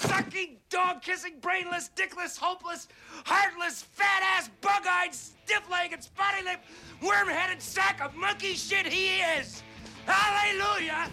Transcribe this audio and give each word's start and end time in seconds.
sucking, 0.00 0.56
dog 0.68 1.02
kissing, 1.02 1.34
brainless, 1.40 1.90
dickless, 1.94 2.38
hopeless, 2.38 2.88
heartless, 3.24 3.82
fat 3.82 4.22
ass, 4.22 4.50
bug 4.60 4.82
eyed, 4.88 5.14
stiff 5.14 5.62
legged, 5.70 6.02
spotty 6.02 6.42
lipped, 6.44 6.64
worm 7.02 7.28
headed 7.28 7.60
sack 7.60 8.00
of 8.00 8.14
monkey 8.14 8.54
shit 8.54 8.86
he 8.86 9.20
is. 9.38 9.62
Hallelujah! 10.06 11.10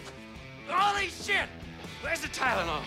Holy 0.68 1.08
shit! 1.08 1.48
Where's 2.02 2.20
the 2.20 2.28
Tylenol? 2.28 2.82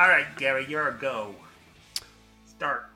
All 0.00 0.06
right, 0.08 0.26
Gary, 0.36 0.64
you're 0.68 0.90
a 0.90 0.92
go. 0.96 1.34
Start. 2.44 2.88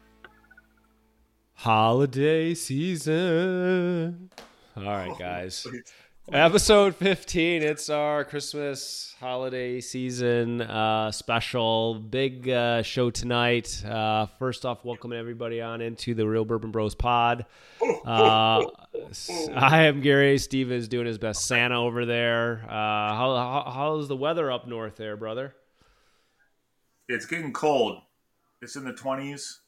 Holiday 1.55 2.55
season. 2.55 4.31
All 4.77 4.85
right, 4.85 5.19
guys. 5.19 5.67
Episode 6.33 6.95
15. 6.95 7.65
It's 7.65 7.91
our 7.91 8.23
Christmas 8.25 9.17
holiday 9.19 9.81
season 9.81 10.61
uh, 10.61 11.11
special. 11.11 11.97
Big 11.97 12.49
uh, 12.49 12.83
show 12.83 13.11
tonight. 13.11 13.85
Uh, 13.85 14.27
first 14.39 14.65
off, 14.65 14.85
welcoming 14.85 15.19
everybody 15.19 15.61
on 15.61 15.81
into 15.81 16.15
the 16.15 16.25
Real 16.29 16.45
Bourbon 16.45 16.71
Bros 16.71 16.95
pod. 16.95 17.47
Uh, 17.83 18.65
I 19.57 19.87
am 19.87 20.03
Gary. 20.03 20.39
Steve 20.39 20.71
is 20.71 20.87
doing 20.87 21.09
his 21.09 21.19
best 21.19 21.47
Santa 21.49 21.81
over 21.81 22.07
there. 22.07 22.63
Uh, 22.65 22.71
how, 22.71 23.35
how, 23.35 23.73
how's 23.75 24.07
the 24.07 24.17
weather 24.17 24.53
up 24.53 24.69
north 24.69 24.95
there, 24.95 25.17
brother? 25.17 25.53
It's 27.13 27.27
getting 27.27 27.53
cold. 27.53 28.03
It's 28.61 28.77
in 28.77 28.85
the 28.85 28.93
20s. 28.93 29.59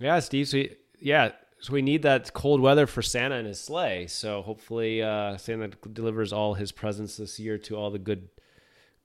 Yeah, 0.00 0.18
Steve. 0.20 0.48
So, 0.48 0.62
yeah, 1.00 1.32
so 1.60 1.72
we 1.72 1.82
need 1.82 2.02
that 2.02 2.32
cold 2.34 2.60
weather 2.60 2.86
for 2.86 3.02
Santa 3.02 3.36
and 3.36 3.46
his 3.46 3.60
sleigh. 3.60 4.06
So 4.06 4.42
hopefully, 4.42 5.02
uh, 5.02 5.36
Santa 5.36 5.68
delivers 5.92 6.32
all 6.32 6.54
his 6.54 6.72
presents 6.72 7.16
this 7.16 7.38
year 7.38 7.58
to 7.58 7.76
all 7.76 7.90
the 7.90 7.98
good, 7.98 8.28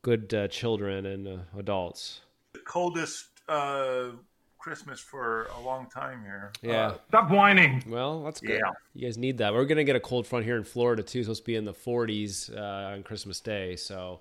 good 0.02 0.34
uh, 0.34 0.48
children 0.50 1.06
and 1.06 1.28
uh, 1.28 1.38
adults. 1.58 2.22
The 2.54 2.60
coldest 2.60 3.28
uh, 3.48 4.10
Christmas 4.58 5.00
for 5.00 5.48
a 5.58 5.62
long 5.62 5.88
time 5.90 6.22
here. 6.22 6.52
Yeah. 6.62 6.88
Uh, 6.88 6.98
Stop 7.08 7.32
whining. 7.32 7.84
Well, 7.88 8.24
that's 8.24 8.42
good. 8.42 8.60
Yeah. 8.62 8.72
You 8.94 9.08
guys 9.08 9.18
need 9.18 9.38
that. 9.38 9.54
We're 9.54 9.66
gonna 9.66 9.86
get 9.86 9.96
a 9.96 10.02
cold 10.02 10.28
front 10.28 10.44
here 10.46 10.58
in 10.58 10.66
Florida 10.66 11.02
too. 11.02 11.20
It's 11.20 11.28
supposed 11.28 11.44
to 11.44 11.46
be 11.46 11.56
in 11.56 11.66
the 11.66 11.74
40s 11.74 12.56
uh, 12.56 12.94
on 12.94 13.04
Christmas 13.04 13.40
Day. 13.40 13.78
So 13.78 14.20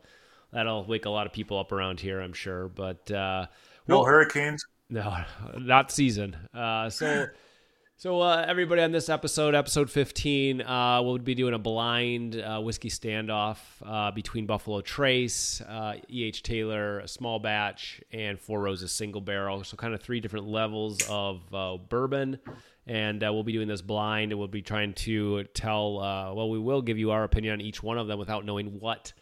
that'll 0.52 0.84
wake 0.84 1.04
a 1.04 1.10
lot 1.10 1.27
of 1.27 1.32
people 1.32 1.58
up 1.58 1.72
around 1.72 2.00
here, 2.00 2.20
I'm 2.20 2.32
sure. 2.32 2.68
But 2.68 3.10
uh, 3.10 3.46
no 3.86 3.96
well- 3.98 4.04
hurricanes. 4.04 4.64
No, 4.91 5.16
not 5.58 5.91
season. 5.91 6.34
Uh, 6.54 6.88
so, 6.88 7.27
so 7.98 8.22
uh, 8.22 8.44
everybody 8.48 8.80
on 8.80 8.91
this 8.91 9.10
episode, 9.10 9.54
episode 9.54 9.91
fifteen, 9.91 10.62
uh, 10.62 11.03
we'll 11.03 11.19
be 11.19 11.34
doing 11.34 11.53
a 11.53 11.59
blind 11.59 12.41
uh, 12.41 12.59
whiskey 12.60 12.88
standoff 12.88 13.59
uh, 13.84 14.10
between 14.12 14.47
Buffalo 14.47 14.81
Trace, 14.81 15.60
uh, 15.60 15.97
E. 16.09 16.25
H. 16.25 16.42
Taylor, 16.42 17.00
a 17.00 17.09
small 17.09 17.38
batch, 17.38 18.00
and 18.12 18.41
Four 18.41 18.62
Roses 18.62 18.92
single 18.92 19.20
barrel. 19.20 19.62
So, 19.62 19.76
kind 19.76 19.92
of 19.92 20.00
three 20.00 20.20
different 20.20 20.47
levels 20.47 20.98
of 21.09 21.42
uh, 21.53 21.76
bourbon. 21.76 22.38
And 22.86 23.22
uh, 23.22 23.30
we'll 23.30 23.42
be 23.42 23.53
doing 23.53 23.69
this 23.69 23.82
blind, 23.82 24.32
and 24.32 24.38
we'll 24.38 24.48
be 24.48 24.62
trying 24.62 24.94
to 24.94 25.44
tell. 25.53 26.00
Uh, 26.00 26.32
well, 26.32 26.48
we 26.48 26.59
will 26.59 26.80
give 26.80 26.97
you 26.97 27.10
our 27.10 27.25
opinion 27.25 27.53
on 27.53 27.60
each 27.60 27.82
one 27.82 27.98
of 27.98 28.06
them 28.06 28.19
without 28.19 28.47
knowing 28.47 28.80
what 28.80 29.12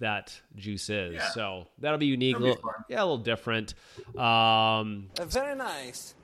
that 0.00 0.38
juice 0.56 0.90
is. 0.90 1.14
Yeah. 1.14 1.28
So 1.30 1.68
that'll 1.78 1.98
be 1.98 2.06
unique. 2.06 2.34
That'll 2.36 2.46
be 2.48 2.54
little- 2.56 2.70
yeah, 2.88 2.98
a 3.00 3.04
little 3.04 3.18
different. 3.18 3.74
Um, 4.18 5.08
Very 5.20 5.54
nice. 5.56 6.14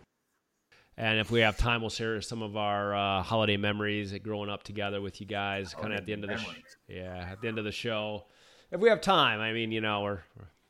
and 0.97 1.19
if 1.20 1.31
we 1.31 1.41
have 1.41 1.56
time, 1.56 1.81
we'll 1.82 1.91
share 1.91 2.20
some 2.22 2.42
of 2.42 2.56
our 2.56 2.94
uh, 2.94 3.22
holiday 3.22 3.56
memories 3.56 4.12
growing 4.22 4.50
up 4.50 4.62
together 4.62 5.00
with 5.00 5.20
you 5.20 5.26
guys, 5.26 5.75
kind 5.75 5.92
of 5.92 5.98
at 6.00 6.06
the 6.06 6.12
end 6.12 6.25
of 6.25 6.31
the 6.31 6.38
sh- 6.38 6.62
yeah, 6.88 7.28
at 7.31 7.41
the 7.41 7.48
end 7.48 7.59
of 7.59 7.64
the 7.64 7.72
show. 7.72 8.25
If 8.70 8.81
we 8.81 8.88
have 8.88 9.00
time, 9.00 9.41
I 9.41 9.53
mean, 9.53 9.70
you 9.72 9.81
know, 9.81 10.03
we're 10.03 10.20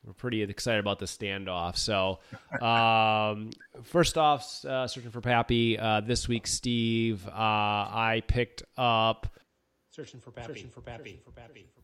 we're 0.04 0.12
pretty 0.12 0.42
excited 0.42 0.78
about 0.78 0.98
the 1.00 1.06
standoff. 1.06 1.76
So, 1.76 2.20
um, 2.64 3.50
first 3.82 4.16
off, 4.18 4.64
uh, 4.64 4.86
searching 4.86 5.10
for 5.10 5.20
Pappy 5.20 5.78
uh, 5.78 6.00
this 6.00 6.28
week, 6.28 6.46
Steve. 6.46 7.26
Uh, 7.26 7.30
I 7.32 8.22
picked 8.28 8.62
up 8.76 9.26
Searching 9.90 10.20
for 10.20 10.30
Pappy. 10.30 10.46
Searching 10.54 10.68
for 10.70 10.80
Pappy. 10.82 11.20
For 11.24 11.30
Pappy. 11.32 11.66
For 11.66 11.72
Pappy. 11.72 11.75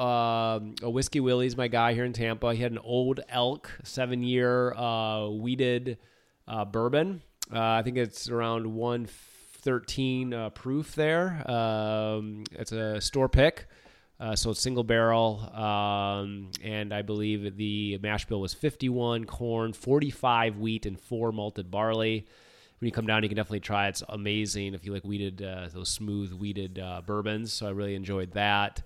Um, 0.00 0.76
a 0.82 0.88
whiskey 0.88 1.20
Willys 1.20 1.58
my 1.58 1.68
guy 1.68 1.92
here 1.92 2.06
in 2.06 2.14
Tampa. 2.14 2.54
He 2.54 2.62
had 2.62 2.72
an 2.72 2.78
old 2.78 3.20
elk 3.28 3.70
seven 3.84 4.22
year 4.22 4.72
uh, 4.72 5.28
wheated 5.28 5.98
uh, 6.48 6.64
bourbon. 6.64 7.20
Uh, 7.52 7.60
I 7.60 7.82
think 7.82 7.98
it's 7.98 8.30
around 8.30 8.66
one 8.74 9.06
thirteen 9.06 10.32
uh, 10.32 10.48
proof 10.50 10.94
there. 10.94 11.44
Um, 11.50 12.44
it's 12.52 12.72
a 12.72 12.98
store 13.02 13.28
pick. 13.28 13.66
Uh, 14.18 14.36
so 14.36 14.50
it's 14.50 14.60
single 14.60 14.84
barrel, 14.84 15.40
um, 15.54 16.50
and 16.62 16.92
I 16.92 17.00
believe 17.00 17.56
the 17.56 17.98
mash 18.02 18.26
bill 18.26 18.38
was 18.38 18.52
51 18.52 19.24
corn, 19.24 19.72
45 19.72 20.58
wheat, 20.58 20.84
and 20.84 21.00
four 21.00 21.32
malted 21.32 21.70
barley. 21.70 22.26
When 22.80 22.86
you 22.86 22.92
come 22.92 23.06
down, 23.06 23.22
you 23.22 23.28
can 23.28 23.36
definitely 23.36 23.60
try. 23.60 23.88
It's 23.88 24.02
amazing 24.08 24.72
if 24.72 24.86
you 24.86 24.92
like 24.94 25.04
wheated, 25.04 25.42
uh, 25.42 25.68
those 25.70 25.90
smooth 25.90 26.32
wheated 26.32 26.78
uh, 26.78 27.02
bourbons. 27.04 27.52
So 27.52 27.66
I 27.66 27.70
really 27.72 27.94
enjoyed 27.94 28.32
that. 28.32 28.80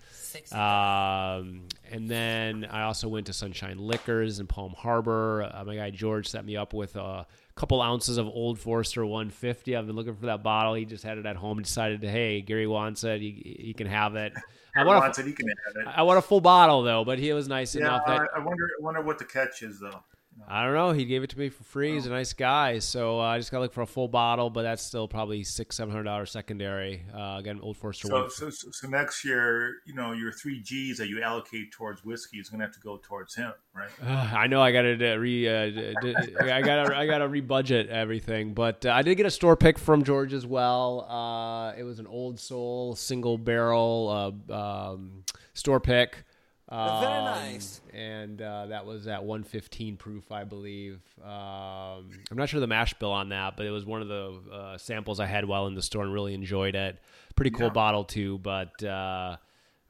Um, 0.53 1.63
and 1.93 2.11
then 2.11 2.67
I 2.69 2.83
also 2.83 3.07
went 3.07 3.27
to 3.27 3.33
Sunshine 3.33 3.79
Liquors 3.79 4.41
in 4.41 4.49
Palm 4.49 4.75
Harbor. 4.77 5.49
Uh, 5.55 5.65
my 5.65 5.77
guy 5.77 5.91
George 5.91 6.27
set 6.27 6.45
me 6.45 6.57
up 6.57 6.75
with 6.75 6.97
a 6.97 7.25
couple 7.55 7.81
ounces 7.81 8.19
of 8.19 8.27
Old 8.27 8.59
Forester 8.59 9.07
150. 9.07 9.77
I've 9.77 9.87
been 9.87 9.95
looking 9.95 10.17
for 10.17 10.27
that 10.27 10.43
bottle. 10.43 10.75
He 10.75 10.85
just 10.85 11.05
had 11.05 11.19
it 11.19 11.27
at 11.27 11.37
home 11.37 11.59
and 11.59 11.65
decided, 11.65 12.01
to, 12.01 12.11
hey, 12.11 12.41
Gary 12.41 12.67
wants 12.67 13.05
it. 13.05 13.21
He, 13.21 13.59
he 13.61 13.75
can 13.75 13.87
have 13.87 14.17
it. 14.17 14.33
I 14.77 14.83
want, 14.83 15.03
Wants 15.03 15.19
a, 15.19 15.21
it, 15.21 15.29
he 15.29 15.33
can 15.35 15.47
have 15.47 15.87
it. 15.87 15.93
I 15.97 16.03
want 16.03 16.19
a 16.19 16.23
full 16.23 16.41
bottle 16.41 16.83
though, 16.83 17.05
but 17.05 17.21
he 17.21 17.33
was 17.33 17.47
nice 17.47 17.77
Yeah, 17.77 17.83
enough 17.83 18.03
I, 18.09 18.27
I 18.35 18.39
wonder. 18.41 18.65
I 18.77 18.83
wonder 18.83 19.03
what 19.03 19.21
the 19.21 19.25
catch 19.25 19.63
is 19.63 19.79
though. 19.79 20.03
I 20.47 20.65
don't 20.65 20.75
know. 20.75 20.93
He 20.93 21.05
gave 21.05 21.23
it 21.23 21.31
to 21.31 21.39
me 21.39 21.49
for 21.49 21.65
free. 21.65 21.95
He's 21.95 22.07
a 22.07 22.11
nice 22.11 22.33
guy, 22.33 22.79
so 22.79 23.21
uh, 23.21 23.25
I 23.25 23.39
just 23.39 23.51
got 23.51 23.59
to 23.59 23.63
look 23.63 23.73
for 23.73 23.83
a 23.83 23.87
full 23.87 24.09
bottle, 24.09 24.51
but 24.51 24.63
that's 24.63 24.83
still 24.83 25.09
probably 25.09 25.43
six, 25.43 25.77
seven 25.77 25.91
hundred 25.91 26.05
dollars 26.05 26.31
secondary. 26.31 27.05
Uh, 27.15 27.37
again, 27.39 27.61
Old 27.63 27.77
Forester 27.77 28.09
So, 28.09 28.29
so, 28.29 28.51
so, 28.51 28.69
so 28.71 28.89
next 28.89 29.25
year, 29.25 29.77
you 29.87 29.95
know, 29.95 30.13
your 30.13 30.33
three 30.33 30.61
G's 30.61 30.99
that 30.99 31.09
you 31.09 31.23
allocate 31.23 31.73
towards 31.73 32.05
whiskey 32.05 32.39
is 32.39 32.49
going 32.49 32.61
to 32.61 32.67
have 32.67 32.75
to 32.75 32.81
go 32.81 33.01
towards 33.03 33.35
him, 33.35 33.53
right? 33.75 33.91
Uh, 34.03 34.37
I 34.37 34.47
know 34.47 34.61
I 34.61 34.73
got 34.73 34.83
to 34.83 35.17
re, 35.17 35.49
uh, 35.49 35.71
d- 35.71 35.95
d- 36.03 36.17
I 36.41 36.61
got 36.63 36.93
I 36.93 37.07
got 37.07 37.19
to 37.19 37.29
rebudget 37.29 37.89
everything, 37.89 38.55
but 38.55 38.85
uh, 38.85 38.91
I 38.91 39.03
did 39.03 39.15
get 39.15 39.27
a 39.27 39.31
store 39.31 39.57
pick 39.57 39.79
from 39.79 40.05
George 40.05 40.33
as 40.35 40.47
well. 40.47 41.07
Uh, 41.09 41.73
it 41.79 41.85
was 41.85 41.99
an 41.99 42.07
old 42.07 42.39
soul 42.39 42.95
single 42.97 43.39
barrel 43.39 44.45
uh, 44.51 44.55
um, 44.93 45.25
store 45.55 45.81
pick. 45.81 46.25
Um, 46.69 47.01
Very 47.01 47.23
nice. 47.25 47.81
And 47.93 48.41
uh, 48.41 48.67
that 48.67 48.87
was 48.87 49.07
at 49.07 49.23
115 49.23 49.97
proof, 49.97 50.33
I 50.33 50.45
believe. 50.45 51.01
Um, 51.23 52.11
I'm 52.31 52.37
not 52.37 52.49
sure 52.49 52.59
the 52.61 52.67
mash 52.67 52.95
bill 52.95 53.13
on 53.13 53.29
that, 53.29 53.57
but 53.57 53.67
it 53.67 53.71
was 53.71 53.85
one 53.85 54.01
of 54.03 54.09
the 54.09 54.41
uh, 54.53 54.79
samples 54.79 55.21
I 55.21 55.27
had 55.27 55.45
while 55.45 55.67
in 55.67 55.75
the 55.75 55.83
store 55.83 56.03
and 56.05 56.13
really 56.13 56.35
enjoyed 56.35 56.75
it. 56.75 56.99
Pretty 57.37 57.51
cool 57.51 57.71
bottle 57.71 58.05
too, 58.05 58.39
but 58.39 58.83
uh, 58.83 59.37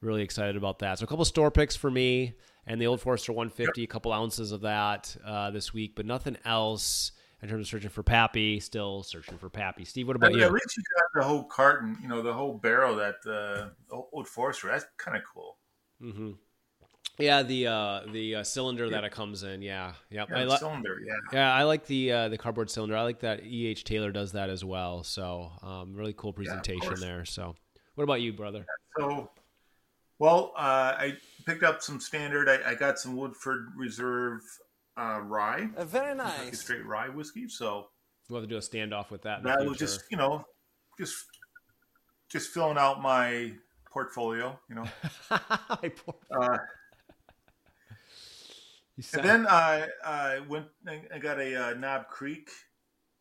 really 0.01 0.23
excited 0.23 0.57
about 0.57 0.81
that. 0.81 0.99
So 0.99 1.05
a 1.05 1.07
couple 1.07 1.25
store 1.25 1.51
picks 1.51 1.77
for 1.77 1.91
me 1.91 2.35
and 2.67 2.81
the 2.81 2.87
Old 2.87 3.01
Forester 3.01 3.33
150, 3.33 3.85
a 3.85 3.87
couple 3.87 4.13
ounces 4.13 4.51
of 4.51 4.63
that 4.63 5.15
uh, 5.25 5.51
this 5.51 5.73
week, 5.73 5.95
but 5.95 6.07
nothing 6.07 6.37
else 6.45 7.13
in 7.43 7.49
terms 7.49 7.67
of 7.67 7.69
searching 7.69 7.91
for 7.91 8.03
Pappy. 8.03 8.59
Still 8.59 9.03
searching 9.03 9.37
for 9.39 9.51
Pappy. 9.51 9.85
Steve, 9.85 10.07
what 10.07 10.17
about 10.17 10.33
At 10.33 10.39
you? 10.39 10.49
least 10.49 10.77
you 10.77 10.83
got 10.97 11.21
the 11.21 11.27
whole 11.29 11.45
carton, 11.45 11.97
you 12.03 12.09
know, 12.09 12.23
the 12.23 12.33
whole 12.33 12.55
barrel 12.55 12.97
that 12.97 13.17
uh, 13.31 13.69
Old 14.13 14.27
Forester. 14.27 14.69
That's 14.69 14.87
kind 14.99 15.17
of 15.17 15.23
cool. 15.33 15.59
hmm 16.01 16.33
Yeah, 17.19 17.43
the 17.45 17.67
uh, 17.69 18.01
the 18.11 18.37
uh, 18.37 18.43
cylinder 18.43 18.91
that 18.91 19.05
it 19.05 19.13
comes 19.13 19.45
in. 19.45 19.63
Yeah, 19.63 19.93
yep. 20.11 20.29
Yeah, 20.31 20.39
I 20.39 20.45
li- 20.45 20.57
cylinder. 20.57 20.99
Yeah. 21.07 21.13
yeah, 21.33 21.55
I 21.55 21.63
like 21.63 21.87
the 21.87 22.11
uh, 22.13 22.29
the 22.29 22.37
cardboard 22.39 22.71
cylinder. 22.71 22.97
I 22.97 23.03
like 23.03 23.21
that 23.21 23.45
E. 23.45 23.67
H. 23.69 23.85
Taylor 23.85 24.11
does 24.11 24.33
that 24.33 24.51
as 24.51 24.65
well. 24.65 25.05
So 25.05 25.53
um, 25.63 25.95
really 25.95 26.13
cool 26.17 26.33
presentation 26.33 26.81
course. 26.89 27.01
there. 27.01 27.25
So, 27.25 27.55
what 27.95 28.05
about 28.05 28.21
you, 28.21 28.33
brother? 28.33 28.67
So, 28.99 29.31
Well, 30.19 30.53
uh, 30.57 30.95
I 30.99 31.17
picked 31.47 31.63
up 31.63 31.83
some 31.83 32.01
standard. 32.01 32.49
I, 32.49 32.71
I 32.73 32.75
got 32.75 32.99
some 32.99 33.17
Woodford 33.17 33.69
Reserve 33.77 34.41
uh, 34.97 35.21
rye, 35.23 35.69
Uh, 35.77 35.85
very 35.85 36.11
Kentucky 36.17 36.47
nice. 36.47 36.61
straight 36.61 36.85
rye 36.85 37.09
whiskey. 37.11 37.49
So 37.49 37.89
We'll 38.29 38.41
have 38.41 38.49
to 38.49 38.53
do 38.53 38.59
a 38.59 38.61
standoff 38.61 39.11
with 39.11 39.23
that. 39.23 39.43
That 39.45 39.65
was 39.65 39.77
just 39.79 40.05
you 40.11 40.17
know, 40.17 40.45
just 40.99 41.15
just 42.29 42.51
filling 42.51 42.79
out 42.79 43.01
my 43.03 43.53
portfolio. 43.93 44.59
You 44.69 44.75
know, 44.77 44.85
My 45.31 45.89
poor- 45.95 46.15
uh, 46.33 46.41
you 46.41 46.49
sound- 46.49 46.61
and 49.15 49.25
then 49.25 49.47
I 49.49 49.89
I 50.05 50.41
went 50.49 50.67
and 50.87 51.03
I 51.13 51.19
got 51.19 51.41
a 51.41 51.55
uh, 51.71 51.75
Knob 51.75 52.09
Creek 52.09 52.51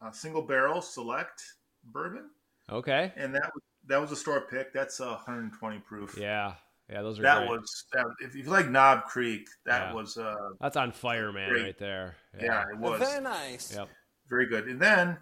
uh, 0.01 0.11
single 0.11 0.41
barrel 0.41 0.81
select 0.81 1.41
bourbon, 1.85 2.29
okay. 2.69 3.11
and 3.15 3.33
that 3.35 3.51
was 3.53 3.63
that 3.87 3.99
was 4.01 4.11
a 4.11 4.15
store 4.15 4.41
pick. 4.41 4.73
That's 4.73 4.99
a 4.99 5.07
120 5.07 5.79
proof. 5.79 6.17
Yeah, 6.17 6.53
yeah, 6.89 7.01
those 7.01 7.19
are 7.19 7.23
that 7.23 7.39
great. 7.47 7.49
was 7.49 7.85
that, 7.93 8.05
if 8.21 8.35
you 8.35 8.43
like 8.43 8.69
Knob 8.69 9.05
Creek, 9.05 9.47
that 9.65 9.89
Yeah. 9.89 9.93
was 9.93 10.17
uh, 10.17 10.35
That's 10.61 10.77
on 10.77 10.91
fire, 10.91 11.31
man, 11.33 11.49
Great. 11.49 11.63
right 11.63 11.77
there. 11.77 12.15
yeah, 12.39 12.61
it 12.71 12.75
Uh, 12.75 12.79
was. 12.79 12.99
very 12.99 13.21
nice. 13.21 13.75
Yep. 13.75 13.89
very 14.29 14.45
good. 14.47 14.67
And 14.67 14.79
then 14.81 15.17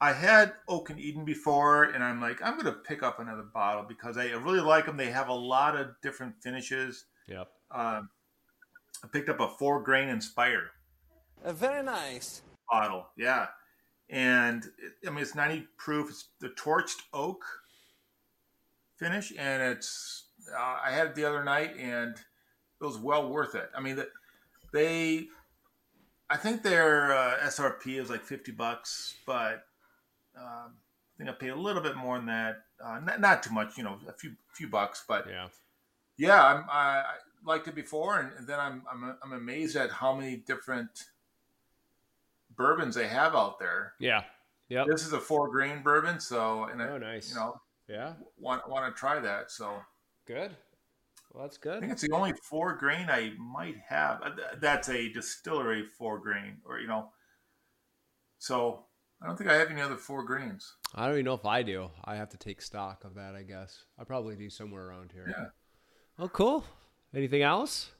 I 0.00 0.12
had 0.12 0.54
Oak 0.68 0.90
and 0.90 1.00
Eden 1.00 1.24
before, 1.24 1.84
and 1.84 2.04
I'm 2.04 2.20
like, 2.20 2.40
I'm 2.42 2.52
going 2.54 2.66
to 2.66 2.80
pick 2.80 3.02
up 3.02 3.18
another 3.18 3.42
bottle 3.54 3.82
because 3.82 4.16
I 4.18 4.26
really 4.32 4.60
like 4.60 4.86
them. 4.86 4.96
They 4.96 5.10
have 5.10 5.28
a 5.28 5.34
lot 5.34 5.74
of 5.76 5.88
different 6.02 6.34
finishes. 6.42 7.06
Yep. 7.28 7.48
Um, 7.72 8.08
I 9.04 9.08
picked 9.08 9.28
up 9.28 9.40
a 9.40 9.48
four 9.48 9.82
grain 9.82 10.08
Inspire 10.08 10.70
Uh, 11.44 11.52
very 11.52 11.82
nice. 11.82 12.42
bottle, 12.70 13.06
yeah, 13.16 13.46
and 14.10 14.64
it, 14.78 14.94
I 15.06 15.10
mean 15.10 15.20
it's 15.20 15.34
90 15.34 15.66
proof. 15.78 16.08
It's 16.10 16.28
the 16.40 16.48
torched 16.50 17.02
oak 17.12 17.44
finish, 18.96 19.32
and 19.38 19.62
it's 19.62 20.24
uh, 20.56 20.78
I 20.84 20.90
had 20.92 21.08
it 21.08 21.14
the 21.14 21.24
other 21.24 21.44
night, 21.44 21.76
and 21.76 22.16
it 22.16 22.84
was 22.84 22.98
well 22.98 23.28
worth 23.30 23.54
it. 23.54 23.70
I 23.76 23.80
mean, 23.80 23.96
the, 23.96 24.08
they, 24.72 25.26
I 26.30 26.36
think 26.36 26.62
their 26.62 27.12
uh, 27.16 27.38
SRP 27.44 28.00
is 28.00 28.10
like 28.10 28.22
50 28.24 28.52
bucks, 28.52 29.14
but 29.26 29.64
um, 30.36 30.74
I 30.76 31.18
think 31.18 31.30
I 31.30 31.32
paid 31.32 31.50
a 31.50 31.56
little 31.56 31.82
bit 31.82 31.96
more 31.96 32.16
than 32.18 32.26
that. 32.26 32.62
Uh, 32.84 33.00
not, 33.00 33.20
not 33.20 33.42
too 33.42 33.52
much, 33.52 33.76
you 33.78 33.84
know, 33.84 33.98
a 34.08 34.12
few 34.12 34.32
few 34.52 34.68
bucks, 34.68 35.04
but 35.08 35.26
Yeah. 35.28 35.48
yeah, 36.18 36.44
I'm, 36.44 36.64
I, 36.70 37.00
I 37.00 37.14
liked 37.46 37.68
it 37.68 37.74
before, 37.74 38.18
and, 38.18 38.30
and 38.38 38.46
then 38.46 38.58
I'm, 38.60 38.82
I'm 38.90 39.16
I'm 39.22 39.32
amazed 39.32 39.76
at 39.76 39.90
how 39.90 40.14
many 40.14 40.36
different 40.36 41.04
bourbons 42.56 42.94
they 42.94 43.08
have 43.08 43.34
out 43.34 43.58
there. 43.58 43.92
Yeah. 43.98 44.24
Yep. 44.68 44.86
This 44.88 45.06
is 45.06 45.12
a 45.12 45.20
four 45.20 45.48
grain 45.48 45.82
bourbon, 45.82 46.18
so 46.20 46.64
and 46.64 46.82
I, 46.82 46.88
Oh, 46.88 46.98
nice. 46.98 47.28
you 47.30 47.36
know 47.36 47.60
Yeah. 47.88 48.14
want 48.38 48.68
want 48.68 48.92
to 48.92 48.98
try 48.98 49.18
that. 49.20 49.50
So 49.50 49.80
Good. 50.26 50.50
Well, 51.32 51.44
that's 51.44 51.58
good. 51.58 51.76
I 51.76 51.80
think 51.80 51.92
it's 51.92 52.02
the 52.02 52.12
only 52.14 52.32
four 52.42 52.74
grain 52.74 53.08
I 53.10 53.32
might 53.38 53.76
have. 53.86 54.22
Uh, 54.22 54.30
That's 54.58 54.88
a 54.88 55.08
distillery 55.12 55.84
four 55.84 56.18
grain, 56.18 56.56
or 56.64 56.78
you 56.80 56.88
know. 56.88 57.10
So 58.38 58.86
I 59.22 59.26
don't 59.26 59.36
think 59.36 59.50
I 59.50 59.54
have 59.54 59.70
any 59.70 59.82
other 59.82 59.96
four 59.96 60.24
grains. 60.24 60.74
I 60.94 61.04
don't 61.04 61.14
even 61.16 61.26
know 61.26 61.34
if 61.34 61.44
I 61.44 61.62
do. 61.62 61.90
I 62.04 62.16
have 62.16 62.30
to 62.30 62.38
take 62.38 62.62
stock 62.62 63.04
of 63.04 63.14
that, 63.16 63.34
I 63.34 63.42
guess. 63.42 63.84
I 63.98 64.04
probably 64.04 64.34
do 64.34 64.48
somewhere 64.48 64.86
around 64.88 65.12
here. 65.12 65.26
Yeah. 65.28 65.44
Oh, 66.18 66.28
cool. 66.28 66.64
Anything 67.16 67.42
else? 67.42 67.90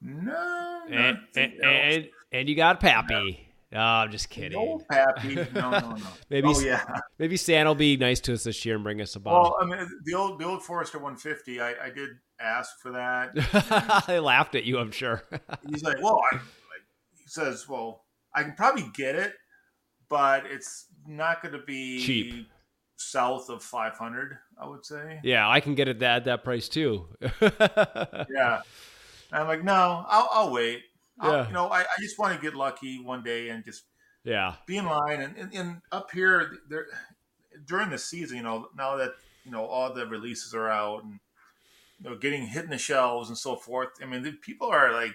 No, 0.00 0.82
And, 0.90 1.18
and, 1.36 1.52
else. 1.52 1.60
and, 1.62 2.08
and 2.32 2.48
you 2.48 2.54
got 2.56 2.80
Pappy. 2.80 3.44
No, 3.70 3.80
I'm 3.80 4.10
just 4.10 4.30
kidding. 4.30 4.58
no 4.58 4.80
pappy. 4.90 5.34
No, 5.34 5.70
no, 5.70 5.70
no. 5.70 5.96
Oh, 6.02 6.12
maybe 6.30 6.48
oh 6.48 6.58
yeah. 6.60 6.82
maybe 7.18 7.36
Stan 7.36 7.66
will 7.66 7.74
be 7.74 7.98
nice 7.98 8.18
to 8.20 8.32
us 8.32 8.42
this 8.44 8.64
year 8.64 8.76
and 8.76 8.82
bring 8.84 9.00
us 9.02 9.14
a 9.14 9.20
bottle. 9.20 9.54
Well, 9.58 9.58
I 9.60 9.66
mean, 9.66 9.86
the 10.04 10.14
old 10.14 10.38
the 10.40 10.46
old 10.46 10.62
Forester 10.64 10.96
150. 10.98 11.60
I, 11.60 11.74
I 11.84 11.90
did 11.90 12.08
ask 12.40 12.70
for 12.80 12.92
that. 12.92 13.32
I 14.08 14.20
laughed 14.20 14.54
at 14.54 14.64
you, 14.64 14.78
I'm 14.78 14.90
sure. 14.90 15.22
He's 15.68 15.82
like, 15.84 16.02
well, 16.02 16.18
I, 16.32 16.38
he 17.14 17.24
says, 17.26 17.68
well, 17.68 18.06
I 18.34 18.42
can 18.42 18.54
probably 18.54 18.88
get 18.94 19.14
it, 19.16 19.34
but 20.08 20.46
it's 20.46 20.86
not 21.06 21.42
going 21.42 21.52
to 21.52 21.62
be 21.66 22.00
Cheap. 22.00 22.46
south 22.96 23.50
of 23.50 23.62
500. 23.62 24.38
I 24.60 24.66
would 24.66 24.84
say. 24.84 25.20
yeah, 25.22 25.48
I 25.48 25.60
can 25.60 25.74
get 25.74 25.88
it 25.88 26.00
that 26.00 26.24
that 26.24 26.44
price 26.44 26.68
too. 26.68 27.06
Yeah. 27.40 28.62
And 29.30 29.42
I'm 29.42 29.46
like, 29.46 29.62
no, 29.62 30.04
I'll, 30.08 30.28
I'll 30.32 30.52
wait. 30.52 30.82
I'll, 31.20 31.32
Yeah. 31.32 31.46
You 31.48 31.52
know, 31.52 31.66
I, 31.68 31.80
I 31.80 32.00
just 32.00 32.18
want 32.18 32.34
to 32.34 32.40
get 32.40 32.54
lucky 32.54 32.98
one 32.98 33.22
day 33.22 33.50
and 33.50 33.64
just 33.64 33.84
yeah. 34.24 34.54
be 34.66 34.78
in 34.78 34.86
line. 34.86 35.20
And, 35.20 35.36
and, 35.36 35.54
and 35.54 35.82
up 35.92 36.10
here, 36.12 36.58
there 36.68 36.86
during 37.66 37.90
the 37.90 37.98
season, 37.98 38.38
you 38.38 38.42
know, 38.42 38.68
now 38.76 38.96
that 38.96 39.12
you 39.44 39.50
know 39.50 39.64
all 39.64 39.92
the 39.92 40.06
releases 40.06 40.54
are 40.54 40.68
out 40.68 41.04
and 41.04 41.18
you 42.00 42.10
know 42.10 42.16
getting 42.16 42.46
hitting 42.46 42.70
the 42.70 42.78
shelves 42.78 43.28
and 43.28 43.38
so 43.38 43.56
forth. 43.56 43.88
I 44.02 44.06
mean, 44.06 44.22
the 44.22 44.32
people 44.32 44.68
are 44.68 44.92
like 44.92 45.14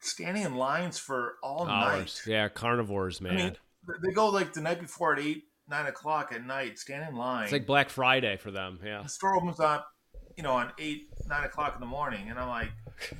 standing 0.00 0.42
in 0.42 0.56
lines 0.56 0.98
for 0.98 1.34
all 1.42 1.68
Hours. 1.68 1.98
night. 1.98 2.22
Yeah, 2.26 2.48
carnivores, 2.48 3.20
man. 3.20 3.32
I 3.32 3.36
mean, 3.36 3.56
they 4.02 4.12
go 4.12 4.28
like 4.28 4.52
the 4.52 4.60
night 4.60 4.80
before 4.80 5.14
at 5.14 5.20
eight, 5.20 5.44
nine 5.68 5.86
o'clock 5.86 6.32
at 6.32 6.44
night, 6.44 6.78
stand 6.78 7.08
in 7.08 7.16
line. 7.16 7.44
it's 7.44 7.52
like 7.52 7.66
Black 7.66 7.90
Friday 7.90 8.36
for 8.36 8.50
them. 8.50 8.78
Yeah. 8.84 9.02
the 9.02 9.08
store 9.08 9.36
opens 9.36 9.60
up, 9.60 9.88
you 10.36 10.42
know, 10.42 10.52
on 10.52 10.72
eight, 10.78 11.08
nine 11.28 11.44
o'clock 11.44 11.74
in 11.74 11.80
the 11.80 11.86
morning, 11.86 12.30
and 12.30 12.38
I'm 12.38 12.48
like, 12.48 12.70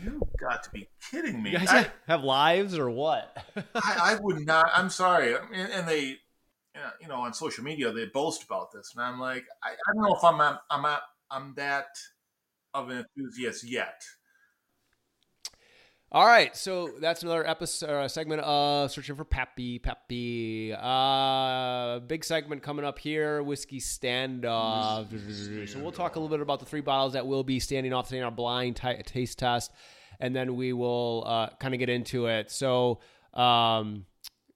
you 0.03 0.21
got 0.41 0.63
to 0.65 0.71
be 0.71 0.89
kidding 1.11 1.43
me. 1.43 1.53
You 1.53 1.59
guys 1.59 1.69
I, 1.69 1.87
have 2.09 2.25
lives 2.25 2.79
or 2.79 2.91
what? 2.91 3.37
I, 3.57 3.63
I 3.75 4.19
would 4.21 4.45
not. 4.45 4.71
I'm 4.73 4.91
sorry, 4.91 5.35
mean, 5.51 5.61
and 5.73 5.87
they, 5.89 6.17
you 7.01 7.09
know, 7.09 7.17
on 7.17 7.35
social 7.35 7.65
media 7.65 7.93
they 7.93 8.07
boast 8.07 8.45
about 8.45 8.73
this, 8.73 8.93
and 8.95 9.05
I'm 9.05 9.21
like, 9.21 9.45
I, 9.63 9.71
I 9.71 9.93
don't 9.95 10.03
know 10.03 10.15
if 10.15 10.25
I'm 10.25 10.41
I'm 10.41 10.59
I'm, 10.71 10.99
I'm 11.31 11.55
that 11.57 11.87
of 12.75 12.91
an 12.91 13.05
enthusiast 13.17 13.69
yet. 13.69 14.03
All 16.11 16.25
right, 16.25 16.57
so 16.57 16.95
that's 16.99 17.23
another 17.23 17.47
episode 17.47 17.91
uh, 17.91 18.09
segment 18.09 18.41
of 18.41 18.91
searching 18.91 19.15
for 19.15 19.27
Pappy. 19.27 19.79
Pappy, 19.79 20.73
uh, 20.73 21.99
big 21.99 22.25
segment 22.25 22.63
coming 22.63 22.87
up 22.87 22.99
here: 22.99 23.43
whiskey 23.43 23.79
standoff. 23.79 25.11
So 25.67 25.81
we'll 25.81 25.93
talk 25.93 26.17
a 26.17 26.19
little 26.19 26.35
bit 26.35 26.41
about 26.41 26.61
the 26.61 26.65
three 26.65 26.81
bottles 26.81 27.13
that 27.13 27.27
will 27.27 27.45
be 27.45 27.61
standing 27.61 27.93
off 27.93 28.11
in 28.11 28.23
our 28.23 28.31
blind 28.31 28.77
t- 28.77 29.03
taste 29.05 29.39
test, 29.39 29.71
and 30.19 30.35
then 30.35 30.57
we 30.57 30.73
will 30.73 31.25
uh, 31.27 31.51
kind 31.61 31.75
of 31.75 31.79
get 31.79 31.91
into 31.91 32.25
it. 32.25 32.51
So, 32.51 33.01
um, 33.35 34.07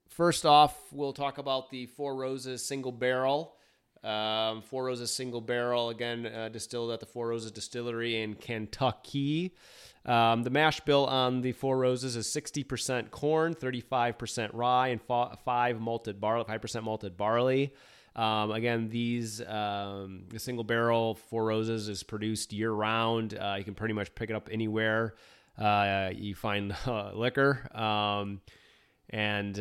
first 0.08 0.46
off, 0.46 0.74
we'll 0.90 1.12
talk 1.12 1.36
about 1.36 1.68
the 1.68 1.84
Four 1.84 2.16
Roses 2.16 2.64
single 2.64 2.92
barrel. 2.92 3.56
Um, 4.02 4.62
Four 4.62 4.86
Roses 4.86 5.14
single 5.14 5.42
barrel, 5.42 5.90
again, 5.90 6.24
uh, 6.24 6.48
distilled 6.48 6.92
at 6.92 7.00
the 7.00 7.06
Four 7.06 7.28
Roses 7.28 7.52
Distillery 7.52 8.22
in 8.22 8.36
Kentucky. 8.36 9.54
Um, 10.04 10.42
the 10.42 10.50
mash 10.50 10.80
bill 10.80 11.06
on 11.06 11.42
the 11.42 11.52
Four 11.52 11.78
Roses 11.78 12.16
is 12.16 12.26
60% 12.26 13.10
corn, 13.10 13.54
35% 13.54 14.50
rye, 14.52 14.88
and 14.88 15.00
5 15.00 15.80
malted 15.80 16.20
barley, 16.20 16.44
5% 16.44 16.82
malted 16.82 17.16
barley. 17.16 17.72
Um, 18.14 18.50
again, 18.50 18.88
these 18.90 19.40
um, 19.40 20.24
the 20.28 20.38
single 20.38 20.64
barrel 20.64 21.14
Four 21.14 21.46
Roses 21.46 21.88
is 21.88 22.02
produced 22.02 22.52
year 22.52 22.70
round. 22.70 23.38
Uh, 23.38 23.54
you 23.56 23.64
can 23.64 23.74
pretty 23.74 23.94
much 23.94 24.14
pick 24.14 24.28
it 24.28 24.36
up 24.36 24.50
anywhere 24.52 25.14
uh, 25.58 26.10
you 26.14 26.34
find 26.34 26.76
uh, 26.86 27.12
liquor. 27.14 27.66
Um, 27.74 28.40
and 29.08 29.58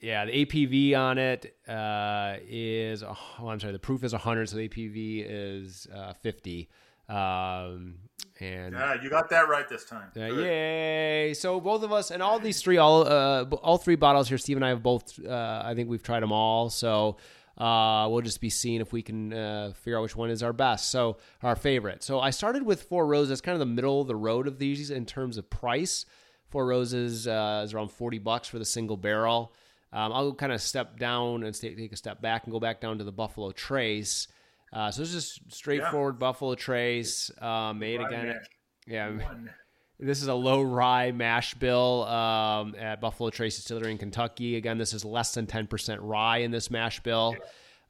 yeah, 0.00 0.26
the 0.26 0.46
ABV 0.46 0.96
on 0.96 1.18
it 1.18 1.56
uh, 1.66 2.36
is 2.46 3.02
oh, 3.02 3.16
I'm 3.46 3.58
sorry, 3.58 3.72
the 3.72 3.78
proof 3.78 4.04
is 4.04 4.12
100, 4.12 4.48
so 4.48 4.56
the 4.56 4.68
ABV 4.68 5.24
is 5.28 5.88
uh, 5.94 6.12
50. 6.12 6.68
Um, 7.08 7.96
and 8.40 8.72
Yeah, 8.74 9.02
you 9.02 9.10
got 9.10 9.28
that 9.30 9.48
right 9.48 9.68
this 9.68 9.84
time. 9.84 10.10
uh, 10.16 10.20
yay! 10.20 11.34
So 11.34 11.60
both 11.60 11.82
of 11.82 11.92
us 11.92 12.10
and 12.10 12.22
all 12.22 12.38
these 12.38 12.60
three, 12.62 12.76
all 12.78 13.06
uh, 13.06 13.44
all 13.62 13.78
three 13.78 13.96
bottles 13.96 14.28
here, 14.28 14.38
Steve 14.38 14.56
and 14.56 14.64
I 14.64 14.70
have 14.70 14.82
both. 14.82 15.18
Uh, 15.24 15.62
I 15.64 15.74
think 15.74 15.88
we've 15.88 16.02
tried 16.02 16.20
them 16.20 16.32
all. 16.32 16.70
So 16.70 17.16
uh, 17.56 18.06
we'll 18.10 18.22
just 18.22 18.40
be 18.40 18.50
seeing 18.50 18.80
if 18.80 18.92
we 18.92 19.02
can 19.02 19.32
uh, 19.32 19.72
figure 19.74 19.98
out 19.98 20.02
which 20.02 20.16
one 20.16 20.30
is 20.30 20.42
our 20.42 20.52
best. 20.52 20.90
So 20.90 21.16
our 21.42 21.56
favorite. 21.56 22.02
So 22.02 22.20
I 22.20 22.30
started 22.30 22.62
with 22.62 22.82
Four 22.84 23.06
Roses, 23.06 23.40
kind 23.40 23.54
of 23.54 23.60
the 23.60 23.66
middle 23.66 24.00
of 24.00 24.06
the 24.06 24.16
road 24.16 24.46
of 24.46 24.58
these 24.58 24.90
in 24.90 25.06
terms 25.06 25.38
of 25.38 25.50
price. 25.50 26.04
Four 26.50 26.66
Roses 26.66 27.26
uh, 27.26 27.62
is 27.64 27.74
around 27.74 27.90
forty 27.92 28.18
bucks 28.18 28.48
for 28.48 28.58
the 28.58 28.64
single 28.64 28.96
barrel. 28.96 29.52
Um, 29.92 30.12
I'll 30.12 30.34
kind 30.34 30.52
of 30.52 30.60
step 30.60 30.98
down 30.98 31.44
and 31.44 31.54
take 31.58 31.92
a 31.92 31.96
step 31.96 32.20
back 32.20 32.44
and 32.44 32.52
go 32.52 32.60
back 32.60 32.80
down 32.80 32.98
to 32.98 33.04
the 33.04 33.12
Buffalo 33.12 33.52
Trace. 33.52 34.28
Uh, 34.72 34.90
so 34.90 35.02
it's 35.02 35.12
just 35.12 35.40
straightforward 35.52 36.18
Buffalo 36.18 36.54
Trace, 36.54 37.30
uh, 37.40 37.72
made 37.72 38.00
again. 38.00 38.28
mash. 38.28 38.46
Yeah, 38.86 39.10
One. 39.10 39.50
this 39.98 40.22
is 40.22 40.28
a 40.28 40.34
low 40.34 40.62
rye 40.62 41.12
mash 41.12 41.54
bill 41.54 42.04
um, 42.04 42.74
at 42.78 43.00
Buffalo 43.00 43.30
Trace 43.30 43.56
Distillery 43.56 43.90
in 43.92 43.98
Kentucky. 43.98 44.56
Again, 44.56 44.78
this 44.78 44.92
is 44.94 45.04
less 45.04 45.34
than 45.34 45.46
10% 45.46 45.98
rye 46.00 46.38
in 46.38 46.50
this 46.50 46.70
mash 46.70 47.00
bill. 47.00 47.34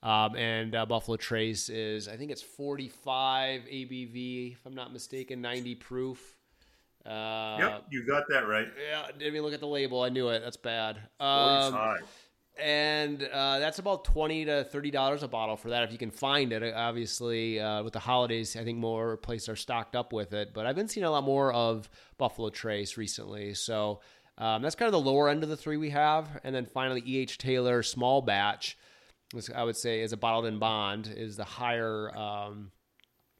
Um, 0.02 0.36
and 0.36 0.74
uh, 0.76 0.86
Buffalo 0.86 1.16
Trace 1.16 1.68
is, 1.68 2.06
I 2.08 2.16
think 2.16 2.30
it's 2.30 2.42
45 2.42 3.62
ABV, 3.62 4.52
if 4.52 4.64
I'm 4.66 4.74
not 4.74 4.92
mistaken, 4.92 5.40
90 5.40 5.74
proof. 5.76 6.36
Uh, 7.04 7.56
Yep, 7.58 7.84
you 7.90 8.06
got 8.06 8.24
that 8.28 8.46
right. 8.46 8.68
Yeah, 8.90 9.06
didn't 9.08 9.22
even 9.22 9.42
look 9.42 9.54
at 9.54 9.60
the 9.60 9.66
label. 9.66 10.02
I 10.02 10.08
knew 10.08 10.28
it. 10.28 10.40
That's 10.40 10.56
bad. 10.56 10.98
Um, 11.18 11.72
45. 11.72 12.27
And 12.60 13.22
uh, 13.22 13.58
that's 13.58 13.78
about 13.78 14.04
twenty 14.04 14.44
to 14.44 14.64
thirty 14.64 14.90
dollars 14.90 15.22
a 15.22 15.28
bottle 15.28 15.56
for 15.56 15.70
that 15.70 15.82
if 15.84 15.92
you 15.92 15.98
can 15.98 16.10
find 16.10 16.52
it. 16.52 16.74
Obviously, 16.74 17.60
uh, 17.60 17.82
with 17.82 17.92
the 17.92 17.98
holidays, 17.98 18.56
I 18.56 18.64
think 18.64 18.78
more 18.78 19.16
places 19.16 19.48
are 19.48 19.56
stocked 19.56 19.96
up 19.96 20.12
with 20.12 20.32
it. 20.32 20.52
But 20.54 20.66
I've 20.66 20.76
been 20.76 20.88
seeing 20.88 21.04
a 21.04 21.10
lot 21.10 21.24
more 21.24 21.52
of 21.52 21.88
Buffalo 22.16 22.50
Trace 22.50 22.96
recently, 22.96 23.54
so 23.54 24.00
um, 24.38 24.62
that's 24.62 24.74
kind 24.74 24.86
of 24.86 24.92
the 24.92 25.10
lower 25.10 25.28
end 25.28 25.42
of 25.42 25.48
the 25.48 25.56
three 25.56 25.76
we 25.76 25.90
have. 25.90 26.28
And 26.44 26.54
then 26.54 26.66
finally, 26.66 27.02
E. 27.06 27.18
H. 27.18 27.38
Taylor 27.38 27.82
small 27.82 28.22
batch, 28.22 28.76
I 29.54 29.64
would 29.64 29.76
say 29.76 30.00
is 30.00 30.12
a 30.12 30.16
bottled 30.16 30.46
in 30.46 30.58
bond, 30.58 31.12
is 31.14 31.36
the 31.36 31.44
higher. 31.44 32.16
Um, 32.16 32.72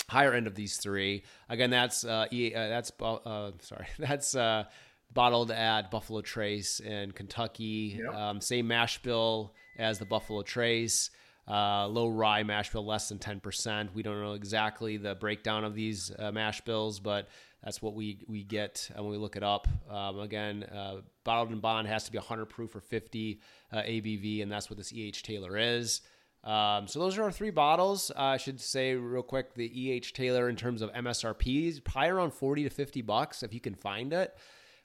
higher 0.08 0.32
end 0.32 0.46
of 0.46 0.54
these 0.54 0.78
three. 0.78 1.22
Again, 1.48 1.70
that's 1.70 2.04
uh, 2.04 2.26
e, 2.32 2.54
uh 2.54 2.68
that's 2.68 2.90
uh, 3.00 3.50
sorry, 3.60 3.86
that's 3.98 4.34
uh, 4.34 4.64
bottled 5.12 5.50
at 5.50 5.90
Buffalo 5.90 6.20
Trace 6.20 6.80
in 6.80 7.12
Kentucky. 7.12 8.00
Yep. 8.02 8.14
Um, 8.14 8.40
same 8.40 8.68
mash 8.68 9.02
bill 9.02 9.54
as 9.78 9.98
the 9.98 10.06
Buffalo 10.06 10.42
Trace. 10.42 11.10
Uh, 11.48 11.88
low 11.88 12.08
rye 12.08 12.42
mash 12.42 12.70
bill, 12.70 12.84
less 12.84 13.08
than 13.08 13.18
ten 13.18 13.40
percent. 13.40 13.94
We 13.94 14.02
don't 14.02 14.20
know 14.20 14.34
exactly 14.34 14.98
the 14.98 15.14
breakdown 15.14 15.64
of 15.64 15.74
these 15.74 16.12
uh, 16.18 16.30
mash 16.30 16.60
bills, 16.60 17.00
but 17.00 17.28
that's 17.64 17.80
what 17.80 17.94
we 17.94 18.24
we 18.28 18.44
get 18.44 18.90
when 18.94 19.08
we 19.08 19.16
look 19.16 19.34
it 19.34 19.42
up. 19.42 19.66
Um, 19.90 20.20
again, 20.20 20.64
uh, 20.64 20.96
bottled 21.24 21.50
and 21.50 21.62
bond 21.62 21.88
has 21.88 22.04
to 22.04 22.12
be 22.12 22.18
100 22.18 22.46
proof 22.46 22.76
or 22.76 22.80
50 22.80 23.40
uh, 23.72 23.76
ABV, 23.78 24.42
and 24.42 24.52
that's 24.52 24.68
what 24.68 24.76
this 24.76 24.92
EH 24.92 25.22
Taylor 25.22 25.56
is. 25.56 26.02
Um, 26.44 26.86
so 26.86 27.00
those 27.00 27.18
are 27.18 27.24
our 27.24 27.32
three 27.32 27.50
bottles. 27.50 28.10
Uh, 28.10 28.22
I 28.22 28.36
should 28.36 28.60
say 28.60 28.94
real 28.94 29.22
quick, 29.22 29.54
the 29.54 29.66
EH 29.66 30.12
Taylor 30.14 30.48
in 30.48 30.56
terms 30.56 30.82
of 30.82 30.92
MSRP 30.92 31.68
is 31.68 31.80
probably 31.80 32.10
around 32.10 32.32
40 32.32 32.64
to 32.64 32.70
50 32.70 33.02
bucks 33.02 33.42
if 33.42 33.52
you 33.52 33.60
can 33.60 33.74
find 33.74 34.12
it. 34.12 34.36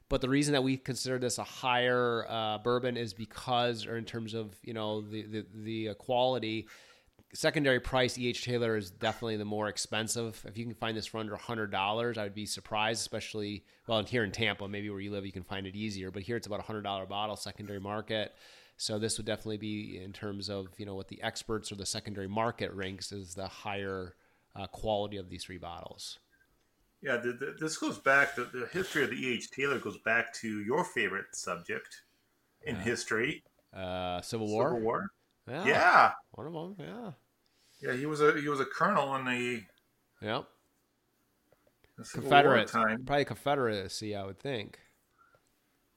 But 0.09 0.21
the 0.21 0.29
reason 0.29 0.53
that 0.53 0.63
we 0.63 0.77
consider 0.77 1.17
this 1.17 1.37
a 1.37 1.43
higher 1.43 2.25
uh, 2.29 2.57
bourbon 2.59 2.97
is 2.97 3.13
because, 3.13 3.85
or 3.85 3.97
in 3.97 4.05
terms 4.05 4.33
of 4.33 4.55
you 4.63 4.73
know 4.73 5.01
the 5.01 5.23
the, 5.23 5.45
the 5.53 5.89
uh, 5.89 5.93
quality, 5.95 6.67
secondary 7.33 7.79
price 7.79 8.17
EH 8.17 8.33
Taylor 8.43 8.77
is 8.77 8.91
definitely 8.91 9.37
the 9.37 9.45
more 9.45 9.67
expensive. 9.67 10.43
If 10.47 10.57
you 10.57 10.65
can 10.65 10.75
find 10.75 10.95
this 10.95 11.07
for 11.07 11.17
under 11.19 11.35
hundred 11.35 11.71
dollars, 11.71 12.17
I 12.17 12.23
would 12.23 12.35
be 12.35 12.45
surprised. 12.45 13.01
Especially 13.01 13.63
well, 13.87 14.03
here 14.03 14.23
in 14.23 14.31
Tampa, 14.31 14.67
maybe 14.67 14.89
where 14.89 14.99
you 14.99 15.11
live, 15.11 15.25
you 15.25 15.31
can 15.31 15.43
find 15.43 15.65
it 15.65 15.75
easier. 15.75 16.11
But 16.11 16.23
here 16.23 16.37
it's 16.37 16.47
about 16.47 16.59
a 16.59 16.63
hundred 16.63 16.83
dollar 16.83 17.05
bottle, 17.05 17.35
secondary 17.35 17.79
market. 17.79 18.33
So 18.77 18.99
this 18.99 19.17
would 19.17 19.25
definitely 19.25 19.57
be 19.57 20.01
in 20.03 20.13
terms 20.13 20.49
of 20.49 20.67
you 20.77 20.85
know 20.85 20.95
what 20.95 21.07
the 21.07 21.21
experts 21.21 21.71
or 21.71 21.75
the 21.75 21.85
secondary 21.85 22.27
market 22.27 22.71
ranks 22.73 23.11
is 23.11 23.35
the 23.35 23.47
higher 23.47 24.15
uh, 24.55 24.67
quality 24.67 25.17
of 25.17 25.29
these 25.29 25.43
three 25.43 25.57
bottles. 25.57 26.19
Yeah, 27.03 27.17
the, 27.17 27.33
the, 27.33 27.55
this 27.59 27.75
goes 27.75 27.97
back. 27.97 28.35
The, 28.35 28.45
the 28.45 28.65
history 28.71 29.03
of 29.03 29.09
the 29.09 29.17
E. 29.17 29.33
H. 29.33 29.51
Taylor 29.51 29.77
goes 29.77 29.97
back 29.97 30.33
to 30.35 30.61
your 30.61 30.85
favorite 30.85 31.35
subject 31.35 32.03
in 32.65 32.77
history, 32.77 33.43
Uh, 33.73 34.21
Civil 34.21 34.47
War. 34.47 34.69
Civil 34.69 34.79
War. 34.79 35.11
Yeah, 35.49 35.65
Yeah, 35.65 36.11
one 36.31 36.47
of 36.47 36.53
them. 36.53 36.75
Yeah, 36.79 37.11
yeah. 37.81 37.97
He 37.97 38.05
was 38.05 38.21
a 38.21 38.39
he 38.39 38.47
was 38.47 38.61
a 38.61 38.65
colonel 38.65 39.13
in 39.17 39.25
the, 39.25 39.63
yep. 40.21 40.45
the 41.97 42.05
Confederate 42.05 42.69
time. 42.69 43.03
probably 43.03 43.25
Confederacy, 43.25 44.15
I 44.15 44.23
would 44.23 44.39
think. 44.39 44.79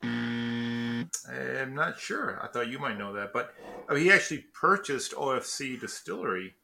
I'm 0.02 1.74
not 1.74 2.00
sure. 2.00 2.40
I 2.42 2.48
thought 2.48 2.66
you 2.68 2.80
might 2.80 2.98
know 2.98 3.12
that, 3.12 3.32
but 3.32 3.54
uh, 3.88 3.94
he 3.94 4.10
actually 4.10 4.44
purchased 4.52 5.12
OFC 5.12 5.80
Distillery, 5.80 6.54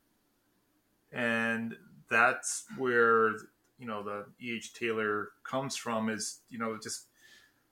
and 1.13 1.77
that's 2.11 2.65
where 2.77 3.35
you 3.83 3.89
know 3.89 4.05
the 4.05 4.27
E. 4.41 4.55
H. 4.57 4.75
Taylor 4.75 5.31
comes 5.43 5.77
from. 5.77 6.09
Is 6.09 6.39
you 6.49 6.59
know 6.59 6.79
just 6.81 7.09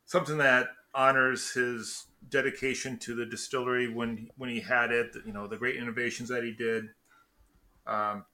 something 0.07 0.39
that 0.39 0.67
honors 0.93 1.53
his 1.53 2.07
dedication 2.29 2.99
to 2.99 3.15
the 3.15 3.25
distillery 3.25 3.89
when 3.89 4.29
when 4.37 4.51
he 4.51 4.59
had 4.59 4.91
it. 4.91 5.15
You 5.25 5.33
know 5.33 5.47
the 5.47 5.57
great 5.57 5.77
innovations 5.77 6.29
that 6.29 6.43
he 6.43 6.51
did. 6.51 6.87
Um, 7.87 8.25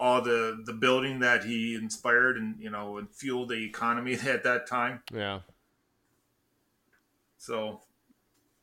all 0.00 0.20
the 0.20 0.62
the 0.66 0.72
building 0.72 1.20
that 1.20 1.44
he 1.44 1.76
inspired 1.76 2.38
and 2.38 2.56
you 2.58 2.70
know 2.70 2.98
and 2.98 3.08
fueled 3.14 3.50
the 3.50 3.64
economy 3.64 4.14
at 4.26 4.42
that 4.42 4.66
time. 4.66 5.00
Yeah, 5.12 5.40
So, 7.38 7.82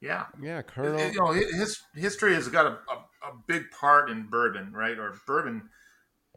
yeah, 0.01 0.25
yeah. 0.41 0.61
Colonel. 0.63 0.99
you 0.99 1.17
know, 1.17 1.31
his 1.31 1.81
history 1.95 2.33
has 2.33 2.49
got 2.49 2.65
a, 2.65 2.71
a, 2.71 3.29
a 3.29 3.33
big 3.47 3.71
part 3.71 4.09
in 4.09 4.27
bourbon, 4.27 4.73
right? 4.73 4.99
Or 4.99 5.15
bourbon, 5.25 5.69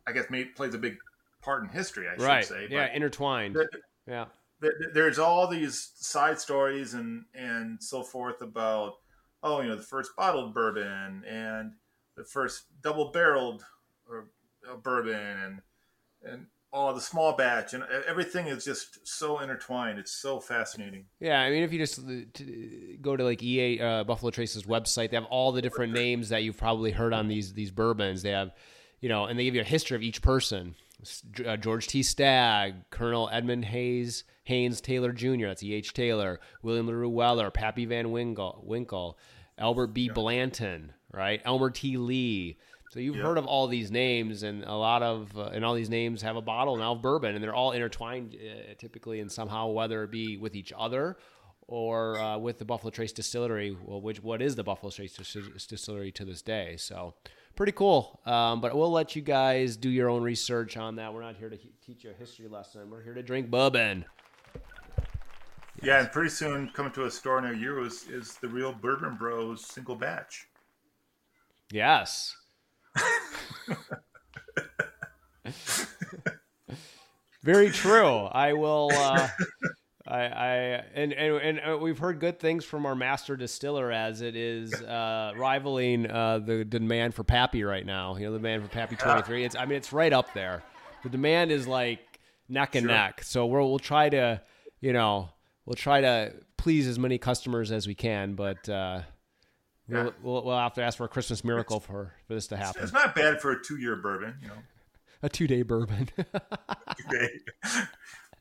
I 0.06 0.12
guess, 0.12 0.30
may, 0.30 0.44
plays 0.44 0.72
a 0.72 0.78
big 0.78 0.98
part 1.46 1.62
in 1.62 1.70
history. 1.70 2.06
I 2.08 2.22
right. 2.22 2.44
should 2.44 2.54
say. 2.54 2.66
yeah, 2.70 2.88
But 2.88 2.96
intertwined. 2.96 3.54
th- 3.54 3.82
yeah. 4.06 4.26
th- 4.60 4.74
there's 4.92 5.18
all 5.18 5.46
these 5.48 5.92
side 5.94 6.38
stories 6.38 6.92
and 6.92 7.24
and 7.34 7.82
so 7.82 8.02
forth 8.02 8.42
about 8.42 8.94
oh, 9.42 9.60
you 9.60 9.68
know, 9.68 9.76
the 9.76 9.82
first 9.82 10.10
bottled 10.16 10.52
bourbon 10.52 11.22
and 11.24 11.72
the 12.16 12.24
first 12.24 12.64
double 12.82 13.12
barreled 13.12 13.64
or 14.08 14.30
uh, 14.68 14.76
bourbon 14.76 15.14
and 15.14 15.60
and 16.22 16.46
all 16.72 16.92
the 16.92 17.00
small 17.00 17.32
batch 17.32 17.72
and 17.72 17.84
everything 18.06 18.48
is 18.48 18.64
just 18.64 19.06
so 19.06 19.38
intertwined. 19.38 19.98
It's 19.98 20.12
so 20.12 20.40
fascinating. 20.40 21.06
Yeah, 21.20 21.40
I 21.40 21.50
mean, 21.50 21.62
if 21.62 21.72
you 21.72 21.78
just 21.78 22.00
uh, 22.00 22.42
go 23.00 23.16
to 23.16 23.24
like 23.24 23.42
EA 23.42 23.80
uh, 23.80 24.04
Buffalo 24.04 24.30
Trace's 24.30 24.64
website, 24.64 25.10
they 25.10 25.16
have 25.16 25.26
all 25.26 25.52
the 25.52 25.62
different 25.62 25.92
names 25.92 26.28
that 26.30 26.42
you've 26.42 26.58
probably 26.58 26.90
heard 26.90 27.14
on 27.14 27.28
these 27.28 27.52
these 27.54 27.70
bourbons. 27.70 28.22
They 28.22 28.32
have, 28.32 28.50
you 29.00 29.08
know, 29.08 29.26
and 29.26 29.38
they 29.38 29.44
give 29.44 29.54
you 29.54 29.60
a 29.60 29.64
history 29.64 29.94
of 29.96 30.02
each 30.02 30.20
person. 30.20 30.74
Uh, 31.44 31.56
George 31.56 31.86
T. 31.86 32.02
Stagg, 32.02 32.74
Colonel 32.90 33.28
Edmund 33.30 33.66
Hayes, 33.66 34.24
Haynes 34.44 34.80
Taylor 34.80 35.12
Jr. 35.12 35.46
That's 35.46 35.62
E. 35.62 35.74
H. 35.74 35.92
Taylor, 35.92 36.40
William 36.62 36.86
LaRue 36.86 37.08
Weller, 37.08 37.50
Pappy 37.50 37.84
Van 37.84 38.10
Winkle, 38.10 38.62
Winkle 38.64 39.18
Albert 39.58 39.88
B. 39.88 40.08
Blanton, 40.08 40.92
right? 41.12 41.40
Elmer 41.44 41.70
T. 41.70 41.96
Lee. 41.96 42.58
So 42.90 43.00
you've 43.00 43.16
heard 43.16 43.36
of 43.36 43.46
all 43.46 43.66
these 43.66 43.90
names, 43.90 44.42
and 44.42 44.64
a 44.64 44.74
lot 44.74 45.02
of, 45.02 45.36
uh, 45.36 45.50
and 45.52 45.64
all 45.64 45.74
these 45.74 45.90
names 45.90 46.22
have 46.22 46.36
a 46.36 46.40
bottle 46.40 46.76
now 46.76 46.92
of 46.92 47.02
bourbon, 47.02 47.34
and 47.34 47.44
they're 47.44 47.54
all 47.54 47.72
intertwined 47.72 48.34
uh, 48.34 48.74
typically 48.78 49.20
in 49.20 49.28
somehow, 49.28 49.66
whether 49.66 50.04
it 50.04 50.10
be 50.10 50.36
with 50.38 50.54
each 50.54 50.72
other 50.76 51.18
or 51.68 52.16
uh, 52.18 52.38
with 52.38 52.58
the 52.58 52.64
Buffalo 52.64 52.90
Trace 52.90 53.12
Distillery, 53.12 53.76
well, 53.84 54.00
which 54.00 54.22
what 54.22 54.40
is 54.40 54.54
the 54.54 54.62
Buffalo 54.62 54.90
Trace 54.90 55.14
Dis- 55.14 55.66
Distillery 55.66 56.12
to 56.12 56.24
this 56.24 56.42
day. 56.42 56.76
So 56.78 57.14
pretty 57.56 57.72
cool. 57.72 58.20
Um, 58.26 58.60
but 58.60 58.76
we'll 58.76 58.92
let 58.92 59.16
you 59.16 59.22
guys 59.22 59.76
do 59.76 59.88
your 59.88 60.08
own 60.08 60.22
research 60.22 60.76
on 60.76 60.96
that. 60.96 61.12
We're 61.12 61.22
not 61.22 61.36
here 61.36 61.48
to 61.48 61.56
he- 61.56 61.72
teach 61.84 62.04
you 62.04 62.10
a 62.10 62.14
history 62.14 62.46
lesson. 62.48 62.90
We're 62.90 63.02
here 63.02 63.14
to 63.14 63.22
drink 63.22 63.50
bourbon. 63.50 64.04
Yeah, 65.82 66.00
and 66.00 66.10
pretty 66.12 66.30
soon 66.30 66.70
coming 66.70 66.92
to 66.92 67.04
a 67.04 67.10
store 67.10 67.40
near 67.40 67.52
you 67.52 67.84
is, 67.84 68.08
is 68.08 68.36
the 68.36 68.48
real 68.48 68.72
Bourbon 68.72 69.16
Bros 69.16 69.66
single 69.66 69.94
batch. 69.96 70.46
Yes. 71.70 72.34
Very 77.42 77.70
true. 77.70 78.26
I 78.26 78.54
will. 78.54 78.90
Uh, 78.92 79.28
I, 80.06 80.18
I 80.20 80.48
and, 80.94 81.12
and 81.12 81.36
and 81.36 81.60
uh, 81.74 81.78
we've 81.78 81.98
heard 81.98 82.20
good 82.20 82.38
things 82.38 82.64
from 82.64 82.86
our 82.86 82.94
master 82.94 83.36
distiller 83.36 83.90
as 83.90 84.20
it 84.20 84.36
is 84.36 84.72
uh, 84.74 85.32
rivaling 85.36 86.08
uh, 86.10 86.38
the 86.38 86.64
demand 86.64 87.14
for 87.14 87.24
Pappy 87.24 87.64
right 87.64 87.84
now. 87.84 88.16
You 88.16 88.26
know, 88.26 88.32
the 88.32 88.38
demand 88.38 88.62
for 88.62 88.68
Pappy 88.68 88.96
twenty 88.96 89.22
three. 89.22 89.44
It's 89.44 89.56
I 89.56 89.64
mean, 89.66 89.76
it's 89.78 89.92
right 89.92 90.12
up 90.12 90.32
there. 90.32 90.62
The 91.02 91.08
demand 91.08 91.50
is 91.50 91.66
like 91.66 92.20
neck 92.48 92.74
and 92.76 92.84
Sure. 92.84 92.92
neck. 92.92 93.24
So 93.24 93.46
we'll 93.46 93.68
we'll 93.68 93.78
try 93.78 94.08
to, 94.08 94.40
you 94.80 94.92
know, 94.92 95.30
we'll 95.64 95.74
try 95.74 96.00
to 96.00 96.32
please 96.56 96.86
as 96.86 96.98
many 96.98 97.18
customers 97.18 97.72
as 97.72 97.86
we 97.86 97.94
can, 97.94 98.34
but. 98.34 98.68
Uh, 98.68 99.02
Yeah. 99.88 100.02
We'll, 100.02 100.12
we'll, 100.22 100.44
we'll 100.46 100.58
have 100.58 100.74
to 100.74 100.82
ask 100.82 100.98
for 100.98 101.04
a 101.04 101.08
Christmas 101.08 101.44
miracle 101.44 101.78
for, 101.78 102.12
for 102.26 102.34
this 102.34 102.48
to 102.48 102.56
happen. 102.56 102.82
It's 102.82 102.92
not 102.92 103.14
bad 103.14 103.40
for 103.40 103.52
a 103.52 103.62
two 103.62 103.76
year 103.76 103.94
bourbon, 103.94 104.34
you 104.42 104.48
know. 104.48 104.54
A 105.22 105.28
two 105.28 105.46
day 105.46 105.62
bourbon. 105.62 106.08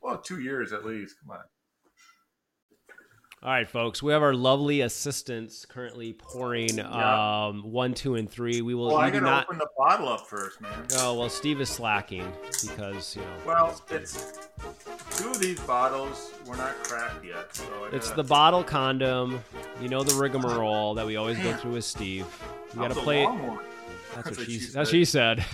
Well, 0.02 0.18
two 0.18 0.40
years 0.40 0.72
at 0.72 0.84
least. 0.84 1.16
Come 1.20 1.32
on. 1.32 1.40
All 3.42 3.50
right, 3.52 3.68
folks. 3.68 4.02
We 4.02 4.12
have 4.12 4.22
our 4.22 4.34
lovely 4.34 4.80
assistants 4.80 5.64
currently 5.66 6.14
pouring 6.14 6.78
Yeah. 6.78 7.46
um, 7.48 7.62
one, 7.70 7.94
two, 7.94 8.14
and 8.16 8.28
three. 8.28 8.60
We 8.62 8.74
will. 8.74 8.88
Well, 8.88 8.96
I 8.96 9.10
gotta 9.10 9.24
not. 9.24 9.44
open 9.44 9.58
the 9.58 9.68
bottle 9.76 10.08
up 10.08 10.26
first, 10.26 10.60
man. 10.60 10.86
Oh 10.94 11.14
well, 11.18 11.28
Steve 11.28 11.60
is 11.60 11.68
slacking 11.68 12.32
because 12.66 13.14
you 13.14 13.22
know 13.22 13.28
Well, 13.46 13.80
it's 13.90 14.48
two 15.16 15.28
of 15.30 15.38
these 15.38 15.60
bottles 15.60 16.32
were 16.46 16.56
not 16.56 16.74
cracked 16.82 17.24
yet, 17.24 17.54
so 17.54 17.64
I 17.84 17.94
it's 17.94 18.08
gotta- 18.08 18.22
the 18.22 18.28
bottle 18.28 18.64
condom. 18.64 19.40
You 19.80 19.88
know 19.90 20.02
the 20.02 20.14
rigmarole 20.20 20.94
that 20.94 21.06
we 21.06 21.16
always 21.16 21.38
go 21.38 21.52
through 21.56 21.72
with 21.72 21.84
Steve. 21.84 22.26
We 22.74 22.80
That 22.80 22.88
got 22.88 22.88
to 22.88 22.88
was 22.94 22.98
a 22.98 23.00
play 23.02 23.22
it. 23.22 23.26
one. 23.28 23.58
That's 24.14 24.30
what 24.38 24.46
she. 24.46 24.58
That's 24.58 24.90
she 24.90 25.04
said. 25.04 25.44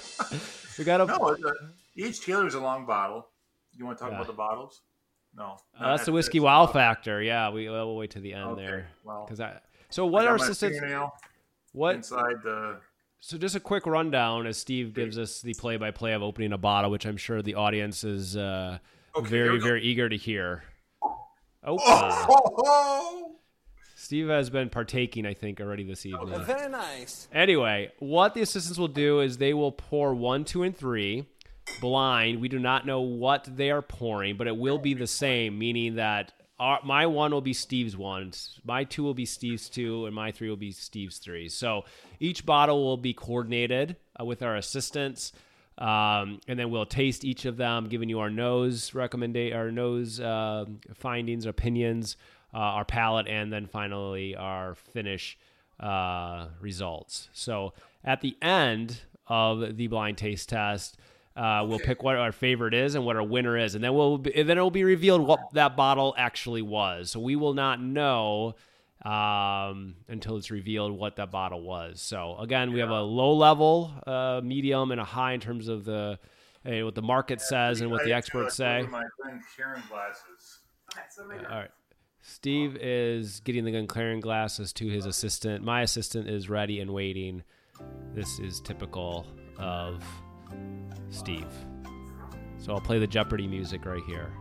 we 0.78 0.84
got 0.84 0.98
to. 0.98 1.06
No, 1.06 1.16
a, 1.30 1.36
each 1.96 2.20
Taylor's 2.24 2.54
a 2.54 2.60
long 2.60 2.84
bottle. 2.86 3.26
You 3.74 3.86
want 3.86 3.96
to 3.98 4.04
talk 4.04 4.10
Yeah. 4.12 4.18
about 4.18 4.26
the 4.26 4.32
bottles? 4.34 4.82
No, 5.36 5.58
Uh, 5.78 5.90
that's 5.96 6.06
the 6.06 6.12
whiskey 6.12 6.38
that's- 6.38 6.44
wow 6.44 6.66
factor. 6.66 7.22
Yeah, 7.22 7.50
we 7.50 7.68
we'll 7.68 7.96
wait 7.96 8.10
to 8.12 8.20
the 8.20 8.32
end 8.32 8.50
Okay, 8.52 8.62
there 8.64 8.88
well, 9.04 9.24
because 9.26 9.40
I. 9.40 9.60
So 9.90 10.06
what 10.06 10.22
got 10.22 10.28
are 10.32 10.38
my 10.38 10.44
assistants? 10.44 10.78
fingernail 10.78 11.12
What 11.72 11.96
inside 11.96 12.42
the? 12.42 12.80
So 13.20 13.36
just 13.38 13.54
a 13.56 13.60
quick 13.60 13.86
rundown 13.86 14.46
as 14.46 14.56
Steve 14.56 14.94
gives 14.94 15.18
us 15.18 15.40
the 15.42 15.54
play-by-play 15.54 16.12
of 16.12 16.22
opening 16.22 16.52
a 16.52 16.58
bottle, 16.58 16.90
which 16.90 17.06
I'm 17.06 17.16
sure 17.16 17.42
the 17.42 17.54
audience 17.54 18.04
is 18.04 18.36
uh, 18.36 18.78
Okay, 19.16 19.28
very, 19.28 19.58
very 19.58 19.82
eager 19.82 20.08
to 20.08 20.16
hear. 20.16 20.64
Oh, 21.02 21.26
Oh, 21.64 21.78
oh, 22.28 22.54
oh! 22.64 23.32
Steve 23.96 24.28
has 24.28 24.50
been 24.50 24.68
partaking, 24.70 25.26
I 25.26 25.34
think, 25.34 25.60
already 25.60 25.82
this 25.82 26.06
evening. 26.06 26.34
Uh, 26.34 26.38
very 26.44 26.68
nice. 26.70 27.26
Anyway, 27.32 27.90
what 27.98 28.34
the 28.34 28.42
assistants 28.42 28.78
will 28.78 28.86
do 28.88 29.20
is 29.20 29.38
they 29.38 29.52
will 29.54 29.72
pour 29.72 30.14
one, 30.14 30.44
two, 30.44 30.62
and 30.62 30.76
three 30.76 31.26
blind. 31.80 32.40
We 32.40 32.48
do 32.48 32.58
not 32.58 32.86
know 32.86 33.00
what 33.00 33.48
they 33.56 33.70
are 33.70 33.82
pouring, 33.82 34.36
but 34.36 34.46
it 34.46 34.56
will 34.56 34.78
be 34.78 34.94
the 34.94 35.06
same, 35.06 35.58
meaning 35.58 35.96
that 35.96 36.32
our, 36.58 36.80
my 36.84 37.06
one 37.06 37.32
will 37.32 37.42
be 37.42 37.52
Steve's 37.52 37.96
one, 37.96 38.32
my 38.64 38.84
two 38.84 39.02
will 39.02 39.14
be 39.14 39.26
Steve's 39.26 39.68
two, 39.68 40.06
and 40.06 40.14
my 40.14 40.32
three 40.32 40.48
will 40.48 40.56
be 40.56 40.72
Steve's 40.72 41.18
three. 41.18 41.48
So 41.48 41.84
each 42.18 42.46
bottle 42.46 42.82
will 42.82 42.96
be 42.96 43.12
coordinated 43.12 43.96
uh, 44.18 44.24
with 44.24 44.42
our 44.42 44.56
assistants. 44.56 45.32
Um, 45.78 46.40
and 46.48 46.58
then 46.58 46.70
we'll 46.70 46.86
taste 46.86 47.22
each 47.22 47.44
of 47.44 47.58
them, 47.58 47.88
giving 47.88 48.08
you 48.08 48.20
our 48.20 48.30
nose 48.30 48.94
recommendation, 48.94 49.54
our 49.54 49.70
nose 49.70 50.18
uh, 50.18 50.64
findings, 50.94 51.44
opinions, 51.44 52.16
uh, 52.54 52.58
our 52.58 52.86
palate, 52.86 53.28
and 53.28 53.52
then 53.52 53.66
finally 53.66 54.34
our 54.34 54.74
finish 54.74 55.36
uh, 55.78 56.46
results. 56.62 57.28
So 57.34 57.74
at 58.02 58.22
the 58.22 58.38
end 58.40 59.02
of 59.26 59.76
the 59.76 59.88
blind 59.88 60.16
taste 60.16 60.48
test, 60.48 60.96
uh, 61.36 61.64
we'll 61.68 61.78
pick 61.78 62.02
what 62.02 62.16
our 62.16 62.32
favorite 62.32 62.72
is 62.74 62.94
and 62.94 63.04
what 63.04 63.16
our 63.16 63.22
winner 63.22 63.56
is, 63.58 63.74
and 63.74 63.84
then 63.84 63.94
we'll 63.94 64.18
be, 64.18 64.34
and 64.34 64.48
then 64.48 64.56
it 64.58 64.60
will 64.62 64.70
be 64.70 64.84
revealed 64.84 65.20
what 65.20 65.40
that 65.52 65.76
bottle 65.76 66.14
actually 66.16 66.62
was. 66.62 67.10
So 67.10 67.20
we 67.20 67.36
will 67.36 67.52
not 67.54 67.80
know 67.80 68.54
um, 69.04 69.96
until 70.08 70.36
it's 70.38 70.50
revealed 70.50 70.92
what 70.92 71.16
that 71.16 71.30
bottle 71.30 71.60
was. 71.62 72.00
So 72.00 72.36
again, 72.38 72.72
we 72.72 72.80
have 72.80 72.90
a 72.90 73.02
low 73.02 73.34
level, 73.34 73.92
uh, 74.06 74.40
medium, 74.42 74.90
and 74.90 75.00
a 75.00 75.04
high 75.04 75.32
in 75.32 75.40
terms 75.40 75.68
of 75.68 75.84
the 75.84 76.18
uh, 76.64 76.84
what 76.84 76.94
the 76.94 77.02
market 77.02 77.40
says 77.40 77.80
and 77.80 77.90
what 77.90 78.02
the 78.04 78.12
experts 78.12 78.58
I- 78.58 78.78
I- 78.78 78.82
say. 78.82 78.88
My 78.88 79.04
Glencairn 79.22 79.82
glasses. 79.88 80.58
All 81.50 81.58
right. 81.58 81.70
Steve 82.22 82.76
is 82.80 83.38
getting 83.40 83.64
the 83.64 83.70
Glencairn 83.70 84.18
glasses 84.20 84.72
to 84.72 84.88
his 84.88 85.06
assistant. 85.06 85.62
My 85.62 85.82
assistant 85.82 86.28
is 86.28 86.48
ready 86.48 86.80
and 86.80 86.92
waiting. 86.92 87.44
This 88.14 88.40
is 88.40 88.60
typical 88.60 89.26
of 89.58 90.02
Steve. 91.10 91.46
So 92.58 92.72
I'll 92.72 92.80
play 92.80 92.98
the 92.98 93.06
Jeopardy 93.06 93.46
music 93.46 93.84
right 93.86 94.02
here. 94.06 94.32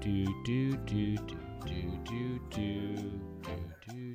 Do 0.00 0.24
do 0.44 0.76
do 0.78 1.16
do 1.16 1.26
do 1.66 1.98
do 2.04 2.38
do 2.50 3.34
do 3.86 4.14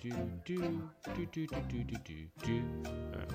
do 0.00 0.10
do 0.44 0.90
do 1.14 1.26
do 1.26 1.46
do 1.46 1.46
do 1.46 1.84
do 1.84 1.96
do 2.04 2.26
do. 2.44 2.62
All 2.86 3.18
right. 3.18 3.30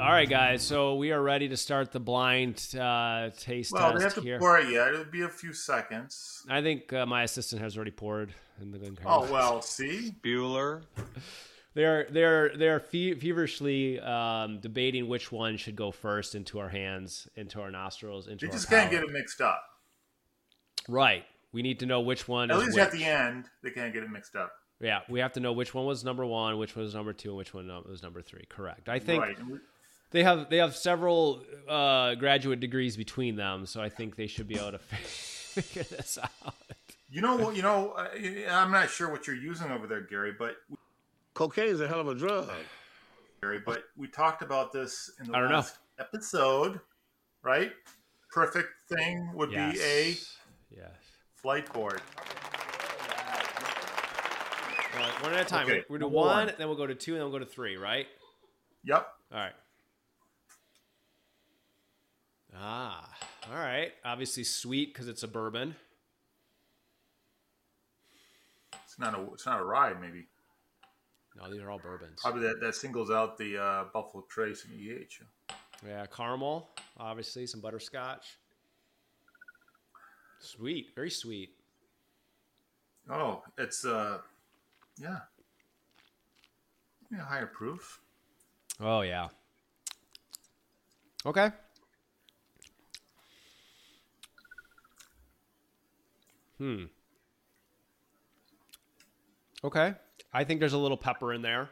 All 0.00 0.10
right, 0.10 0.28
guys. 0.28 0.62
So 0.62 0.96
we 0.96 1.12
are 1.12 1.22
ready 1.22 1.48
to 1.48 1.56
start 1.56 1.92
the 1.92 2.00
blind 2.00 2.74
uh, 2.78 3.30
taste 3.38 3.72
Well, 3.72 3.92
test 3.92 3.98
they 3.98 4.04
have 4.04 4.14
to 4.14 4.20
here. 4.22 4.38
pour 4.38 4.58
it 4.58 4.68
yet. 4.70 4.88
It'll 4.88 5.04
be 5.04 5.22
a 5.22 5.28
few 5.28 5.52
seconds. 5.52 6.44
I 6.48 6.60
think 6.62 6.92
uh, 6.92 7.06
my 7.06 7.22
assistant 7.22 7.62
has 7.62 7.76
already 7.76 7.90
poured 7.92 8.34
in 8.60 8.70
the 8.72 8.78
Glencairn. 8.78 9.06
Oh 9.06 9.30
well, 9.30 9.62
see. 9.62 10.14
Bueller. 10.24 10.82
They're 11.74 12.06
they're 12.10 12.56
they're 12.56 12.80
fe- 12.80 13.14
feverishly 13.14 13.98
um, 14.00 14.60
debating 14.60 15.08
which 15.08 15.32
one 15.32 15.56
should 15.56 15.76
go 15.76 15.90
first 15.90 16.34
into 16.34 16.58
our 16.58 16.68
hands, 16.68 17.26
into 17.36 17.60
our 17.60 17.70
nostrils, 17.70 18.26
into 18.28 18.46
They 18.46 18.52
just 18.52 18.68
can't 18.68 18.90
get 18.90 19.02
it 19.02 19.10
mixed 19.10 19.40
up. 19.40 19.62
right. 20.88 21.24
We 21.54 21.60
need 21.60 21.80
to 21.80 21.86
know 21.86 22.00
which 22.00 22.26
one 22.28 22.50
At 22.50 22.58
least 22.58 22.72
which. 22.76 22.78
at 22.82 22.92
the 22.92 23.04
end, 23.04 23.44
they 23.62 23.68
can't 23.70 23.92
get 23.92 24.02
it 24.02 24.10
mixed 24.10 24.34
up. 24.36 24.52
Yeah, 24.80 25.00
we 25.08 25.20
have 25.20 25.32
to 25.34 25.40
know 25.40 25.52
which 25.52 25.74
one 25.74 25.84
was 25.84 26.02
number 26.02 26.24
one, 26.24 26.56
which 26.58 26.74
one 26.74 26.84
was 26.84 26.94
number 26.94 27.12
two, 27.12 27.28
and 27.28 27.36
which 27.38 27.52
one 27.52 27.68
was 27.86 28.02
number 28.02 28.22
three. 28.22 28.44
Correct. 28.48 28.88
I 28.88 28.98
think 28.98 29.22
right. 29.22 29.36
They 30.12 30.22
have 30.24 30.50
they 30.50 30.56
have 30.58 30.74
several 30.76 31.42
uh, 31.68 32.14
graduate 32.16 32.60
degrees 32.60 32.96
between 32.96 33.36
them, 33.36 33.64
so 33.66 33.80
I 33.82 33.88
think 33.90 34.16
they 34.16 34.26
should 34.26 34.48
be 34.48 34.56
able 34.56 34.72
to 34.72 34.78
figure 34.78 35.84
this 35.84 36.18
out. 36.22 36.54
You 37.10 37.20
know 37.20 37.36
what? 37.36 37.54
You 37.54 37.62
know, 37.62 37.94
I'm 38.50 38.70
not 38.70 38.88
sure 38.90 39.10
what 39.10 39.26
you're 39.26 39.36
using 39.36 39.70
over 39.70 39.86
there, 39.86 40.00
Gary, 40.00 40.32
but 40.38 40.56
Cocaine's 41.34 41.80
a 41.80 41.88
hell 41.88 42.00
of 42.00 42.08
a 42.08 42.14
drug. 42.14 42.48
Gary, 43.40 43.60
but 43.64 43.84
we 43.96 44.06
talked 44.08 44.42
about 44.42 44.72
this 44.72 45.10
in 45.20 45.30
the 45.30 45.36
I 45.36 45.40
don't 45.40 45.48
know. 45.50 45.56
last 45.56 45.78
episode, 45.98 46.80
right? 47.42 47.72
Perfect 48.30 48.68
thing 48.88 49.32
would 49.34 49.50
Yes. 49.50 49.74
be 49.74 49.80
a 49.82 50.16
yes. 50.82 50.90
flight 51.36 51.70
board. 51.72 52.00
All 54.94 54.98
right, 55.00 55.22
one 55.22 55.32
at 55.34 55.40
a 55.40 55.44
time. 55.44 55.66
Okay, 55.66 55.84
We're 55.88 55.98
gonna 55.98 56.10
do 56.10 56.16
one, 56.16 56.46
one. 56.46 56.54
then 56.58 56.68
we'll 56.68 56.76
go 56.76 56.86
to 56.86 56.94
two, 56.94 57.12
and 57.12 57.20
then 57.20 57.30
we'll 57.30 57.38
go 57.38 57.44
to 57.44 57.50
three. 57.50 57.76
Right. 57.76 58.06
Yep. 58.84 59.06
All 59.32 59.38
right. 59.38 59.52
Ah, 62.54 63.10
all 63.50 63.56
right. 63.58 63.92
Obviously 64.04 64.44
sweet 64.44 64.92
because 64.92 65.08
it's 65.08 65.22
a 65.22 65.28
bourbon. 65.28 65.74
It's 68.84 68.98
not 68.98 69.14
a 69.18 69.22
it's 69.32 69.46
not 69.46 69.60
a 69.60 69.64
rye, 69.64 69.94
maybe. 69.94 70.28
No, 71.36 71.50
these 71.50 71.62
are 71.62 71.70
all 71.70 71.78
bourbons. 71.78 72.20
Probably 72.20 72.42
that, 72.42 72.60
that 72.60 72.74
singles 72.74 73.10
out 73.10 73.38
the 73.38 73.58
uh, 73.58 73.84
Buffalo 73.92 74.24
Trace 74.28 74.64
and 74.64 74.78
EH. 74.78 75.24
Yeah, 75.86 76.06
caramel. 76.06 76.68
Obviously, 76.98 77.46
some 77.46 77.60
butterscotch. 77.60 78.38
Sweet, 80.40 80.88
very 80.94 81.10
sweet. 81.10 81.50
Oh, 83.10 83.42
it's 83.58 83.84
uh, 83.84 84.18
yeah, 85.00 85.18
yeah, 87.10 87.24
higher 87.24 87.46
proof. 87.46 88.00
Oh 88.80 89.00
yeah. 89.00 89.28
Okay. 91.24 91.50
Hmm. 96.58 96.84
Okay. 99.64 99.94
I 100.32 100.44
think 100.44 100.60
there's 100.60 100.72
a 100.72 100.78
little 100.78 100.96
pepper 100.96 101.32
in 101.32 101.42
there. 101.42 101.68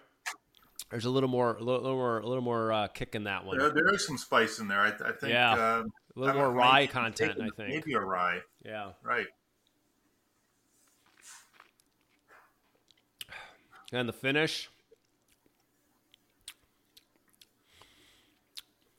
There's 0.90 1.04
a 1.04 1.10
little 1.10 1.28
more, 1.28 1.54
a 1.56 1.62
little, 1.62 1.82
little 1.82 1.96
more, 1.96 2.18
a 2.18 2.26
little 2.26 2.42
more 2.42 2.72
uh, 2.72 2.88
kick 2.88 3.14
in 3.14 3.24
that 3.24 3.44
one. 3.44 3.58
There, 3.58 3.70
there 3.70 3.94
is 3.94 4.06
some 4.06 4.18
spice 4.18 4.58
in 4.58 4.68
there. 4.68 4.80
I, 4.80 4.88
I 4.88 5.12
think. 5.12 5.32
Yeah. 5.32 5.52
Uh, 5.52 5.84
A 6.16 6.18
little 6.20 6.34
more 6.34 6.48
know, 6.48 6.58
rye 6.58 6.86
content, 6.86 7.38
I 7.40 7.48
think. 7.56 7.68
Maybe 7.68 7.92
a 7.94 8.00
rye, 8.00 8.40
Yeah. 8.64 8.90
right? 9.02 9.26
And 13.92 14.08
the 14.08 14.12
finish. 14.12 14.68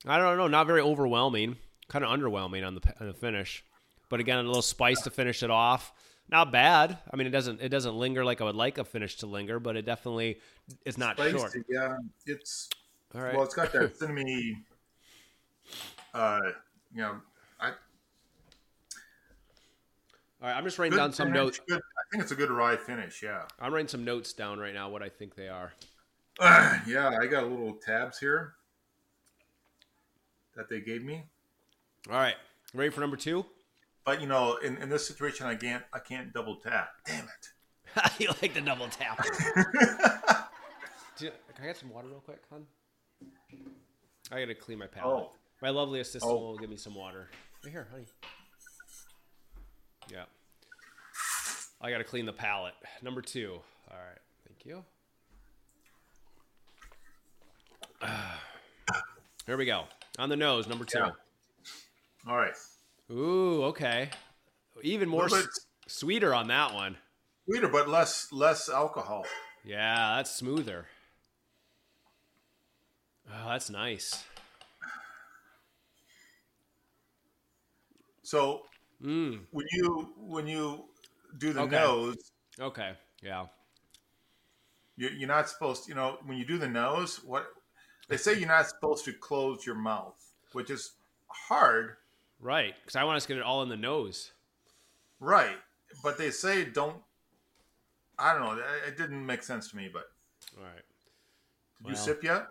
I 0.06 0.18
don't 0.18 0.38
know, 0.38 0.48
not 0.48 0.68
very 0.68 0.82
overwhelming. 0.82 1.58
Kind 1.88 2.04
of 2.06 2.12
underwhelming 2.12 2.66
on 2.66 2.76
the 2.76 2.82
on 3.00 3.08
the 3.08 3.14
finish, 3.14 3.64
but 4.10 4.20
again, 4.22 4.38
a 4.40 4.44
little 4.44 4.62
spice 4.62 5.02
to 5.02 5.10
finish 5.10 5.44
it 5.44 5.52
off. 5.52 5.92
Not 6.30 6.52
bad. 6.52 6.98
I 7.12 7.18
mean, 7.18 7.28
it 7.28 7.32
doesn't 7.32 7.62
it 7.62 7.70
doesn't 7.70 7.96
linger 7.96 8.24
like 8.24 8.40
I 8.42 8.46
would 8.46 8.56
like 8.56 8.78
a 8.78 8.86
finish 8.86 9.18
to 9.18 9.26
linger, 9.26 9.60
but 9.60 9.76
it 9.76 9.86
definitely 9.86 10.40
is 10.86 10.98
not 10.98 11.18
Spicy, 11.18 11.38
short. 11.38 11.56
yeah. 11.68 11.98
It's 12.26 12.70
All 13.14 13.22
right. 13.22 13.34
well, 13.36 13.44
it's 13.44 13.56
got 13.56 13.74
that 13.74 13.94
cinnamony. 14.00 14.56
Uh, 16.14 16.40
you 16.94 17.02
know, 17.02 17.16
I 17.60 17.68
All 17.68 17.74
right, 20.42 20.56
I'm 20.56 20.64
just 20.64 20.80
writing 20.80 20.98
down 20.98 21.12
some 21.12 21.28
finish, 21.28 21.38
notes. 21.38 21.60
Good, 21.68 21.80
I 21.80 22.04
think 22.12 22.24
it's 22.24 22.32
a 22.32 22.36
good 22.36 22.50
rye 22.50 22.78
finish. 22.78 23.22
Yeah. 23.22 23.44
I'm 23.60 23.74
writing 23.74 23.88
some 23.90 24.06
notes 24.06 24.32
down 24.34 24.60
right 24.60 24.74
now. 24.74 24.90
What 24.90 25.04
I 25.04 25.10
think 25.10 25.36
they 25.36 25.50
are. 25.50 25.74
yeah, 26.88 27.12
I 27.22 27.28
got 27.28 27.50
little 27.50 27.74
tabs 27.74 28.18
here 28.20 28.54
that 30.56 30.70
they 30.70 30.80
gave 30.80 31.04
me. 31.04 31.24
All 32.10 32.16
right, 32.16 32.36
ready 32.74 32.90
for 32.90 33.02
number 33.02 33.18
two? 33.18 33.46
But 34.06 34.20
you 34.22 34.28
know, 34.28 34.56
in, 34.58 34.78
in 34.78 34.90
this 34.90 35.08
situation, 35.08 35.46
I 35.46 35.56
can't 35.56 35.84
I 35.94 36.00
can't 36.00 36.34
double 36.34 36.56
tap. 36.56 36.90
Damn 37.06 37.26
it! 37.26 38.12
you 38.20 38.28
like 38.42 38.54
the 38.54 38.62
double 38.62 38.88
tap? 38.88 39.24
Do 41.18 41.26
you- 41.26 41.32
can 41.56 41.64
I 41.64 41.68
get 41.68 41.78
some 41.78 41.90
water 41.92 42.08
real 42.08 42.20
quick, 42.22 42.42
hon? 42.50 42.66
I 44.32 44.40
gotta 44.40 44.56
clean 44.56 44.80
my 44.80 44.88
palate. 44.88 45.26
Oh. 45.26 45.32
My 45.62 45.70
lovely 45.70 46.00
assistant 46.00 46.32
Oh. 46.32 46.38
will 46.40 46.58
give 46.58 46.70
me 46.70 46.78
some 46.78 46.96
water. 46.96 47.30
Right 47.64 47.72
here, 47.72 47.88
honey. 47.92 48.06
Yeah. 50.12 50.24
I 51.80 51.92
gotta 51.92 52.04
clean 52.04 52.26
the 52.26 52.34
palate. 52.34 52.74
Number 53.04 53.22
two. 53.22 53.60
All 53.92 53.98
right. 53.98 54.18
Thank 54.48 54.66
you. 54.66 54.84
Here 59.46 59.58
we 59.58 59.66
go. 59.66 59.84
On 60.18 60.30
the 60.30 60.36
nose, 60.36 60.68
number 60.68 60.86
two. 60.86 61.00
Yeah. 61.00 61.12
All 62.28 62.38
right, 62.38 62.54
Ooh, 63.12 63.64
okay. 63.66 64.10
Even 64.84 65.10
more 65.10 65.26
s- 65.26 65.48
sweeter 65.88 66.34
on 66.34 66.48
that 66.48 66.74
one. 66.74 66.98
sweeter 67.46 67.68
but 67.68 67.90
less 67.90 68.32
less 68.32 68.70
alcohol. 68.70 69.26
Yeah, 69.64 70.16
that's 70.16 70.32
smoother. 70.32 70.86
Oh, 73.30 73.50
that's 73.50 73.70
nice. 73.70 74.24
So 78.24 78.64
Mm, 79.04 79.40
when 79.52 79.66
you 79.72 80.14
when 80.18 80.46
you 80.48 80.86
do 81.40 81.54
the 81.54 81.62
Okay. 81.62 81.76
nose, 81.76 82.18
okay. 82.60 82.94
Yeah. 83.24 83.48
you're, 84.96 85.12
you're 85.12 85.28
not 85.28 85.50
supposed. 85.50 85.86
to. 85.86 85.90
You 85.90 85.96
know, 85.96 86.20
when 86.26 86.38
you 86.38 86.46
do 86.46 86.60
the 86.60 86.68
nose, 86.70 87.20
what 87.26 87.48
they 88.10 88.18
say 88.18 88.38
you're 88.38 88.48
not 88.48 88.68
supposed 88.70 89.04
to 89.06 89.14
close 89.14 89.66
your 89.66 89.74
mouth, 89.76 90.14
which 90.54 90.70
is 90.70 90.92
hard, 91.30 91.96
Right. 92.42 92.74
Because 92.82 92.96
I 92.96 93.04
want 93.04 93.18
us 93.18 93.24
to 93.24 93.28
get 93.30 93.38
it 93.38 93.44
all 93.44 93.62
in 93.64 93.70
the 93.70 93.78
nose. 93.78 94.32
right? 95.20 95.58
But 96.04 96.18
they 96.18 96.32
say 96.32 96.66
don't 96.66 96.98
I 98.18 98.34
don't 98.34 98.42
know. 98.44 98.64
It, 98.88 98.98
didn't 98.98 99.26
make 99.26 99.44
sense 99.44 99.70
to 99.72 99.78
me. 99.78 99.90
But 99.92 100.06
All 100.58 100.64
right. 100.64 100.84
did 101.84 101.90
you 101.90 101.96
sip 101.96 102.24
yet? 102.24 102.48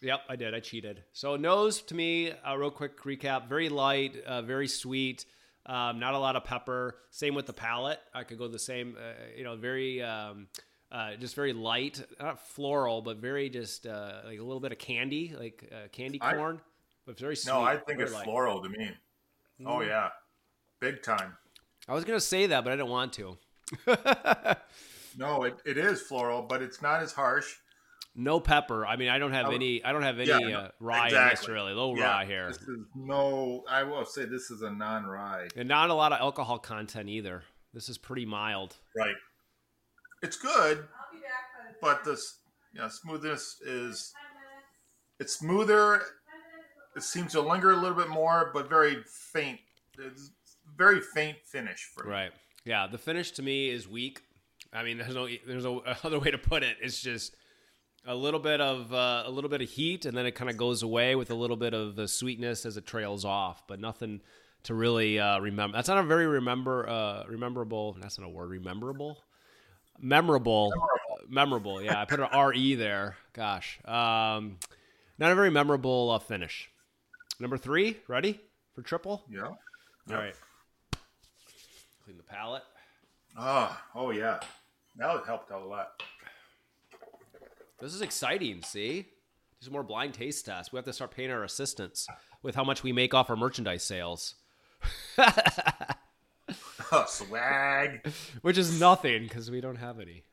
Yep, 0.00 0.20
I 0.28 0.36
did. 0.36 0.54
I 0.54 0.60
cheated. 0.60 1.04
So 1.12 1.36
nose 1.36 1.82
to 1.82 1.94
me, 1.94 2.32
a 2.44 2.58
real 2.58 2.70
quick 2.70 3.00
recap: 3.02 3.48
very 3.48 3.68
light, 3.68 4.16
uh, 4.26 4.42
very 4.42 4.68
sweet. 4.68 5.24
Um, 5.66 5.98
not 5.98 6.14
a 6.14 6.18
lot 6.18 6.36
of 6.36 6.44
pepper. 6.44 6.96
Same 7.10 7.34
with 7.34 7.46
the 7.46 7.52
palate. 7.52 8.00
I 8.12 8.24
could 8.24 8.38
go 8.38 8.48
the 8.48 8.58
same. 8.58 8.96
Uh, 8.98 9.12
you 9.36 9.44
know, 9.44 9.56
very 9.56 10.02
um, 10.02 10.48
uh, 10.90 11.16
just 11.16 11.34
very 11.34 11.52
light, 11.52 12.02
not 12.20 12.46
floral, 12.48 13.02
but 13.02 13.18
very 13.18 13.48
just 13.48 13.86
uh, 13.86 14.20
like 14.24 14.38
a 14.38 14.42
little 14.42 14.60
bit 14.60 14.72
of 14.72 14.78
candy, 14.78 15.34
like 15.38 15.70
uh, 15.72 15.88
candy 15.92 16.18
I- 16.20 16.34
corn, 16.34 16.60
but 17.06 17.18
very 17.18 17.36
sweet. 17.36 17.52
No, 17.52 17.62
I 17.62 17.76
think 17.76 18.00
it's 18.00 18.12
light. 18.12 18.24
floral 18.24 18.62
to 18.62 18.68
me. 18.68 18.90
Oh 19.66 19.78
Mm. 19.78 19.86
yeah, 19.86 20.08
big 20.80 21.02
time. 21.02 21.36
I 21.88 21.92
was 21.94 22.04
gonna 22.04 22.20
say 22.20 22.46
that, 22.46 22.64
but 22.64 22.72
I 22.72 22.76
didn't 22.76 22.90
want 22.90 23.12
to. 23.14 23.38
No, 25.16 25.44
it, 25.44 25.54
it 25.64 25.78
is 25.78 26.02
floral, 26.02 26.42
but 26.42 26.60
it's 26.60 26.82
not 26.82 27.00
as 27.00 27.12
harsh. 27.12 27.54
No 28.16 28.40
pepper. 28.40 28.84
I 28.84 28.96
mean, 28.96 29.08
I 29.08 29.18
don't 29.18 29.32
have 29.32 29.46
Oh, 29.46 29.50
any. 29.52 29.84
I 29.84 29.92
don't 29.92 30.02
have 30.02 30.18
any 30.18 30.28
yeah, 30.28 30.38
no, 30.38 30.58
uh, 30.58 30.68
rye 30.80 31.06
exactly. 31.06 31.30
necessarily. 31.30 31.72
Low 31.72 31.94
Yeah, 31.94 32.04
rye 32.04 32.24
here, 32.24 32.48
This 32.48 32.58
is 32.62 32.78
no. 32.96 33.62
I 33.68 33.84
will 33.84 34.04
say 34.04 34.24
this 34.24 34.50
is 34.50 34.62
a 34.62 34.70
non-rye. 34.72 35.48
and 35.56 35.68
not 35.68 35.90
a 35.90 35.94
lot 35.94 36.12
of 36.12 36.18
alcohol 36.20 36.58
content 36.58 37.08
either. 37.08 37.44
This 37.72 37.88
is 37.88 37.96
pretty 37.98 38.26
mild. 38.26 38.76
Right. 38.96 39.14
It's 40.22 40.36
good, 40.36 40.84
but 41.80 42.02
this 42.04 42.38
yeah 42.74 42.88
smoothness 42.88 43.60
is 43.64 44.12
it's 45.20 45.34
smoother. 45.34 46.02
It 46.96 47.02
seems 47.02 47.32
to 47.32 47.40
linger 47.40 47.72
a 47.72 47.76
little 47.76 47.96
bit 47.96 48.08
more, 48.08 48.50
but 48.52 48.68
very 48.68 49.02
faint. 49.04 49.60
It's 49.98 50.30
very 50.76 51.00
faint 51.00 51.38
finish 51.44 51.90
for 51.92 52.04
me. 52.04 52.10
Right. 52.10 52.32
Yeah. 52.64 52.86
The 52.86 52.98
finish 52.98 53.32
to 53.32 53.42
me 53.42 53.68
is 53.70 53.88
weak. 53.88 54.22
I 54.72 54.82
mean, 54.82 54.98
there's 54.98 55.14
no 55.14 55.28
there's 55.46 55.64
no 55.64 55.82
other 56.02 56.18
way 56.18 56.30
to 56.30 56.38
put 56.38 56.62
it. 56.62 56.76
It's 56.80 57.00
just 57.00 57.36
a 58.06 58.14
little 58.14 58.40
bit 58.40 58.60
of 58.60 58.92
uh, 58.92 59.22
a 59.26 59.30
little 59.30 59.50
bit 59.50 59.62
of 59.62 59.68
heat, 59.68 60.04
and 60.04 60.16
then 60.16 60.26
it 60.26 60.32
kind 60.32 60.50
of 60.50 60.56
goes 60.56 60.82
away 60.82 61.14
with 61.14 61.30
a 61.30 61.34
little 61.34 61.56
bit 61.56 61.74
of 61.74 61.96
the 61.96 62.08
sweetness 62.08 62.66
as 62.66 62.76
it 62.76 62.86
trails 62.86 63.24
off, 63.24 63.66
but 63.66 63.80
nothing 63.80 64.20
to 64.64 64.74
really 64.74 65.18
uh, 65.18 65.38
remember. 65.40 65.76
That's 65.76 65.88
not 65.88 65.98
a 65.98 66.02
very 66.02 66.26
remember 66.26 66.88
uh, 66.88 67.24
rememberable. 67.28 67.96
That's 68.00 68.18
not 68.18 68.26
a 68.26 68.30
word. 68.30 68.50
Rememberable. 68.50 69.18
Memorable. 70.00 70.72
Memorable. 71.28 71.80
Yeah, 71.80 72.00
I 72.00 72.04
put 72.04 72.20
an 72.20 72.28
R 72.32 72.52
E 72.52 72.74
there. 72.74 73.16
Gosh. 73.32 73.78
Um, 73.84 74.58
not 75.18 75.30
a 75.30 75.34
very 75.34 75.50
memorable 75.50 76.10
uh, 76.10 76.18
finish. 76.18 76.70
Number 77.44 77.58
three. 77.58 77.98
Ready 78.08 78.40
for 78.74 78.80
triple? 78.80 79.22
Yeah. 79.28 79.42
All 79.42 79.56
right. 80.08 80.34
Clean 82.02 82.16
the 82.16 82.22
palate. 82.22 82.62
Oh, 83.38 83.78
oh 83.94 84.10
yeah. 84.12 84.40
That 84.96 85.26
helped 85.26 85.52
out 85.52 85.60
a 85.60 85.66
lot. 85.66 86.02
This 87.78 87.92
is 87.92 88.00
exciting. 88.00 88.62
See, 88.62 89.02
do 89.02 89.06
some 89.60 89.74
more 89.74 89.82
blind 89.82 90.14
taste 90.14 90.46
tests. 90.46 90.72
We 90.72 90.78
have 90.78 90.86
to 90.86 90.92
start 90.94 91.10
paying 91.10 91.30
our 91.30 91.44
assistants 91.44 92.06
with 92.42 92.54
how 92.54 92.64
much 92.64 92.82
we 92.82 92.92
make 92.92 93.12
off 93.12 93.28
our 93.28 93.36
merchandise 93.36 93.82
sales, 93.82 94.36
Oh, 96.92 97.04
swag. 97.06 98.10
which 98.40 98.56
is 98.56 98.80
nothing 98.80 99.24
because 99.24 99.50
we 99.50 99.60
don't 99.60 99.76
have 99.76 100.00
any. 100.00 100.24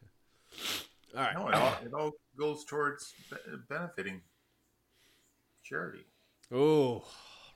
All 1.13 1.23
right. 1.23 1.33
No, 1.35 1.49
it 1.49 1.55
all, 1.55 1.73
it 1.87 1.93
all 1.93 2.11
goes 2.39 2.63
towards 2.63 3.13
benefiting 3.67 4.21
charity. 5.61 6.05
Ooh, 6.53 7.01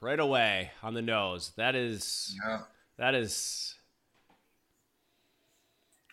right 0.01 0.19
away 0.19 0.71
on 0.81 0.93
the 0.93 1.01
nose. 1.01 1.51
That 1.58 1.75
is 1.75 2.38
Yeah. 2.45 2.62
that 2.97 3.13
is 3.15 3.75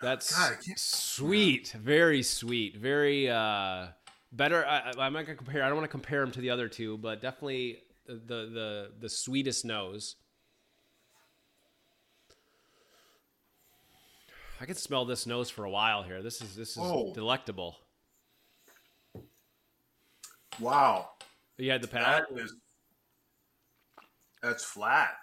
that's 0.01 0.37
God, 0.37 0.59
sweet. 0.77 1.68
Very 1.79 2.23
sweet. 2.25 2.77
Very 2.77 3.31
uh 3.31 3.88
better. 4.33 4.66
I, 4.66 4.92
I'm 4.99 5.12
not 5.12 5.27
gonna 5.27 5.37
compare. 5.37 5.62
I 5.62 5.68
don't 5.68 5.77
want 5.77 5.85
to 5.85 5.90
compare 5.92 6.21
them 6.23 6.33
to 6.33 6.40
the 6.40 6.51
other 6.51 6.68
two, 6.68 6.99
but 6.99 7.21
definitely 7.21 7.83
the 8.07 8.14
the 8.14 8.35
the, 8.53 8.90
the 9.01 9.09
sweetest 9.09 9.64
nose. 9.64 10.16
I 14.61 14.64
can 14.64 14.75
smell 14.77 15.05
this 15.05 15.27
nose 15.27 15.51
for 15.51 15.64
a 15.64 15.71
while 15.71 16.03
here. 16.03 16.23
This 16.23 16.40
is 16.40 16.55
this 16.57 16.71
is 16.71 16.79
Oh. 16.79 17.12
delectable. 17.14 17.77
Wow. 20.61 21.11
You 21.59 21.71
had 21.71 21.81
the 21.83 21.88
palate. 21.88 22.25
That 22.31 22.40
is 22.40 22.55
that's 24.42 24.64
flat. 24.64 25.14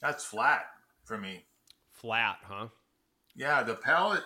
That's 0.00 0.24
flat 0.24 0.66
for 1.04 1.16
me. 1.18 1.44
Flat, 1.92 2.38
huh? 2.42 2.68
Yeah, 3.36 3.62
the 3.62 3.74
palate. 3.74 4.24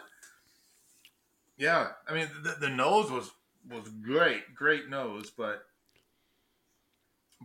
Yeah, 1.58 1.88
I 2.08 2.14
mean 2.14 2.28
the, 2.42 2.56
the 2.60 2.68
nose 2.68 3.10
was 3.10 3.30
was 3.70 3.88
great, 4.02 4.54
great 4.54 4.88
nose, 4.88 5.30
but 5.36 5.62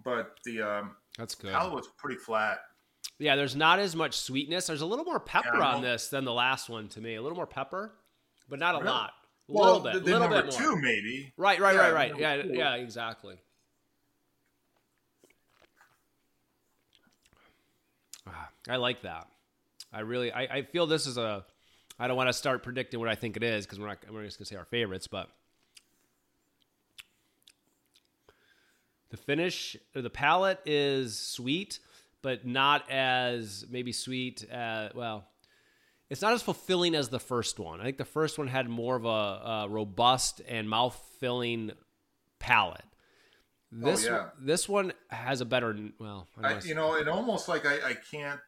but 0.03 0.37
the 0.45 0.61
um, 0.61 0.95
That's 1.17 1.35
good. 1.35 1.51
palate 1.53 1.73
was 1.73 1.87
pretty 1.97 2.17
flat. 2.17 2.59
Yeah, 3.19 3.35
there's 3.35 3.55
not 3.55 3.79
as 3.79 3.95
much 3.95 4.17
sweetness. 4.17 4.67
There's 4.67 4.81
a 4.81 4.85
little 4.85 5.05
more 5.05 5.19
pepper 5.19 5.57
Yeah, 5.59 5.75
on 5.75 5.81
this 5.81 6.07
than 6.07 6.25
the 6.25 6.33
last 6.33 6.69
one 6.69 6.87
to 6.89 7.01
me. 7.01 7.15
A 7.15 7.21
little 7.21 7.35
more 7.35 7.45
pepper, 7.47 7.93
but 8.49 8.57
not 8.59 8.75
a 8.75 8.79
Really? 8.79 8.89
lot. 8.89 9.11
A 9.49 9.51
Well, 9.51 9.65
little 9.65 9.79
bit. 9.81 9.93
the, 9.93 9.99
A 9.99 10.01
the 10.01 10.05
little 10.19 10.29
number 10.29 10.41
bit 10.43 10.51
two 10.51 10.71
more. 10.71 10.81
maybe. 10.81 11.33
Right, 11.37 11.59
right, 11.59 11.75
Yeah, 11.75 11.81
right, 11.89 11.93
right. 12.11 12.19
Yeah, 12.19 12.41
two. 12.41 12.53
yeah, 12.53 12.75
exactly. 12.75 13.35
I 18.69 18.77
like 18.77 19.01
that. 19.03 19.27
I 19.91 20.01
really, 20.01 20.31
I, 20.31 20.41
I 20.41 20.61
feel 20.63 20.87
this 20.87 21.07
is 21.07 21.17
a. 21.17 21.45
I 21.99 22.07
don't 22.07 22.17
want 22.17 22.29
to 22.29 22.33
start 22.33 22.63
predicting 22.63 22.99
what 22.99 23.09
I 23.09 23.15
think 23.15 23.37
it 23.37 23.43
is 23.43 23.65
because 23.65 23.79
we're 23.79 23.87
not. 23.87 23.99
We're 24.11 24.23
just 24.23 24.39
gonna 24.39 24.45
say 24.45 24.55
our 24.55 24.65
favorites, 24.65 25.07
but 25.07 25.29
the 29.09 29.17
finish 29.17 29.75
or 29.95 30.01
the 30.01 30.09
palate 30.09 30.59
is 30.65 31.19
sweet, 31.19 31.79
but 32.21 32.45
not 32.45 32.89
as 32.89 33.65
maybe 33.69 33.91
sweet. 33.91 34.45
As, 34.49 34.93
well, 34.93 35.25
it's 36.09 36.21
not 36.21 36.33
as 36.33 36.41
fulfilling 36.41 36.95
as 36.95 37.09
the 37.09 37.19
first 37.19 37.59
one. 37.59 37.79
I 37.79 37.83
think 37.83 37.97
the 37.97 38.05
first 38.05 38.37
one 38.37 38.47
had 38.47 38.67
more 38.69 38.95
of 38.95 39.05
a, 39.05 39.07
a 39.07 39.67
robust 39.69 40.41
and 40.47 40.69
mouth 40.69 40.99
filling 41.19 41.71
palate. 42.39 42.83
Oh, 43.73 43.85
this 43.85 44.05
Oh, 44.07 44.11
yeah. 44.11 44.29
this 44.39 44.67
one 44.67 44.91
has 45.09 45.39
a 45.41 45.45
better. 45.45 45.75
Well, 45.99 46.27
I 46.43 46.59
you 46.59 46.75
know, 46.75 46.95
it 46.95 47.07
almost 47.07 47.47
like 47.47 47.65
I, 47.65 47.91
I 47.91 47.93
can't 48.11 48.39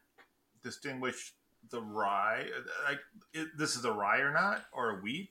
distinguish 0.62 1.32
the 1.70 1.80
rye. 1.80 2.44
Uh, 2.54 2.90
like 2.90 2.98
it, 3.32 3.48
this 3.56 3.74
is 3.76 3.84
a 3.86 3.92
rye 3.92 4.18
or 4.18 4.32
not, 4.32 4.64
or 4.72 4.90
a 4.98 5.00
wheat. 5.02 5.30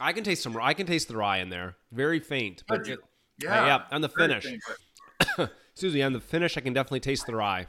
I 0.00 0.12
can 0.12 0.24
taste 0.24 0.42
some. 0.42 0.56
I 0.60 0.74
can 0.74 0.86
taste 0.86 1.06
the 1.06 1.16
rye 1.16 1.38
in 1.38 1.50
there. 1.50 1.76
Very 1.92 2.18
faint, 2.18 2.64
but 2.66 2.88
it, 2.88 2.98
uh, 2.98 3.02
Yeah, 3.40 3.66
yeah, 3.66 3.82
on 3.92 4.00
the 4.00 4.08
finish. 4.08 4.44
faint, 4.44 4.62
but- 5.36 5.52
excuse 5.72 5.94
me, 5.94 6.02
on 6.02 6.12
the 6.12 6.20
finish, 6.20 6.56
I 6.56 6.60
can 6.60 6.72
definitely 6.72 6.98
taste 7.00 7.26
the 7.26 7.36
rye. 7.36 7.68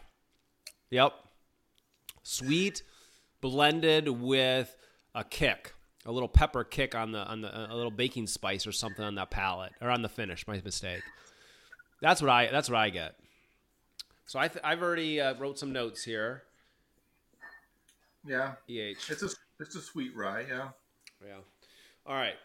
Yep, 0.89 1.13
sweet, 2.23 2.81
blended 3.41 4.07
with 4.09 4.75
a 5.13 5.23
kick, 5.23 5.74
a 6.05 6.11
little 6.11 6.29
pepper 6.29 6.63
kick 6.63 6.93
on 6.95 7.11
the 7.11 7.19
on 7.25 7.41
the 7.41 7.71
a 7.71 7.75
little 7.75 7.91
baking 7.91 8.27
spice 8.27 8.67
or 8.67 8.71
something 8.71 9.03
on 9.03 9.15
that 9.15 9.29
palate 9.31 9.73
or 9.81 9.89
on 9.89 10.01
the 10.01 10.09
finish. 10.09 10.47
My 10.47 10.61
mistake. 10.63 11.01
That's 12.01 12.21
what 12.21 12.29
I. 12.29 12.47
That's 12.47 12.69
what 12.69 12.77
I 12.77 12.89
get. 12.89 13.15
So 14.27 14.39
I 14.39 14.47
th- 14.47 14.63
I've 14.63 14.81
already 14.81 15.21
uh, 15.21 15.35
wrote 15.35 15.57
some 15.59 15.71
notes 15.71 16.03
here. 16.03 16.43
yeah, 18.27 18.53
Eh. 18.69 18.93
it's 19.09 19.23
a 19.23 19.29
it's 19.59 19.75
a 19.75 19.81
sweet 19.81 20.15
rye. 20.15 20.45
Yeah. 20.49 20.69
Yeah. 21.25 21.37
All 22.05 22.15
right. 22.15 22.35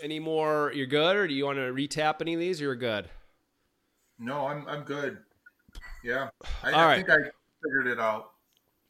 Any 0.00 0.18
more? 0.20 0.72
You're 0.74 0.86
good, 0.86 1.16
or 1.16 1.28
do 1.28 1.34
you 1.34 1.44
want 1.44 1.58
to 1.58 1.72
retap 1.72 2.20
any 2.20 2.34
of 2.34 2.40
these? 2.40 2.60
Or 2.60 2.64
you're 2.64 2.76
good. 2.76 3.08
No, 4.18 4.46
I'm 4.46 4.66
I'm 4.68 4.82
good. 4.84 5.18
Yeah, 6.04 6.30
I, 6.64 6.72
All 6.72 6.80
I 6.80 6.84
right. 6.86 6.96
think 6.96 7.10
I 7.10 7.16
figured 7.62 7.86
it 7.86 8.00
out. 8.00 8.30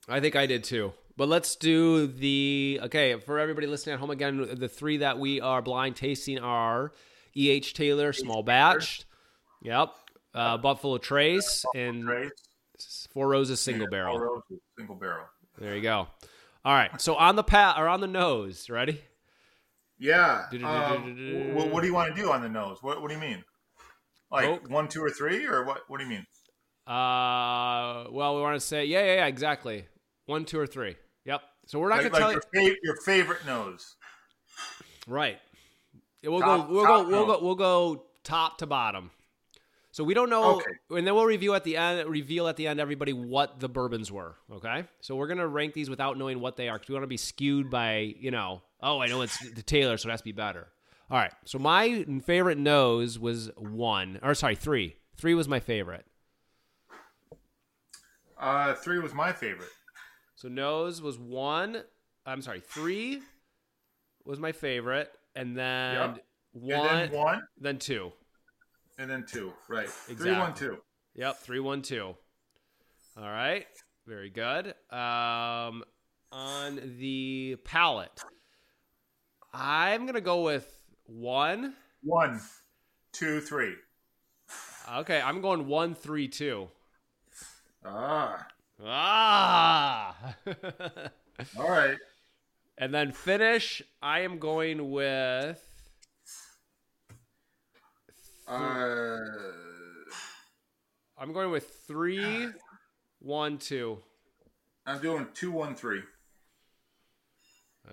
I 0.08 0.20
think 0.20 0.34
I 0.36 0.46
did 0.46 0.64
too. 0.64 0.92
But 1.16 1.28
let's 1.28 1.56
do 1.56 2.06
the 2.06 2.80
okay 2.84 3.18
for 3.20 3.38
everybody 3.38 3.66
listening 3.66 3.94
at 3.94 4.00
home 4.00 4.10
again. 4.10 4.48
The 4.54 4.68
three 4.68 4.98
that 4.98 5.18
we 5.18 5.40
are 5.40 5.60
blind 5.62 5.96
tasting 5.96 6.38
are 6.38 6.92
E.H. 7.36 7.74
Taylor 7.74 8.12
small 8.12 8.42
batch, 8.42 9.04
yep, 9.62 9.90
uh, 10.34 10.56
Buffalo 10.58 10.98
Trace, 10.98 11.64
and 11.74 12.08
Four 13.12 13.28
Roses 13.28 13.60
single 13.60 13.86
Four 13.86 13.90
barrel. 13.90 14.18
Roses, 14.18 14.60
single 14.78 14.96
barrel. 14.96 15.26
There 15.58 15.76
you 15.76 15.82
go. 15.82 16.08
All 16.64 16.74
right, 16.74 17.00
so 17.00 17.16
on 17.16 17.36
the 17.36 17.42
pat 17.42 17.76
or 17.78 17.88
on 17.88 18.00
the 18.00 18.06
nose, 18.06 18.70
ready? 18.70 19.00
Yeah. 19.98 20.46
Um, 20.52 21.14
du- 21.14 21.14
du- 21.14 21.14
du- 21.14 21.52
wh- 21.52 21.72
what 21.72 21.80
do 21.82 21.86
you 21.86 21.94
want 21.94 22.14
to 22.14 22.20
do 22.22 22.30
on 22.32 22.40
the 22.42 22.48
nose? 22.48 22.78
What 22.82 23.02
What 23.02 23.08
do 23.08 23.14
you 23.14 23.20
mean? 23.20 23.44
Like 24.30 24.46
Coke? 24.46 24.70
one, 24.70 24.88
two, 24.88 25.02
or 25.04 25.10
three, 25.10 25.44
or 25.46 25.64
what? 25.64 25.82
What 25.88 25.98
do 25.98 26.04
you 26.04 26.10
mean? 26.10 26.26
Uh, 26.86 28.06
well, 28.10 28.34
we 28.34 28.40
want 28.40 28.58
to 28.58 28.66
say 28.66 28.84
yeah, 28.86 29.04
yeah, 29.04 29.14
yeah, 29.16 29.26
exactly. 29.26 29.86
One, 30.26 30.44
two, 30.44 30.58
or 30.58 30.66
three. 30.66 30.96
Yep. 31.24 31.40
So 31.66 31.78
we're 31.78 31.88
not 31.88 32.02
Like, 32.02 32.12
gonna 32.12 32.24
like 32.26 32.42
tell 32.52 32.62
you. 32.62 32.68
your, 32.68 32.72
fa- 32.74 32.78
your 32.82 32.96
favorite 32.96 33.46
nose. 33.46 33.94
Right. 35.06 35.38
We'll 36.24 36.40
Top- 36.40 36.68
go. 36.68 36.72
We'll 36.74 36.84
top 36.84 37.04
go. 37.04 37.10
We'll 37.10 37.26
go. 37.26 37.44
We'll 37.44 37.54
go 37.54 38.04
top 38.24 38.58
to 38.58 38.66
bottom. 38.66 39.10
So 39.94 40.04
we 40.04 40.14
don't 40.14 40.30
know, 40.30 40.56
Okay. 40.56 40.70
and 40.90 41.06
then 41.06 41.14
we'll 41.14 41.26
review 41.26 41.52
at 41.54 41.64
the 41.64 41.76
end. 41.76 42.08
Reveal 42.08 42.48
at 42.48 42.56
the 42.56 42.66
end, 42.66 42.80
everybody, 42.80 43.12
what 43.12 43.60
the 43.60 43.68
bourbons 43.68 44.10
were. 44.10 44.36
Okay, 44.50 44.84
so 45.02 45.16
we're 45.16 45.26
gonna 45.26 45.46
rank 45.46 45.74
these 45.74 45.90
without 45.90 46.16
knowing 46.16 46.40
what 46.40 46.56
they 46.56 46.68
are 46.70 46.78
because 46.78 46.88
we 46.88 46.94
want 46.94 47.02
to 47.02 47.08
be 47.08 47.18
skewed 47.18 47.68
by 47.70 48.14
you 48.18 48.30
know. 48.30 48.62
Oh, 48.80 49.00
I 49.00 49.06
know 49.06 49.20
it's 49.20 49.38
the 49.50 49.62
Taylor, 49.62 49.98
so 49.98 50.08
it 50.08 50.12
has 50.12 50.20
to 50.20 50.24
be 50.24 50.32
better. 50.32 50.68
All 51.10 51.18
right. 51.18 51.32
So 51.44 51.58
my 51.58 52.06
favorite 52.24 52.56
nose 52.56 53.18
was 53.18 53.50
one, 53.58 54.18
or 54.22 54.34
sorry, 54.34 54.56
three. 54.56 54.96
Three 55.18 55.34
was 55.34 55.46
my 55.46 55.60
favorite. 55.60 56.06
Uh, 58.38 58.74
three 58.74 58.98
was 58.98 59.12
my 59.14 59.32
favorite. 59.32 59.68
So 60.42 60.48
nose 60.48 61.00
was 61.00 61.20
one. 61.20 61.84
I'm 62.26 62.42
sorry, 62.42 62.58
three 62.58 63.22
was 64.24 64.40
my 64.40 64.50
favorite, 64.50 65.12
and 65.36 65.56
then 65.56 65.94
Yep. 65.94 66.26
one, 66.50 66.80
And 66.80 67.12
then 67.12 67.16
one, 67.16 67.48
then 67.58 67.78
two. 67.78 68.12
and 68.98 69.08
then 69.08 69.24
two. 69.24 69.52
Right. 69.68 69.88
Exactly. 70.08 70.32
one, 70.32 70.52
two. 70.52 70.82
Yep, 71.14 71.38
three 71.38 71.60
one 71.60 71.80
two. 71.80 72.16
All 73.16 73.22
right, 73.22 73.68
very 74.04 74.30
good. 74.30 74.74
Um, 74.90 75.84
on 76.32 76.96
the 76.98 77.56
palate, 77.62 78.24
I'm 79.54 80.06
gonna 80.06 80.20
go 80.20 80.42
with 80.42 80.76
one. 81.04 81.76
One, 82.02 82.40
two, 83.12 83.40
three. 83.40 83.76
Okay, 84.92 85.20
I'm 85.20 85.40
going 85.40 85.68
one 85.68 85.94
three 85.94 86.26
two. 86.26 86.68
Ah. 87.84 88.44
Ah. 88.84 90.34
All 91.58 91.70
right. 91.70 91.96
and 92.78 92.92
then 92.92 93.12
finish, 93.12 93.82
I 94.00 94.20
am 94.20 94.38
going 94.38 94.90
with 94.90 95.62
Uh, 98.48 99.16
I'm 101.16 101.32
going 101.32 101.50
with 101.50 101.68
three 101.86 102.48
one 103.20 103.58
two. 103.58 103.98
I'm 104.84 105.00
doing 105.00 105.28
two, 105.32 105.52
one, 105.52 105.76
three. 105.76 106.02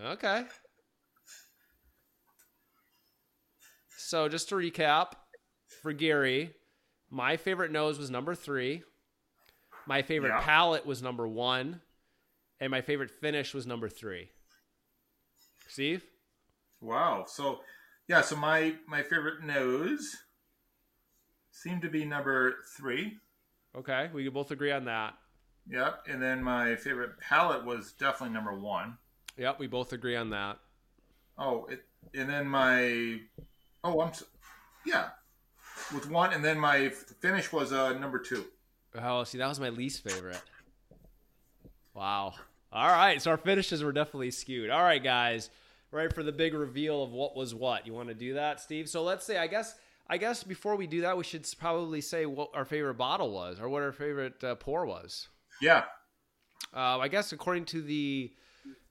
Okay. 0.03 0.43
So 3.95 4.27
just 4.27 4.49
to 4.49 4.55
recap, 4.55 5.11
for 5.83 5.93
Gary, 5.93 6.51
my 7.11 7.37
favorite 7.37 7.71
nose 7.71 7.99
was 7.99 8.09
number 8.09 8.33
three. 8.33 8.81
My 9.89 10.03
favorite 10.03 10.29
Yeah. 10.29 10.41
palate 10.41 10.85
was 10.85 11.01
number 11.01 11.27
one, 11.27 11.81
and 12.59 12.69
my 12.69 12.79
favorite 12.81 13.09
finish 13.09 13.55
was 13.55 13.65
number 13.65 13.89
three. 13.89 14.29
Steve, 15.67 16.05
Wow. 16.79 17.25
So, 17.27 17.61
yeah. 18.07 18.21
So 18.21 18.35
my 18.35 18.75
my 18.85 19.01
favorite 19.01 19.41
nose 19.41 20.15
seemed 21.49 21.81
to 21.81 21.89
be 21.89 22.05
number 22.05 22.57
three. 22.77 23.17
okay, 23.75 24.11
we 24.13 24.23
can 24.23 24.31
both 24.31 24.51
agree 24.51 24.71
on 24.71 24.85
that. 24.85 25.17
Yep. 25.67 26.05
And 26.07 26.21
then 26.21 26.43
my 26.43 26.75
favorite 26.75 27.19
palate 27.19 27.65
was 27.65 27.91
definitely 27.93 28.35
number 28.35 28.53
one. 28.53 28.99
Yep, 29.37 29.57
we 29.57 29.65
both 29.65 29.91
agree 29.91 30.15
on 30.15 30.29
that. 30.29 30.59
Oh, 31.35 31.65
it, 31.65 31.83
and 32.13 32.29
then 32.29 32.47
my 32.47 33.21
oh, 33.83 34.01
I'm 34.01 34.11
yeah, 34.85 35.09
with 35.91 36.07
one, 36.11 36.31
and 36.31 36.45
then 36.45 36.59
my 36.59 36.89
finish 36.89 37.51
was 37.51 37.73
uh 37.73 37.93
number 37.97 38.19
two. 38.19 38.45
Oh, 38.97 39.23
see, 39.23 39.37
that 39.37 39.47
was 39.47 39.59
my 39.59 39.69
least 39.69 40.03
favorite. 40.03 40.41
Wow. 41.93 42.33
All 42.71 42.87
right, 42.87 43.21
so 43.21 43.31
our 43.31 43.37
finishes 43.37 43.83
were 43.83 43.91
definitely 43.91 44.31
skewed. 44.31 44.69
All 44.69 44.83
right, 44.83 45.03
guys, 45.03 45.49
right 45.91 46.13
for 46.13 46.23
the 46.23 46.31
big 46.31 46.53
reveal 46.53 47.03
of 47.03 47.11
what 47.11 47.35
was 47.35 47.53
what. 47.53 47.85
You 47.87 47.93
want 47.93 48.09
to 48.09 48.15
do 48.15 48.35
that, 48.35 48.59
Steve? 48.59 48.87
So 48.89 49.03
let's 49.03 49.25
say, 49.25 49.37
I 49.37 49.47
guess, 49.47 49.75
I 50.07 50.17
guess 50.17 50.43
before 50.43 50.75
we 50.75 50.87
do 50.87 51.01
that, 51.01 51.17
we 51.17 51.23
should 51.23 51.47
probably 51.59 52.01
say 52.01 52.25
what 52.25 52.49
our 52.53 52.65
favorite 52.65 52.95
bottle 52.95 53.31
was 53.31 53.59
or 53.59 53.69
what 53.69 53.83
our 53.83 53.91
favorite 53.91 54.43
uh, 54.43 54.55
pour 54.55 54.85
was. 54.85 55.27
Yeah. 55.61 55.83
Uh, 56.75 56.99
I 56.99 57.07
guess 57.07 57.31
according 57.31 57.65
to 57.65 57.81
the 57.81 58.31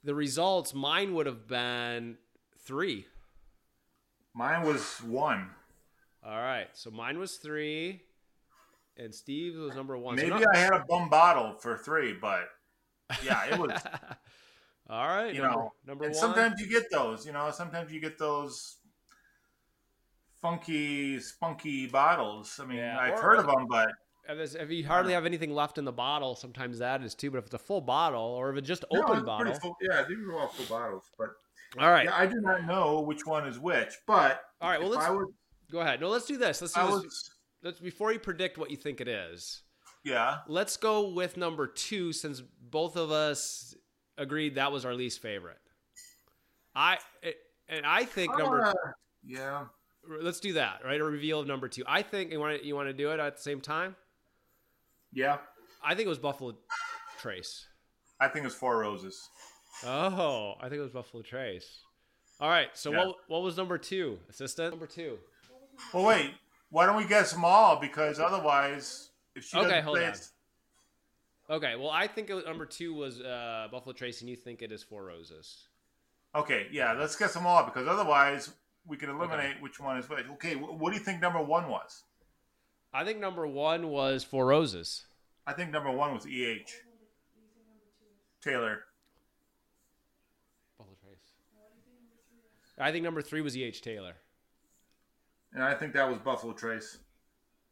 the 0.04 0.14
results, 0.14 0.74
mine 0.74 1.14
would 1.14 1.26
have 1.26 1.46
been 1.46 2.16
three. 2.60 3.06
Mine 4.34 4.66
was 4.66 5.02
one. 5.02 5.50
All 6.24 6.38
right, 6.38 6.68
so 6.72 6.90
mine 6.90 7.18
was 7.18 7.36
three, 7.36 8.02
and 8.98 9.14
Steve 9.14 9.56
was 9.56 9.74
number 9.74 9.96
one. 9.96 10.18
So 10.18 10.24
Maybe 10.24 10.44
not- 10.44 10.56
I 10.56 10.58
had 10.58 10.72
a 10.74 10.84
bum 10.88 11.08
bottle 11.08 11.54
for 11.54 11.76
three, 11.78 12.12
but 12.12 12.48
yeah, 13.24 13.44
it 13.46 13.58
was. 13.58 13.70
All 14.90 15.06
right, 15.06 15.34
you 15.34 15.42
number, 15.42 15.56
know, 15.56 15.72
number 15.86 16.02
one. 16.04 16.12
and 16.12 16.14
one. 16.16 16.20
sometimes 16.34 16.60
you 16.60 16.66
get 16.68 16.90
those. 16.90 17.26
You 17.26 17.32
know, 17.32 17.50
sometimes 17.50 17.92
you 17.92 18.00
get 18.00 18.18
those 18.18 18.76
funky, 20.40 21.20
spunky 21.20 21.86
bottles. 21.86 22.58
I 22.62 22.66
mean, 22.66 22.78
Yeah, 22.78 22.98
I've 22.98 23.18
heard 23.18 23.38
of 23.38 23.46
them, 23.46 23.66
but 23.68 23.88
If, 24.28 24.70
you 24.70 24.86
hardly 24.86 25.12
have 25.12 25.26
anything 25.26 25.52
left 25.54 25.78
in 25.78 25.84
the 25.84 25.92
bottle, 25.92 26.36
sometimes 26.36 26.78
that 26.78 27.02
is 27.02 27.14
too. 27.14 27.30
But 27.30 27.38
if 27.38 27.44
it's 27.46 27.54
a 27.54 27.58
full 27.58 27.80
bottle, 27.80 28.20
or 28.22 28.50
if 28.50 28.56
it's 28.58 28.68
just 28.68 28.84
no, 28.92 29.00
open 29.00 29.18
it's 29.18 29.24
pretty 29.24 29.26
bottle, 29.26 29.54
full- 29.54 29.76
yeah, 29.82 30.04
these 30.08 30.18
are 30.26 30.38
all 30.38 30.48
full 30.48 30.78
bottles. 30.78 31.10
But 31.18 31.28
all 31.78 31.90
right, 31.90 32.06
yeah, 32.06 32.16
I 32.16 32.26
do 32.26 32.40
not 32.40 32.64
know 32.64 33.00
which 33.00 33.26
one 33.26 33.46
is 33.46 33.58
which. 33.58 33.92
But 34.06 34.40
all 34.60 34.70
right. 34.70 34.80
Well, 34.80 34.88
let's 34.90 35.04
I 35.04 35.10
was, 35.10 35.28
go 35.70 35.80
ahead. 35.80 36.00
No, 36.00 36.08
let's 36.08 36.24
do 36.26 36.36
this. 36.38 36.60
Let's 36.62 36.72
do 36.74 36.80
I 36.80 36.86
this. 36.86 36.94
was, 36.94 37.30
Let's 37.62 37.80
before 37.80 38.12
you 38.12 38.18
predict 38.18 38.58
what 38.58 38.70
you 38.70 38.76
think 38.76 39.00
it 39.00 39.08
is. 39.08 39.62
yeah, 40.04 40.38
Let's 40.46 40.76
go 40.76 41.08
with 41.08 41.36
number 41.36 41.66
two, 41.66 42.12
since 42.12 42.40
both 42.40 42.96
of 42.96 43.10
us 43.10 43.74
agreed 44.16 44.54
that 44.56 44.70
was 44.72 44.84
our 44.84 44.94
least 44.94 45.20
favorite. 45.20 45.58
I 46.74 46.98
and 47.68 47.84
I 47.84 48.04
think 48.04 48.36
number. 48.38 48.66
Uh, 48.66 48.72
yeah. 49.24 49.64
Let's 50.08 50.40
do 50.40 50.54
that. 50.54 50.80
Right, 50.84 51.00
a 51.00 51.04
reveal 51.04 51.40
of 51.40 51.46
number 51.46 51.68
two. 51.68 51.82
I 51.86 52.02
think 52.02 52.30
you 52.32 52.40
want 52.40 52.60
to, 52.60 52.66
you 52.66 52.74
want 52.74 52.88
to 52.88 52.92
do 52.94 53.10
it 53.10 53.20
at 53.20 53.36
the 53.36 53.42
same 53.42 53.60
time. 53.60 53.94
Yeah, 55.12 55.38
I 55.82 55.94
think 55.94 56.06
it 56.06 56.08
was 56.08 56.18
Buffalo 56.18 56.56
Trace. 57.20 57.66
I 58.20 58.28
think 58.28 58.44
it 58.44 58.46
was 58.46 58.54
Four 58.54 58.78
Roses. 58.78 59.28
Oh, 59.84 60.54
I 60.60 60.68
think 60.68 60.78
it 60.78 60.82
was 60.82 60.90
Buffalo 60.92 61.22
Trace. 61.22 61.80
All 62.40 62.48
right. 62.48 62.68
So 62.74 62.90
Yeah. 62.92 63.06
what 63.06 63.16
what 63.26 63.42
was 63.42 63.56
number 63.56 63.76
two? 63.78 64.18
Assistant 64.30 64.70
number 64.70 64.86
two. 64.86 65.18
Well, 65.92 66.04
wait. 66.04 66.34
Why 66.70 66.86
don't 66.86 66.96
we 66.96 67.06
guess 67.06 67.32
them 67.32 67.44
all? 67.44 67.80
Because 67.80 68.20
otherwise, 68.20 69.10
if 69.34 69.44
she 69.44 69.56
Okay, 69.56 69.68
doesn't 69.68 69.84
hold 69.84 69.98
on. 69.98 70.14
Okay. 71.50 71.76
Well, 71.76 71.90
I 71.90 72.06
think 72.06 72.28
it 72.30 72.46
number 72.46 72.66
two 72.66 72.94
was 72.94 73.20
uh, 73.20 73.68
Buffalo 73.70 73.92
Trace, 73.94 74.20
and 74.20 74.28
you 74.28 74.36
think 74.36 74.62
it 74.62 74.70
is 74.70 74.82
Four 74.82 75.04
Roses. 75.04 75.68
Okay, 76.34 76.66
yeah, 76.70 76.92
let's 76.92 77.16
guess 77.16 77.32
them 77.32 77.46
all 77.46 77.64
because 77.64 77.88
otherwise 77.88 78.50
we 78.86 78.96
can 78.98 79.08
eliminate 79.08 79.60
which 79.62 79.80
one 79.80 79.96
is 79.98 80.08
which. 80.08 80.26
Okay, 80.32 80.54
what 80.54 80.92
do 80.92 80.98
you 80.98 81.02
think 81.02 81.22
number 81.22 81.42
one 81.42 81.68
was? 81.68 82.04
I 82.92 83.04
think 83.04 83.18
number 83.18 83.46
one 83.46 83.88
was 83.88 84.24
Four 84.24 84.46
Roses. 84.46 85.06
I 85.46 85.54
think 85.54 85.70
number 85.70 85.90
one 85.90 86.12
was 86.12 86.26
EH. 86.26 86.70
Taylor. 88.42 88.84
Buffalo 90.76 90.96
Trace. 91.02 91.32
I 92.78 92.92
think 92.92 93.04
number 93.04 93.22
three 93.22 93.40
was 93.40 93.56
E. 93.56 93.64
H. 93.64 93.82
Taylor. 93.82 94.14
And 95.52 95.62
I 95.62 95.74
think 95.74 95.92
that 95.94 96.08
was 96.08 96.18
Buffalo 96.18 96.52
Trace. 96.52 96.98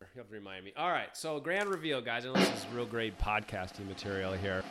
You 0.01 0.21
have 0.21 0.29
to 0.29 0.35
remind 0.35 0.65
me. 0.65 0.73
All 0.77 0.91
right. 0.91 1.15
So 1.17 1.41
grand 1.41 1.69
reveal, 1.69 2.01
guys. 2.01 2.25
Know 2.25 2.33
this 2.35 2.49
is 2.49 2.67
real 2.75 2.87
great 2.87 3.19
podcasting 3.19 3.87
material 3.87 4.33
here. 4.33 4.63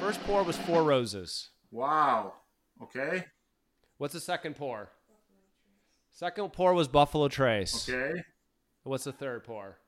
First 0.00 0.22
pour 0.24 0.42
was 0.42 0.56
Four 0.56 0.82
Roses. 0.82 1.50
Wow. 1.70 2.34
Okay. 2.82 3.24
What's 3.98 4.14
the 4.14 4.20
second 4.20 4.56
pour? 4.56 4.90
Second 6.10 6.52
pour 6.52 6.74
was 6.74 6.88
Buffalo 6.88 7.28
Trace. 7.28 7.88
Okay. 7.88 8.22
What's 8.82 9.04
the 9.04 9.12
third 9.12 9.44
pour? 9.44 9.78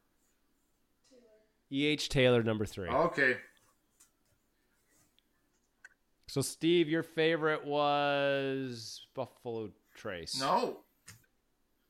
E.H. 1.72 2.08
Taylor, 2.08 2.42
number 2.42 2.64
three. 2.64 2.88
Okay. 2.88 3.36
So, 6.34 6.40
Steve, 6.40 6.88
your 6.88 7.04
favorite 7.04 7.64
was 7.64 9.06
Buffalo 9.14 9.70
Trace. 9.94 10.40
No. 10.40 10.78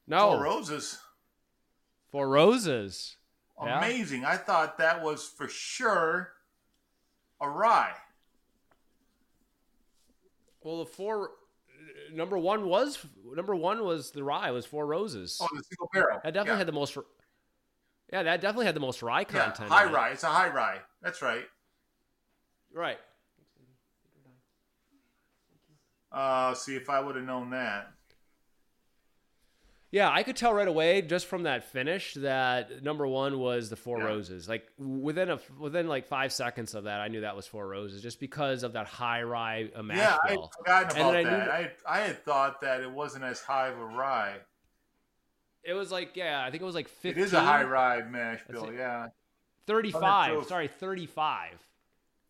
No. 0.06 0.32
Four 0.32 0.42
Roses. 0.42 0.98
Four 2.10 2.28
Roses. 2.28 3.16
Yeah. 3.64 3.78
Amazing. 3.78 4.26
I 4.26 4.36
thought 4.36 4.76
that 4.76 5.02
was 5.02 5.24
for 5.26 5.48
sure 5.48 6.32
a 7.40 7.48
rye. 7.48 7.94
Well, 10.62 10.80
the 10.80 10.90
four. 10.90 11.30
Uh, 11.30 12.14
number 12.14 12.36
one 12.36 12.68
was 12.68 12.98
number 13.34 13.56
one 13.56 13.82
was 13.82 14.10
the 14.10 14.22
rye 14.22 14.50
was 14.50 14.66
Four 14.66 14.84
Roses. 14.86 15.38
Oh, 15.40 15.48
the 15.56 15.62
single 15.62 15.88
barrel. 15.90 16.20
that 16.22 16.34
definitely 16.34 16.52
yeah. 16.52 16.58
had 16.58 16.68
the 16.68 16.72
most. 16.72 16.98
Yeah, 18.12 18.22
that 18.24 18.42
definitely 18.42 18.66
had 18.66 18.76
the 18.76 18.80
most 18.80 19.02
rye 19.02 19.24
content. 19.24 19.70
yeah, 19.70 19.74
high 19.74 19.84
in 19.84 19.88
it. 19.88 19.94
rye. 19.94 20.10
It's 20.10 20.22
a 20.22 20.26
high 20.26 20.50
rye. 20.50 20.80
That's 21.00 21.22
right. 21.22 21.44
Right. 22.74 22.98
Uh, 26.14 26.54
see 26.54 26.76
if 26.76 26.88
I 26.88 27.00
would 27.00 27.16
have 27.16 27.24
known 27.24 27.50
that. 27.50 27.90
Yeah, 29.90 30.10
I 30.10 30.24
could 30.24 30.34
tell 30.36 30.52
right 30.52 30.66
away 30.66 31.02
just 31.02 31.26
from 31.26 31.44
that 31.44 31.70
finish 31.70 32.14
that 32.14 32.82
number 32.82 33.06
one 33.06 33.38
was 33.38 33.70
the 33.70 33.76
Four 33.76 33.98
Yeah. 34.00 34.06
Roses. 34.06 34.48
Like 34.48 34.66
within 34.76 35.30
a 35.30 35.38
within 35.58 35.86
like 35.86 36.06
five 36.06 36.32
seconds 36.32 36.74
of 36.74 36.84
that, 36.84 37.00
I 37.00 37.06
knew 37.08 37.20
that 37.20 37.36
was 37.36 37.46
Four 37.46 37.66
Roses 37.68 38.02
just 38.02 38.18
because 38.18 38.64
of 38.64 38.72
that 38.72 38.86
high 38.86 39.22
rye 39.22 39.70
mash 39.82 39.96
Yeah, 39.96 40.16
I 40.24 40.28
had 40.30 40.34
bill. 40.36 40.50
forgotten 40.58 40.88
And 40.88 40.98
about 40.98 41.12
then 41.12 41.14
I 41.14 41.22
knew 41.22 41.36
that. 41.36 41.48
I 41.50 41.70
I 41.86 42.00
had 42.00 42.24
thought 42.24 42.60
that 42.62 42.80
it 42.80 42.90
wasn't 42.90 43.22
as 43.24 43.40
high 43.40 43.68
of 43.68 43.78
a 43.78 43.84
rye. 43.84 44.38
It 45.62 45.74
was 45.74 45.92
like 45.92 46.16
yeah, 46.16 46.42
I 46.44 46.50
think 46.50 46.62
it 46.62 46.66
was 46.66 46.74
like 46.74 46.86
It 46.86 46.90
fifteen. 46.90 47.22
is 47.24 47.32
a 47.32 47.40
high 47.40 47.62
rye 47.62 48.02
mash 48.02 48.40
bill. 48.50 48.72
Yeah. 48.72 49.08
35. 49.66 50.44
Sorry, 50.46 50.68
Sorry, 50.68 51.06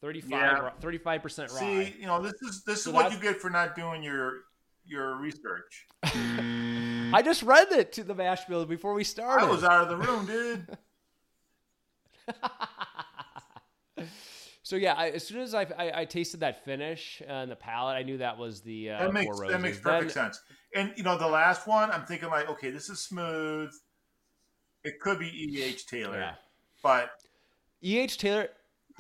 35. 0.05 0.73
35 0.83 1.03
Yeah. 1.03 1.17
35% 1.19 1.53
rye. 1.55 1.59
See, 1.61 1.95
you 1.99 2.07
know, 2.07 2.21
this 2.21 2.35
is 2.43 2.63
this 2.65 2.85
So 2.85 2.91
is 2.91 2.95
what 2.95 3.11
you 3.13 3.19
get 3.19 3.41
for 3.41 3.49
not 3.49 3.75
doing 3.75 4.03
your 4.03 4.43
your 4.85 5.17
research. 5.17 5.87
I 6.05 7.23
just 7.25 7.43
read 7.43 7.73
it 7.73 7.93
to 7.95 8.05
the 8.05 8.15
mash 8.15 8.45
bill 8.45 8.67
before 8.67 8.93
we 8.93 9.03
started. 9.05 9.47
I 9.47 9.51
was 9.51 9.65
out 9.65 9.83
of 9.83 9.89
the 9.89 9.97
room, 9.97 10.27
dude. 10.27 10.67
So 14.67 14.77
yeah, 14.77 14.95
I, 14.95 15.11
as 15.11 15.27
soon 15.27 15.43
as 15.43 15.55
I, 15.55 15.67
I, 15.77 16.01
I 16.01 16.05
tasted 16.07 16.41
that 16.41 16.65
finish 16.65 17.21
on 17.29 17.51
the 17.51 17.55
palate, 17.55 17.97
I 17.99 18.03
knew 18.03 18.17
that 18.17 18.39
was 18.39 18.63
the 18.63 18.93
uh, 18.93 18.99
That 18.99 19.13
makes 19.13 19.39
that 19.41 19.61
makes 19.61 19.79
perfect 19.79 20.15
Then- 20.15 20.25
sense. 20.33 20.41
And 20.75 20.91
you 20.97 21.03
know, 21.03 21.19
the 21.19 21.27
last 21.29 21.67
one, 21.67 21.91
I'm 21.91 22.07
thinking 22.07 22.31
like, 22.31 22.49
okay, 22.49 22.71
this 22.71 22.89
is 22.89 22.99
smooth. 22.99 23.71
It 24.83 25.01
could 25.01 25.19
be 25.19 25.27
E. 25.27 25.63
H. 25.63 25.87
Taylor, 25.87 26.19
Yeah. 26.19 26.35
but 26.83 27.11
E.H. 27.83 28.17
Taylor, 28.17 28.49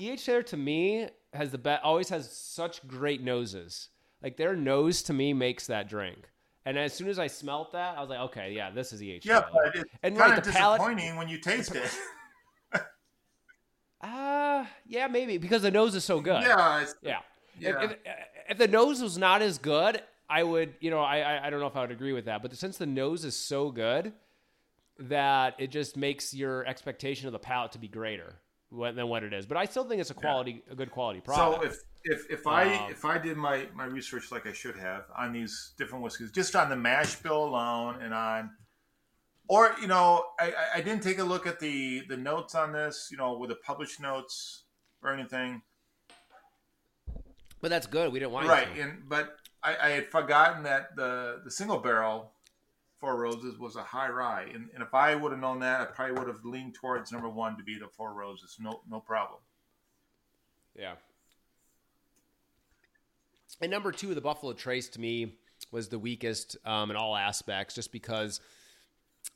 E.H. 0.00 0.26
Taylor 0.26 0.42
to 0.44 0.56
me 0.56 1.08
has 1.32 1.50
the 1.50 1.58
best. 1.58 1.82
Always 1.84 2.08
has 2.08 2.30
such 2.30 2.86
great 2.86 3.22
noses. 3.22 3.88
Like 4.22 4.36
their 4.36 4.56
nose 4.56 5.02
to 5.04 5.12
me 5.12 5.32
makes 5.32 5.66
that 5.68 5.88
drink. 5.88 6.28
And 6.66 6.78
as 6.78 6.94
soon 6.94 7.08
as 7.08 7.18
I 7.18 7.26
smelt 7.26 7.72
that, 7.72 7.96
I 7.98 8.00
was 8.00 8.08
like, 8.08 8.20
okay, 8.20 8.52
yeah, 8.52 8.70
this 8.70 8.92
is 8.92 9.02
E.H. 9.02 9.26
yeah, 9.26 9.42
but 9.52 9.76
it's 9.76 9.84
And, 10.02 10.16
kind 10.16 10.30
like, 10.30 10.38
of 10.38 10.44
the 10.46 10.52
palate- 10.52 10.78
disappointing 10.80 11.16
when 11.16 11.28
you 11.28 11.38
taste 11.38 11.74
it. 11.74 11.90
Ah, 14.02 14.66
yeah, 14.86 15.06
maybe 15.06 15.38
because 15.38 15.62
the 15.62 15.70
nose 15.70 15.94
is 15.94 16.04
so 16.04 16.20
good. 16.20 16.42
yeah, 16.42 16.80
it's, 16.80 16.94
Yeah. 17.02 17.18
Yeah. 17.58 17.82
If, 17.84 17.90
if, 17.92 17.98
if 18.50 18.58
the 18.58 18.66
nose 18.68 19.00
was 19.00 19.16
not 19.16 19.40
as 19.42 19.58
good, 19.58 20.02
I 20.28 20.42
would, 20.42 20.74
you 20.80 20.90
know, 20.90 20.98
I, 21.00 21.18
I 21.20 21.46
I 21.46 21.50
don't 21.50 21.60
know 21.60 21.66
if 21.68 21.76
I 21.76 21.82
would 21.82 21.92
agree 21.92 22.12
with 22.12 22.24
that. 22.24 22.42
But 22.42 22.56
since 22.56 22.78
the 22.78 22.86
nose 22.86 23.24
is 23.24 23.36
so 23.36 23.70
good, 23.70 24.12
that 24.98 25.54
it 25.58 25.68
just 25.68 25.96
makes 25.96 26.34
your 26.34 26.66
expectation 26.66 27.26
of 27.28 27.32
the 27.32 27.38
palate 27.38 27.72
to 27.72 27.78
be 27.78 27.86
greater 27.88 28.34
than 28.74 29.08
what 29.08 29.22
it 29.22 29.32
is. 29.32 29.46
But 29.46 29.56
I 29.56 29.64
still 29.66 29.84
think 29.84 30.00
it's 30.00 30.10
a 30.10 30.14
quality, 30.14 30.62
a 30.70 30.74
good 30.74 30.90
quality 30.90 31.20
product. 31.20 31.62
So 31.62 31.68
if 31.68 31.78
if 32.04 32.30
if 32.30 32.46
I 32.46 32.74
Um, 32.76 32.90
if 32.90 33.04
I 33.04 33.18
did 33.18 33.36
my 33.36 33.68
my 33.74 33.84
research 33.84 34.30
like 34.30 34.46
I 34.46 34.52
should 34.52 34.76
have 34.76 35.04
on 35.16 35.32
these 35.32 35.72
different 35.78 36.04
whiskeys, 36.04 36.30
just 36.32 36.54
on 36.54 36.68
the 36.68 36.76
mash 36.76 37.16
bill 37.16 37.44
alone, 37.44 38.02
and 38.02 38.12
on, 38.12 38.50
or 39.48 39.74
you 39.80 39.86
know, 39.86 40.24
I 40.38 40.52
I- 40.52 40.70
I 40.76 40.80
didn't 40.82 41.02
take 41.02 41.18
a 41.18 41.24
look 41.24 41.46
at 41.46 41.60
the 41.60 42.04
the 42.08 42.16
notes 42.16 42.54
on 42.54 42.72
this, 42.72 43.08
you 43.10 43.16
know, 43.16 43.38
with 43.38 43.50
the 43.50 43.56
published 43.56 44.00
notes 44.00 44.64
or 45.02 45.12
anything, 45.12 45.62
but 47.60 47.70
that's 47.70 47.86
good. 47.86 48.12
We 48.12 48.18
didn't 48.18 48.32
want 48.32 48.48
right? 48.48 48.74
to. 48.74 48.80
And 48.82 49.08
but 49.08 49.38
I, 49.62 49.76
I 49.76 49.88
had 49.90 50.10
forgotten 50.10 50.64
that 50.64 50.96
the 50.96 51.40
the 51.44 51.50
single 51.50 51.78
barrel 51.78 52.33
Four 53.04 53.16
Roses 53.16 53.58
was 53.58 53.76
a 53.76 53.82
high 53.82 54.08
rye, 54.08 54.46
and, 54.54 54.70
and 54.72 54.82
if 54.82 54.94
I 54.94 55.14
would 55.14 55.30
have 55.30 55.40
known 55.40 55.58
that, 55.58 55.82
I 55.82 55.84
probably 55.84 56.18
would 56.18 56.26
have 56.26 56.42
leaned 56.42 56.72
towards 56.72 57.12
number 57.12 57.28
one 57.28 57.58
to 57.58 57.62
be 57.62 57.78
the 57.78 57.86
Four 57.86 58.14
Roses. 58.14 58.56
No 58.58 58.80
no 58.88 58.98
problem. 58.98 59.40
Yeah. 60.74 60.94
And 63.60 63.70
number 63.70 63.92
two, 63.92 64.14
the 64.14 64.22
Buffalo 64.22 64.54
Trace 64.54 64.88
to 64.88 65.00
me 65.02 65.34
was 65.70 65.90
the 65.90 65.98
weakest 65.98 66.56
um, 66.64 66.90
in 66.90 66.96
all 66.96 67.14
aspects, 67.14 67.74
just 67.74 67.92
because 67.92 68.40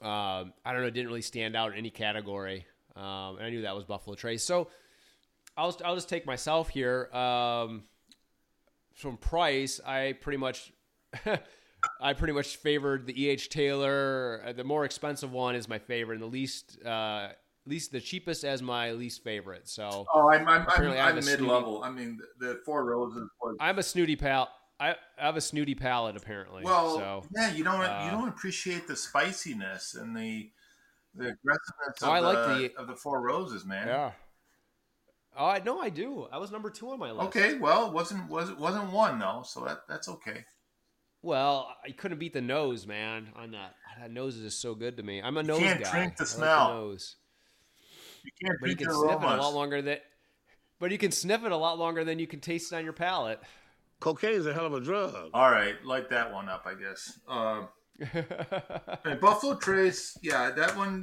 um, 0.01 0.55
I 0.65 0.73
don't 0.73 0.81
know, 0.81 0.87
it 0.87 0.95
didn't 0.95 1.09
really 1.09 1.21
stand 1.21 1.55
out 1.55 1.73
in 1.73 1.79
any 1.79 1.91
category, 1.91 2.65
um, 2.97 3.37
and 3.37 3.43
I 3.43 3.51
knew 3.51 3.61
that 3.63 3.75
was 3.75 3.85
Buffalo 3.85 4.17
Trace. 4.17 4.43
So 4.43 4.71
I'll 5.59 5.77
I'll 5.85 5.95
just 5.95 6.09
take 6.09 6.25
myself 6.25 6.71
here. 6.71 7.11
Um, 7.13 7.83
from 8.95 9.19
price, 9.19 9.79
I 9.87 10.15
pretty 10.23 10.39
much. 10.39 10.73
I 12.01 12.13
pretty 12.13 12.33
much 12.33 12.57
favored 12.57 13.07
the 13.07 13.23
E.H. 13.25 13.49
Taylor. 13.49 14.43
Uh, 14.47 14.53
The 14.53 14.65
more 14.65 14.85
expensive 14.85 15.33
one 15.33 15.55
is 15.55 15.69
my 15.69 15.79
favorite, 15.79 16.15
and 16.17 16.23
the 16.23 16.27
least, 16.27 16.83
uh, 16.85 17.29
least 17.67 17.93
the 17.93 18.01
cheapest 18.01 18.45
as 18.45 18.63
my 18.63 18.93
least 18.93 19.23
favorite. 19.23 19.69
So 19.69 20.07
Oh, 20.13 20.31
I'm 20.31 20.49
I'm, 20.49 20.67
I'm, 20.69 20.83
I'm 20.93 21.19
a 21.19 21.23
snooty- 21.23 21.43
mid 21.43 21.51
level. 21.51 21.83
I 21.83 21.91
mean, 21.91 22.19
the, 22.39 22.47
the 22.47 22.61
Four 22.65 22.85
Roses 22.85 23.29
was 23.43 23.57
I'm 23.61 23.79
a 23.79 23.83
snooty 23.83 24.17
pal. 24.17 24.49
I, 24.81 24.91
I 25.21 25.27
have 25.27 25.37
a 25.37 25.41
snooty 25.41 25.75
palate 25.75 26.17
apparently. 26.17 26.63
Well, 26.63 26.97
so 26.97 27.25
yeah, 27.37 27.53
you 27.53 27.65
don't 27.65 27.81
uh, 27.81 28.03
you 28.05 28.11
don't 28.11 28.29
appreciate 28.29 28.87
the 28.87 28.95
spiciness 28.97 29.95
and 29.95 30.17
the 30.17 30.51
the 31.15 31.29
aggressiveness 31.31 32.01
of, 32.03 32.09
Oh, 32.09 32.13
I 32.13 32.21
like 32.21 32.47
the, 32.47 32.69
the- 32.69 32.77
of 32.81 32.87
the 32.87 32.95
Four 32.95 33.21
Roses, 33.21 33.65
man. 33.65 33.89
yeah. 33.89 34.13
Oh, 35.37 35.47
I 35.47 35.61
know 35.61 35.81
I 35.81 35.89
do. 35.89 36.27
I 36.33 36.39
was 36.39 36.51
number 36.51 36.69
two 36.71 36.91
on 36.91 36.99
my 36.99 37.13
list. 37.13 37.29
Okay, 37.29 37.59
well, 37.59 37.87
it 37.89 37.93
wasn't 37.93 38.29
was 38.29 38.51
wasn't 38.53 38.91
one 38.93 39.19
though, 39.19 39.43
so 39.45 39.65
that 39.65 39.87
that's 39.89 40.09
okay. 40.09 40.45
Well, 41.23 41.69
I 41.85 41.91
couldn't 41.91 42.19
beat 42.19 42.33
the 42.33 42.41
nose, 42.41 42.87
man. 42.87 43.29
On 43.35 43.51
that, 43.53 43.75
that 44.01 44.11
nose 44.11 44.37
is 44.37 44.43
just 44.43 44.61
so 44.63 44.75
good 44.75 44.97
to 44.99 45.03
me. 45.03 45.21
I'm 45.21 45.37
a 45.37 45.43
nose 45.43 45.59
can't 45.59 45.83
guy. 45.83 45.91
drink 45.91 46.17
the 46.17 46.23
I 46.23 46.25
like 46.25 46.29
smell. 46.29 46.75
nose. 46.75 47.17
You 48.25 48.31
can't 48.45 48.59
but 48.61 48.71
you 48.71 48.77
can 48.77 48.89
the 48.89 48.95
sniff 48.95 49.23
it 49.23 49.25
a 49.25 49.37
lot 49.37 49.55
longer 49.55 49.83
than. 49.83 49.99
But 50.81 50.91
you 50.93 50.99
can 50.99 51.11
sniff 51.11 51.45
it 51.45 51.51
a 51.53 51.57
lot 51.57 51.79
longer 51.79 52.05
than 52.05 52.19
you 52.19 52.27
can 52.27 52.41
taste 52.41 52.73
it 52.73 52.77
on 52.77 52.85
your 52.85 52.93
palate. 52.93 53.41
Cocaine 54.01 54.35
is 54.35 54.47
a 54.47 54.55
hell 54.55 54.67
of 54.67 54.75
a 54.75 54.81
drug. 54.81 55.31
All 55.35 55.51
right, 55.51 55.75
light 55.85 56.09
that 56.11 56.33
one 56.33 56.49
up, 56.49 56.67
I 56.67 56.75
guess. 56.75 57.19
Uh, 57.29 57.63
and 59.05 59.21
Buffalo 59.21 59.57
Trace, 59.57 60.17
yeah, 60.23 60.51
that 60.51 60.77
one. 60.77 61.03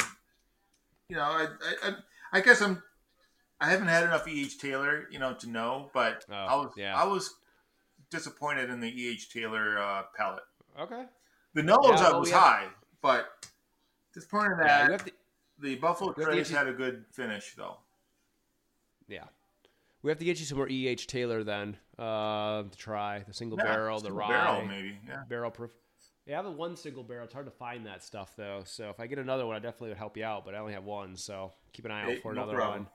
You 1.10 1.18
know, 1.18 1.24
I, 1.24 1.48
I, 1.84 1.90
I, 1.90 1.94
I 2.34 2.42
guess 2.42 2.62
I'm. 2.62 2.82
I 3.60 3.70
haven't 3.70 3.88
had 3.88 4.04
enough 4.04 4.28
E. 4.28 4.42
H. 4.44 4.60
Taylor, 4.60 5.08
you 5.12 5.20
know, 5.20 5.34
to 5.34 5.50
know, 5.50 5.90
but 5.94 6.26
Oh, 6.30 6.34
I 6.34 6.56
was 6.56 6.72
yeah. 6.78 6.96
I 6.96 7.06
was 7.06 7.34
disappointed 8.16 8.70
in 8.70 8.80
the 8.80 8.88
E. 8.90 9.10
H. 9.10 9.30
Taylor 9.32 9.78
uh, 9.78 10.04
palate. 10.18 10.44
okay. 10.80 11.04
The 11.54 11.64
nose 11.64 11.78
Yeah, 11.84 11.92
up 11.94 12.00
well, 12.02 12.20
was 12.22 12.28
we 12.30 12.34
have- 12.34 12.42
high, 12.44 12.68
but 13.02 13.48
disappointed 14.14 14.54
in 14.54 14.58
Yeah, 14.60 14.66
that 14.66 14.86
you 14.88 14.92
have 14.94 15.06
to, 15.06 15.12
the 15.60 15.76
Buffalo 15.76 16.14
we 16.18 16.24
have 16.24 16.34
Trace 16.34 16.50
had 16.50 16.68
a 16.68 16.74
good 16.74 17.06
finish, 17.14 17.54
though. 17.56 17.78
yeah. 19.08 19.24
We 20.02 20.12
have 20.12 20.20
to 20.20 20.26
get 20.26 20.40
you 20.40 20.46
some 20.46 20.58
more 20.60 20.70
E.H. 20.70 21.08
Taylor 21.08 21.44
then 21.44 21.78
uh, 21.98 22.64
to 22.64 22.78
try 22.78 23.24
the 23.28 23.34
single 23.34 23.58
Yeah, 23.58 23.64
barrel, 23.74 23.98
the 24.00 24.04
single 24.06 24.20
rye, 24.20 24.28
barrel, 24.30 24.66
maybe. 24.66 25.00
Yeah. 25.08 25.24
barrel 25.28 25.50
proof. 25.50 25.72
Yeah, 26.28 26.34
I 26.34 26.38
have 26.38 26.46
a 26.46 26.52
one 26.52 26.76
single 26.76 27.04
barrel. 27.04 27.26
It's 27.26 27.34
hard 27.34 27.46
to 27.48 27.52
find 27.52 27.86
that 27.88 28.04
stuff 28.04 28.36
though. 28.36 28.62
So 28.66 28.90
if 28.90 29.00
I 29.00 29.08
get 29.08 29.18
another 29.18 29.48
one, 29.48 29.56
I 29.56 29.60
definitely 29.60 29.90
would 29.90 29.98
help 29.98 30.16
you 30.18 30.24
out. 30.24 30.46
But 30.46 30.54
I 30.56 30.60
only 30.60 30.74
have 30.74 30.84
one, 30.84 31.16
so 31.16 31.54
keep 31.74 31.86
an 31.86 31.92
eye 31.92 32.04
out 32.04 32.10
Hey, 32.10 32.20
for 32.20 32.34
no 32.34 32.44
another 32.44 32.58
problem. 32.58 32.88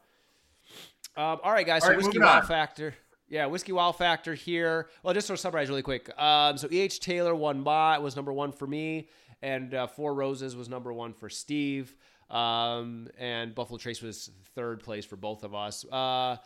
one. 1.17 1.25
Um, 1.33 1.41
all 1.43 1.51
right, 1.53 1.67
guys. 1.67 1.83
All 1.83 1.87
so 1.87 1.91
right, 1.91 1.97
whiskey 1.97 2.19
moving 2.19 2.29
wow 2.29 2.41
on. 2.41 2.47
factor. 2.47 2.95
Yeah, 3.31 3.47
whiskey 3.47 3.73
wow 3.73 3.93
factor 3.93 4.35
here. 4.35 4.89
Well, 5.03 5.15
just 5.15 5.29
to 5.29 5.37
summarize 5.37 5.69
really 5.69 5.83
quick. 5.83 6.11
Um, 6.21 6.59
so 6.59 6.69
E.H. 6.71 6.99
Taylor 7.01 7.35
won 7.35 7.63
by 7.63 7.97
was 7.99 8.17
number 8.17 8.33
one 8.33 8.51
for 8.53 8.67
me, 8.67 9.09
and 9.41 9.73
uh, 9.73 9.87
Four 9.87 10.15
Roses 10.15 10.57
was 10.57 10.69
number 10.69 10.93
one 10.93 11.13
for 11.13 11.31
Steve. 11.31 11.97
Um, 12.29 13.09
and 13.19 13.55
Buffalo 13.55 13.79
Trace 13.79 14.03
was 14.03 14.31
third 14.55 14.83
place 14.83 15.05
for 15.05 15.17
both 15.17 15.45
of 15.45 15.55
us. 15.55 15.85
Uh, 15.91 16.37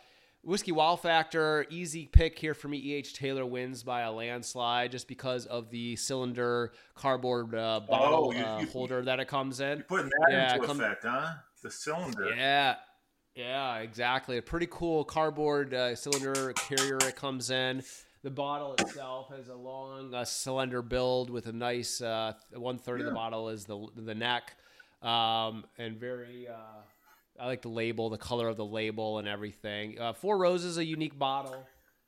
Whiskey 0.43 0.71
Wow 0.71 0.95
Factor, 0.95 1.65
easy 1.71 2.05
pick 2.05 2.37
here 2.37 2.53
for 2.53 2.67
me. 2.67 2.77
E.H. 2.77 3.15
Taylor 3.15 3.47
wins 3.47 3.81
by 3.81 4.01
a 4.01 4.11
landslide 4.11 4.91
just 4.91 5.07
because 5.07 5.47
of 5.47 5.71
the 5.71 5.95
cylinder 5.95 6.71
cardboard 6.93 7.55
uh, 7.55 7.79
bottle 7.89 8.27
Oh, 8.27 8.31
you- 8.31 8.45
uh, 8.45 8.59
you- 8.59 8.67
holder 8.67 9.01
that 9.03 9.19
it 9.19 9.27
comes 9.27 9.59
in. 9.59 9.79
You're 9.79 9.85
putting 9.87 10.09
that 10.09 10.27
Yeah, 10.31 10.53
into 10.55 10.67
come- 10.67 10.79
effect, 10.81 11.03
huh? 11.03 11.33
The 11.63 11.71
cylinder. 11.71 12.29
Yeah, 12.35 12.75
yeah, 13.35 13.77
exactly. 13.77 14.37
A 14.37 14.41
pretty 14.41 14.67
cool 14.69 15.03
cardboard 15.03 15.73
uh, 15.73 15.95
cylinder 15.95 16.53
carrier 16.53 16.97
it 16.97 17.15
comes 17.15 17.49
in. 17.49 17.83
The 18.23 18.31
bottle 18.31 18.73
itself 18.79 19.29
has 19.29 19.49
a 19.49 19.55
long 19.55 20.13
uh, 20.13 20.25
cylinder 20.25 20.81
build 20.81 21.29
with 21.29 21.45
a 21.47 21.53
nice 21.53 22.01
uh, 22.01 22.33
one 22.53 22.79
third 22.79 23.01
of 23.01 23.05
the 23.05 23.11
bottle 23.13 23.49
is 23.49 23.65
the 23.65 23.85
the 23.95 24.15
neck, 24.15 24.55
um, 25.01 25.65
and 25.77 25.97
very. 25.99 26.47
Uh, 26.47 26.81
I 27.39 27.47
like 27.47 27.61
the 27.61 27.69
label, 27.69 28.09
the 28.09 28.17
color 28.17 28.47
of 28.47 28.55
the 28.55 28.65
label, 28.65 29.19
and 29.19 29.27
everything. 29.27 29.99
Uh, 29.99 30.13
Four 30.13 30.37
Roses, 30.37 30.77
a 30.77 30.85
unique 30.85 31.19
bottle. 31.19 31.67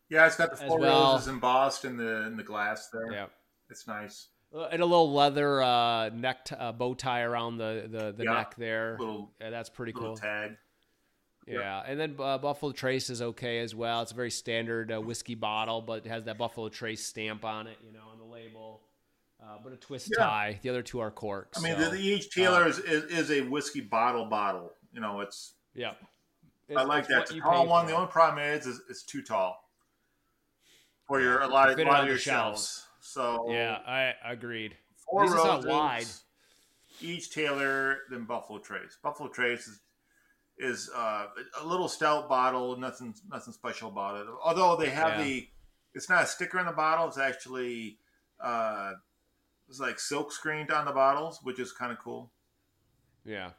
Yeah, 0.09 0.25
it's 0.25 0.37
got 0.37 0.51
the 0.51 0.55
four 0.55 0.79
well. 0.79 1.11
roses 1.13 1.27
embossed 1.27 1.83
in 1.83 1.97
the 1.97 2.25
in 2.27 2.37
the 2.37 2.43
glass 2.43 2.87
there. 2.93 3.11
Yeah. 3.11 3.25
It's 3.69 3.85
nice. 3.87 4.29
Uh, 4.55 4.69
And 4.71 4.81
a 4.81 4.85
little 4.85 5.11
leather 5.13 5.61
uh, 5.61 6.07
neck 6.09 6.45
t- 6.45 6.55
uh, 6.55 6.71
bow 6.71 6.93
tie 6.93 7.21
around 7.23 7.57
the 7.57 7.87
the, 7.91 8.13
the 8.13 8.23
Yeah. 8.23 8.33
neck 8.35 8.55
there. 8.57 8.95
Little 8.97 9.33
yeah, 9.41 9.49
that's 9.49 9.69
pretty 9.69 9.91
little 9.91 10.11
cool. 10.11 10.17
tag. 10.17 10.55
Yeah, 11.47 11.81
and 11.87 11.99
then 11.99 12.15
uh, 12.19 12.37
Buffalo 12.37 12.71
Trace 12.71 13.09
is 13.09 13.21
okay 13.21 13.59
as 13.59 13.73
well. 13.73 14.01
It's 14.01 14.11
a 14.11 14.15
very 14.15 14.31
standard 14.31 14.91
uh, 14.91 14.99
whiskey 14.99 15.35
bottle, 15.35 15.81
but 15.81 16.05
it 16.05 16.09
has 16.09 16.25
that 16.25 16.37
Buffalo 16.37 16.67
Trace 16.69 17.03
stamp 17.05 17.45
on 17.45 17.67
it, 17.67 17.77
you 17.85 17.93
know, 17.93 18.03
on 18.11 18.17
the 18.19 18.25
label. 18.25 18.81
Uh, 19.41 19.57
but 19.63 19.71
a 19.71 19.77
twist 19.77 20.11
Yeah. 20.17 20.25
tie. 20.25 20.59
The 20.61 20.69
other 20.69 20.81
two 20.81 20.99
are 20.99 21.11
corks. 21.11 21.57
I 21.57 21.61
mean, 21.61 21.77
so, 21.77 21.85
the, 21.91 21.97
the 21.97 22.13
H. 22.13 22.29
Taylor 22.31 22.63
uh, 22.63 22.67
is, 22.67 22.79
is 22.79 23.03
is 23.05 23.31
a 23.31 23.41
whiskey 23.41 23.81
bottle 23.81 24.25
bottle. 24.25 24.73
You 24.91 24.99
know, 24.99 25.21
it's 25.21 25.53
yeah. 25.73 25.93
I 26.75 26.83
like 26.83 27.01
it's 27.01 27.07
that. 27.09 27.21
It's 27.21 27.31
a 27.31 27.39
tall 27.39 27.67
one. 27.67 27.85
for. 27.85 27.91
The 27.91 27.97
only 27.97 28.11
problem 28.11 28.43
is, 28.43 28.65
is 28.65 28.81
it's 28.89 29.03
too 29.03 29.21
tall 29.21 29.63
for 31.05 31.21
your 31.21 31.39
a 31.41 31.47
lot 31.47 31.69
of, 31.69 31.79
it 31.79 31.87
lot 31.87 32.01
of 32.01 32.07
your 32.09 32.17
shelves. 32.17 32.83
shelves. 32.83 32.83
So 32.99 33.51
Yeah, 33.51 33.77
I 33.87 34.15
agreed. 34.25 34.75
four 34.97 35.23
it's 35.23 35.33
not 35.33 35.65
wide. 35.65 36.07
E.H. 37.01 37.29
Taylor, 37.29 37.99
then 38.09 38.25
Buffalo 38.25 38.59
Trace. 38.59 38.97
Buffalo 39.01 39.29
Trace 39.29 39.67
is 39.67 39.79
is 40.59 40.89
uh, 40.95 41.27
a 41.61 41.65
little 41.65 41.87
stout 41.87 42.27
bottle, 42.27 42.77
nothing 42.77 43.13
nothing 43.31 43.53
special 43.53 43.89
about 43.89 44.21
it. 44.21 44.27
Although 44.43 44.75
they 44.75 44.89
have 44.89 45.19
Yeah. 45.19 45.23
the, 45.23 45.47
it's 45.93 46.09
not 46.09 46.23
a 46.23 46.27
sticker 46.27 46.59
on 46.59 46.65
the 46.65 46.71
bottle. 46.71 47.07
It's 47.07 47.17
actually 47.17 47.99
uh, 48.39 48.93
it's 49.69 49.79
like 49.79 49.99
silk 49.99 50.31
screened 50.31 50.71
on 50.71 50.85
the 50.85 50.91
bottles, 50.91 51.39
which 51.43 51.59
is 51.59 51.71
kind 51.71 51.91
of 51.91 51.99
cool. 51.99 52.31
Yeah. 53.25 53.51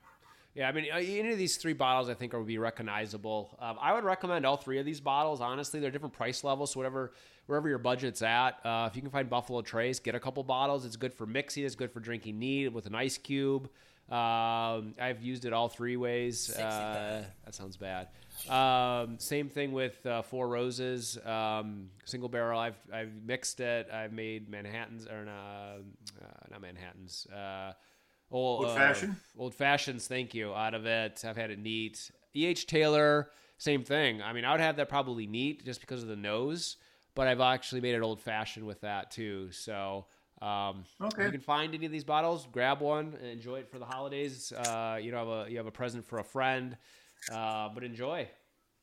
Yeah, 0.54 0.68
I 0.68 0.72
mean, 0.72 0.86
uh, 0.92 0.96
any 0.96 1.30
of 1.30 1.38
these 1.38 1.56
three 1.56 1.72
bottles 1.74 2.08
I 2.08 2.14
think 2.14 2.34
are 2.34 2.38
would 2.38 2.48
be 2.48 2.58
recognizable. 2.58 3.56
Um, 3.60 3.76
I 3.80 3.92
would 3.92 4.02
recommend 4.02 4.44
all 4.44 4.56
three 4.56 4.80
of 4.80 4.84
these 4.86 5.00
bottles. 5.00 5.40
Honestly, 5.40 5.78
they're 5.78 5.92
different 5.92 6.14
price 6.14 6.42
levels, 6.42 6.72
so 6.72 6.80
whatever 6.80 7.12
wherever 7.46 7.68
your 7.68 7.78
budget's 7.78 8.22
at. 8.22 8.58
Uh, 8.64 8.88
if 8.90 8.96
you 8.96 9.02
can 9.02 9.10
find 9.10 9.30
Buffalo 9.30 9.62
Trace, 9.62 10.00
get 10.00 10.16
a 10.16 10.20
couple 10.20 10.42
bottles. 10.42 10.84
It's 10.84 10.96
good 10.96 11.14
for 11.14 11.26
mixing. 11.26 11.64
It's 11.64 11.76
good 11.76 11.92
for 11.92 12.00
drinking 12.00 12.40
neat 12.40 12.72
with 12.72 12.86
an 12.86 12.94
ice 12.96 13.18
cube. 13.18 13.68
Um, 14.10 14.94
I've 14.98 15.22
used 15.22 15.44
it 15.44 15.52
all 15.52 15.68
three 15.68 15.96
ways. 15.96 16.50
Uh, 16.56 17.24
that 17.44 17.54
sounds 17.54 17.76
bad. 17.76 18.08
Um, 18.48 19.18
same 19.18 19.48
thing 19.50 19.72
with 19.72 20.04
uh, 20.06 20.22
Four 20.22 20.48
Roses 20.48 21.18
um, 21.26 21.90
single 22.04 22.28
barrel. 22.30 22.58
I've 22.58 22.78
I've 22.92 23.12
mixed 23.26 23.60
it. 23.60 23.90
I've 23.92 24.12
made 24.12 24.48
Manhattan's 24.48 25.06
or 25.06 25.26
uh, 25.28 26.22
uh, 26.24 26.26
not 26.50 26.62
Manhattan's. 26.62 27.26
Uh, 27.26 27.72
old, 28.30 28.64
Old 28.64 28.76
fashioned? 28.76 29.16
old 29.38 29.54
fashions. 29.54 30.06
Thank 30.06 30.34
you. 30.34 30.54
Out 30.54 30.74
of 30.74 30.86
it, 30.86 31.22
I've 31.26 31.36
had 31.36 31.50
it 31.50 31.58
neat. 31.58 32.10
E.H. 32.34 32.66
Taylor, 32.66 33.30
same 33.58 33.84
thing. 33.84 34.22
I 34.22 34.32
mean, 34.32 34.44
I 34.44 34.52
would 34.52 34.60
have 34.60 34.76
that 34.76 34.88
probably 34.88 35.26
neat 35.26 35.64
just 35.64 35.80
because 35.80 36.02
of 36.02 36.08
the 36.08 36.16
nose, 36.16 36.76
but 37.14 37.26
I've 37.26 37.40
actually 37.40 37.80
made 37.82 37.94
it 37.94 38.00
old 38.02 38.20
fashioned 38.20 38.66
with 38.66 38.80
that 38.80 39.10
too. 39.10 39.50
So. 39.52 40.06
Um, 40.40 40.84
Okay. 41.02 41.24
You 41.26 41.30
can 41.32 41.40
find 41.40 41.74
any 41.74 41.86
of 41.86 41.92
these 41.92 42.04
bottles, 42.04 42.46
grab 42.52 42.80
one 42.80 43.14
and 43.20 43.26
enjoy 43.26 43.56
it 43.60 43.68
for 43.70 43.78
the 43.78 43.84
holidays. 43.84 44.52
Uh, 44.52 44.98
you 45.00 45.10
know, 45.10 45.18
have 45.18 45.28
a 45.48 45.50
you 45.50 45.56
have 45.56 45.66
a 45.66 45.70
present 45.72 46.04
for 46.06 46.18
a 46.18 46.24
friend, 46.24 46.76
uh, 47.32 47.68
but 47.74 47.82
enjoy. 47.84 48.28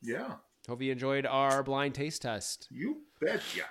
Yeah, 0.02 0.34
Hope 0.68 0.82
you 0.82 0.92
enjoyed 0.92 1.24
our 1.26 1.62
blind 1.62 1.94
taste 1.94 2.22
test. 2.22 2.68
you 2.70 3.02
betcha. 3.20 3.62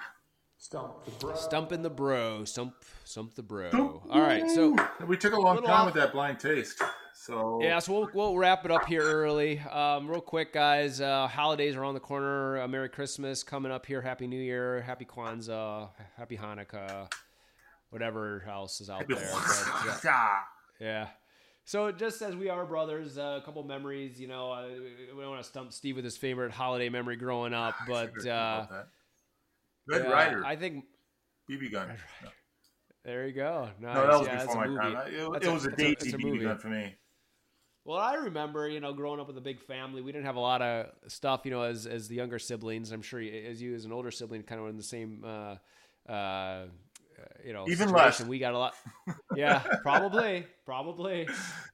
Stump 0.57 1.05
the 1.05 1.11
bro. 1.11 1.35
Stumping 1.35 1.81
the 1.83 1.89
bro, 1.91 2.43
stump, 2.45 2.73
stump 3.03 3.35
the 3.35 3.43
bro. 3.43 4.01
All 4.09 4.21
right, 4.21 4.49
so 4.49 4.75
we 5.05 5.15
took 5.15 5.33
a 5.33 5.39
long 5.39 5.55
Little 5.55 5.69
time 5.69 5.81
off- 5.81 5.85
with 5.93 5.95
that 6.01 6.11
blind 6.11 6.39
taste. 6.39 6.81
So 7.13 7.59
yeah, 7.61 7.77
so 7.79 7.93
we'll, 7.93 8.09
we'll 8.13 8.37
wrap 8.37 8.65
it 8.65 8.71
up 8.71 8.85
here 8.85 9.01
early. 9.03 9.59
Um, 9.59 10.07
real 10.09 10.21
quick, 10.21 10.51
guys. 10.53 10.99
Uh, 11.01 11.27
holidays 11.27 11.75
are 11.75 11.83
on 11.83 11.93
the 11.93 11.99
corner. 11.99 12.61
Uh, 12.61 12.67
Merry 12.67 12.89
Christmas 12.89 13.43
coming 13.43 13.71
up 13.71 13.85
here. 13.85 14.01
Happy 14.01 14.25
New 14.27 14.41
Year. 14.41 14.81
Happy 14.81 15.05
Kwanzaa. 15.05 15.89
Happy 16.17 16.35
Hanukkah. 16.37 17.11
Whatever 17.89 18.45
else 18.49 18.81
is 18.81 18.89
out 18.89 19.07
there. 19.07 19.17
But, 19.85 20.03
Yeah. 20.03 20.39
Yeah. 20.79 21.07
So 21.63 21.91
just 21.91 22.21
as 22.21 22.35
we 22.35 22.49
are 22.49 22.65
brothers, 22.65 23.17
uh, 23.17 23.39
a 23.41 23.45
couple 23.45 23.63
memories. 23.63 24.19
You 24.19 24.27
know, 24.27 24.51
uh, 24.51 24.67
we 25.15 25.21
don't 25.21 25.31
want 25.31 25.41
to 25.41 25.47
stump 25.47 25.73
Steve 25.73 25.95
with 25.95 26.05
his 26.05 26.17
favorite 26.17 26.51
holiday 26.51 26.89
memory 26.89 27.15
growing 27.15 27.53
up, 27.65 27.75
but 27.87 28.25
uh. 28.27 28.67
Red 29.87 30.03
yeah, 30.03 30.11
Ryder, 30.11 30.45
I 30.45 30.55
think 30.55 30.83
BB 31.49 31.71
gun. 31.71 31.95
there 33.03 33.27
you 33.27 33.33
go. 33.33 33.69
Nice. 33.79 33.95
No, 33.95 34.07
that 34.07 34.19
was 34.19 34.27
yeah, 34.27 34.45
before 34.45 34.67
my 34.67 34.81
time. 34.81 35.07
It, 35.07 35.43
it 35.43 35.53
was 35.53 35.65
a 35.65 35.71
date 35.71 36.01
a 36.01 36.17
BB 36.17 36.41
gun 36.41 36.57
for 36.57 36.69
me. 36.69 36.95
Well, 37.83 37.99
I 37.99 38.15
remember, 38.15 38.67
you 38.67 38.79
know, 38.79 38.93
growing 38.93 39.19
up 39.19 39.27
with 39.27 39.37
a 39.37 39.41
big 39.41 39.61
family, 39.61 40.01
we 40.01 40.11
didn't 40.11 40.25
have 40.25 40.37
a 40.37 40.39
lot 40.39 40.63
of 40.63 40.87
stuff, 41.07 41.41
you 41.45 41.51
know, 41.51 41.61
as 41.61 41.85
as 41.85 42.07
the 42.07 42.15
younger 42.15 42.39
siblings. 42.39 42.91
I'm 42.91 43.03
sure, 43.03 43.21
as 43.21 43.61
you 43.61 43.75
as 43.75 43.85
an 43.85 43.91
older 43.91 44.09
sibling, 44.09 44.41
kind 44.41 44.57
of 44.57 44.63
were 44.63 44.69
in 44.71 44.77
the 44.77 44.83
same, 44.83 45.23
uh, 45.23 46.11
uh, 46.11 46.65
you 47.45 47.53
know, 47.53 47.65
Even 47.67 47.89
less. 47.89 48.21
We 48.23 48.39
got 48.39 48.53
a 48.53 48.57
lot. 48.57 48.73
Yeah, 49.35 49.59
probably, 49.81 50.45
probably. 50.65 51.27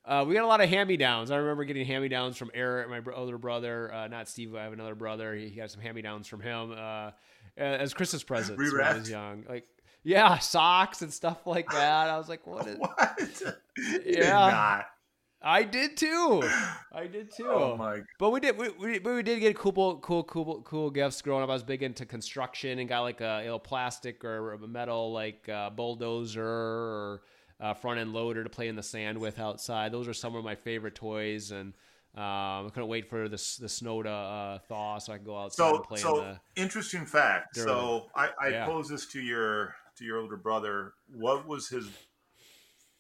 Uh, 0.03 0.25
we 0.27 0.33
got 0.33 0.43
a 0.43 0.47
lot 0.47 0.61
of 0.61 0.69
hand 0.69 0.89
me 0.89 0.97
downs. 0.97 1.29
I 1.29 1.35
remember 1.37 1.63
getting 1.63 1.85
hand 1.85 2.01
me 2.01 2.09
downs 2.09 2.35
from 2.35 2.49
Eric, 2.55 2.89
my 2.89 3.13
other 3.13 3.37
brother. 3.37 3.93
Uh, 3.93 4.07
not 4.07 4.27
Steve. 4.27 4.55
I 4.55 4.63
have 4.63 4.73
another 4.73 4.95
brother. 4.95 5.35
He, 5.35 5.49
he 5.49 5.55
got 5.57 5.69
some 5.69 5.79
hand 5.81 5.95
me 5.95 6.01
downs 6.01 6.25
from 6.27 6.41
him 6.41 6.73
uh, 6.75 7.11
as 7.55 7.93
Christmas 7.93 8.23
presents 8.23 8.57
when 8.59 8.81
I 8.83 8.95
was 8.95 9.09
young. 9.09 9.45
Like, 9.47 9.67
yeah, 10.03 10.39
socks 10.39 11.03
and 11.03 11.13
stuff 11.13 11.45
like 11.45 11.69
that. 11.69 12.09
I 12.09 12.17
was 12.17 12.27
like, 12.29 12.47
what? 12.47 12.67
Is, 12.67 12.77
What? 12.79 13.57
Yeah. 14.05 14.83
I 15.43 15.63
did 15.63 15.97
too. 15.97 16.43
I 16.93 17.07
did 17.07 17.31
too. 17.31 17.45
Oh 17.49 17.77
my. 17.77 18.01
But 18.19 18.29
we 18.29 18.39
did 18.39 18.57
we, 18.57 18.69
we, 18.69 18.99
we 18.99 19.23
did 19.23 19.39
get 19.39 19.57
cool 19.57 19.97
cool 19.97 20.23
cool 20.23 20.61
cool 20.61 20.89
gifts 20.91 21.21
growing 21.21 21.43
up. 21.43 21.49
I 21.49 21.53
was 21.53 21.63
big 21.63 21.81
into 21.83 22.05
construction 22.05 22.79
and 22.79 22.87
got 22.87 23.01
like 23.01 23.21
a 23.21 23.41
you 23.43 23.49
know, 23.49 23.59
plastic 23.59 24.23
or 24.23 24.53
a 24.53 24.67
metal 24.67 25.11
like 25.11 25.49
uh, 25.49 25.69
bulldozer 25.71 26.45
or 26.45 27.21
uh, 27.59 27.73
front 27.73 27.99
end 27.99 28.13
loader 28.13 28.43
to 28.43 28.49
play 28.49 28.67
in 28.67 28.75
the 28.75 28.83
sand 28.83 29.17
with 29.17 29.39
outside. 29.39 29.91
Those 29.91 30.07
are 30.07 30.13
some 30.13 30.35
of 30.35 30.43
my 30.43 30.55
favorite 30.55 30.95
toys, 30.95 31.51
and 31.51 31.73
um, 32.15 32.67
I 32.67 32.69
couldn't 32.73 32.89
wait 32.89 33.09
for 33.09 33.27
the 33.27 33.37
the 33.59 33.69
snow 33.69 34.03
to 34.03 34.09
uh, 34.09 34.59
thaw 34.67 34.99
so 34.99 35.13
I 35.13 35.17
could 35.17 35.25
go 35.25 35.37
outside 35.37 35.69
So 35.69 35.75
and 35.75 35.83
play 35.83 36.01
so 36.01 36.17
in 36.17 36.23
the. 36.55 36.61
interesting 36.61 37.05
fact. 37.05 37.55
During 37.55 37.69
So 37.69 38.07
I, 38.15 38.29
I 38.39 38.51
Yeah. 38.51 38.65
posed 38.65 38.91
this 38.91 39.07
to 39.07 39.19
your 39.21 39.73
to 39.97 40.05
your 40.05 40.19
older 40.19 40.37
brother. 40.37 40.93
What 41.15 41.47
was 41.47 41.67
his 41.69 41.87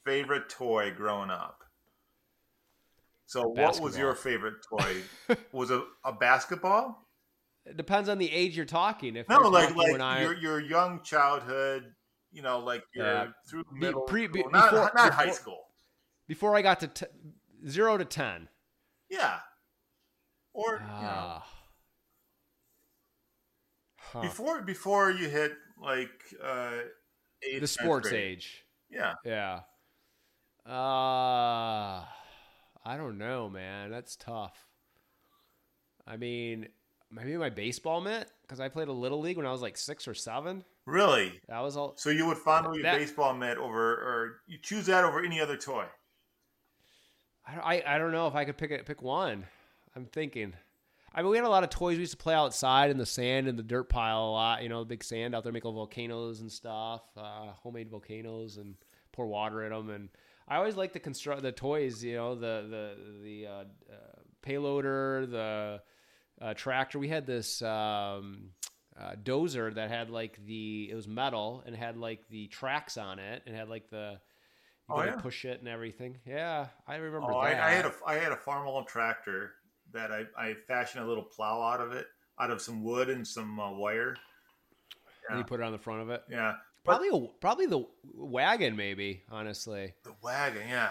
favorite 0.05 0.49
toy 0.49 0.91
growing 0.95 1.29
up? 1.29 1.60
So 3.31 3.47
what 3.47 3.79
was 3.79 3.97
your 3.97 4.13
favorite 4.13 4.55
toy? 4.69 4.97
was 5.53 5.71
it 5.71 5.81
a 6.03 6.11
basketball? 6.11 7.07
It 7.65 7.77
depends 7.77 8.09
on 8.09 8.17
the 8.17 8.29
age 8.29 8.57
you're 8.57 8.65
talking. 8.65 9.15
If 9.15 9.29
No, 9.29 9.39
you're 9.39 9.49
like 9.51 9.73
like 9.73 10.01
I- 10.01 10.21
your 10.21 10.35
your 10.37 10.59
young 10.59 11.01
childhood. 11.01 11.93
You 12.33 12.41
know, 12.41 12.59
like 12.59 12.83
your 12.93 13.05
Yeah. 13.05 13.27
through 13.49 13.63
Be- 13.73 13.79
middle, 13.79 14.01
pre- 14.01 14.27
be- 14.27 14.39
school. 14.39 14.51
not, 14.51 14.71
before- 14.71 14.91
not 14.95 15.13
high 15.13 15.25
before- 15.27 15.35
school. 15.35 15.63
before 16.27 16.55
I 16.57 16.61
got 16.61 16.79
to 16.81 16.87
t- 16.87 17.05
zero 17.67 17.97
to 17.97 18.03
ten. 18.05 18.49
Yeah. 19.09 19.39
Or 20.53 20.73
you 20.73 20.79
know, 20.79 20.85
Ah. 20.89 21.47
Huh. 23.97 24.21
before 24.21 24.61
before 24.61 25.09
you 25.11 25.29
hit 25.29 25.53
like 25.77 26.11
uh 26.43 26.79
eighth, 27.43 27.61
the 27.61 27.67
sports 27.67 28.09
grade. 28.09 28.21
age. 28.21 28.65
Yeah. 28.89 29.13
Yeah. 29.23 29.61
Uh 30.65 32.05
I 32.83 32.97
don't 32.97 33.17
know, 33.17 33.49
man. 33.49 33.91
That's 33.91 34.15
tough. 34.15 34.65
I 36.07 36.17
mean, 36.17 36.67
maybe 37.11 37.37
my 37.37 37.49
baseball 37.49 38.01
mitt 38.01 38.29
because 38.41 38.59
I 38.59 38.69
played 38.69 38.87
a 38.87 38.93
little 38.93 39.19
league 39.19 39.37
when 39.37 39.45
I 39.45 39.51
was 39.51 39.61
like 39.61 39.77
six 39.77 40.07
or 40.07 40.13
seven. 40.13 40.63
Really? 40.85 41.39
That 41.47 41.59
was 41.59 41.77
all. 41.77 41.93
So 41.97 42.09
you 42.09 42.25
would 42.25 42.37
fondle 42.37 42.73
your 42.73 42.83
That- 42.83 42.97
baseball 42.97 43.33
mitt 43.33 43.57
over, 43.57 43.93
or 43.93 44.41
you 44.47 44.57
choose 44.61 44.87
that 44.87 45.03
over 45.05 45.23
any 45.23 45.39
other 45.39 45.57
toy? 45.57 45.85
I, 47.45 47.75
I 47.83 47.95
I 47.95 47.97
don't 47.97 48.11
know 48.11 48.27
if 48.27 48.35
I 48.35 48.45
could 48.45 48.57
pick 48.57 48.71
it 48.71 48.85
pick 48.85 49.01
one. 49.01 49.45
I'm 49.95 50.05
thinking. 50.05 50.53
I 51.13 51.21
mean, 51.21 51.31
we 51.31 51.37
had 51.37 51.45
a 51.45 51.49
lot 51.49 51.63
of 51.65 51.69
toys. 51.69 51.97
We 51.97 52.01
used 52.01 52.13
to 52.13 52.17
play 52.17 52.33
outside 52.33 52.89
in 52.89 52.97
the 52.97 53.05
sand 53.05 53.47
and 53.49 53.59
the 53.59 53.63
dirt 53.63 53.89
pile 53.89 54.23
a 54.29 54.31
lot. 54.31 54.63
You 54.63 54.69
know, 54.69 54.79
the 54.79 54.85
big 54.85 55.03
sand 55.03 55.35
out 55.35 55.43
there, 55.43 55.51
make 55.51 55.65
little 55.65 55.75
volcanoes 55.77 56.39
and 56.39 56.49
stuff, 56.49 57.01
uh, 57.17 57.51
homemade 57.61 57.89
volcanoes, 57.89 58.55
and 58.55 58.75
pour 59.11 59.27
water 59.27 59.63
in 59.65 59.73
them. 59.73 59.89
And 59.89 60.07
I 60.51 60.57
always 60.57 60.75
like 60.75 60.91
the 60.91 60.99
construct 60.99 61.41
the 61.43 61.51
toys. 61.53 62.03
You 62.03 62.15
know, 62.17 62.35
the 62.35 62.65
the 62.69 62.95
the 63.23 63.47
uh, 63.47 63.51
uh, 63.51 63.95
payloader, 64.45 65.31
the 65.31 65.81
uh, 66.41 66.53
tractor. 66.55 66.99
We 66.99 67.07
had 67.07 67.25
this 67.25 67.61
um, 67.61 68.49
uh, 68.99 69.13
dozer 69.23 69.73
that 69.75 69.89
had 69.89 70.09
like 70.09 70.45
the 70.45 70.89
it 70.91 70.95
was 70.95 71.07
metal 71.07 71.63
and 71.65 71.73
had 71.73 71.95
like 71.95 72.27
the 72.29 72.47
tracks 72.47 72.97
on 72.97 73.19
it 73.19 73.43
and 73.45 73.55
had 73.55 73.69
like 73.69 73.89
the 73.89 74.19
you 74.89 74.95
Oh, 74.95 75.01
could 75.03 75.05
yeah. 75.05 75.21
push 75.21 75.45
it 75.45 75.59
and 75.59 75.69
everything. 75.69 76.17
Yeah, 76.25 76.67
I 76.85 76.97
remember 76.97 77.31
Oh, 77.31 77.37
I, 77.37 77.51
that. 77.51 77.61
I 77.63 77.71
had 77.71 77.85
a 77.85 77.93
I 78.05 78.15
had 78.15 78.33
a 78.33 78.35
Farmall 78.35 78.85
tractor 78.85 79.53
that 79.93 80.11
I, 80.11 80.25
I 80.37 80.53
fashioned 80.67 81.03
a 81.03 81.07
little 81.07 81.23
plow 81.23 81.61
out 81.61 81.79
of 81.79 81.93
it, 81.93 82.07
out 82.39 82.51
of 82.51 82.61
some 82.61 82.83
wood 82.83 83.09
and 83.09 83.25
some 83.25 83.57
uh, 83.57 83.71
wire. 83.71 84.17
And 85.29 85.37
you 85.37 85.45
put 85.45 85.61
it 85.61 85.63
on 85.63 85.71
the 85.71 85.77
front 85.77 86.01
of 86.01 86.09
it. 86.09 86.23
Yeah, 86.29 86.55
Probably, 86.83 87.09
a, 87.13 87.27
probably 87.39 87.65
the 87.67 87.85
wagon, 88.15 88.75
maybe. 88.75 89.23
Honestly, 89.29 89.93
the 90.03 90.13
wagon. 90.23 90.63
Yeah, 90.67 90.89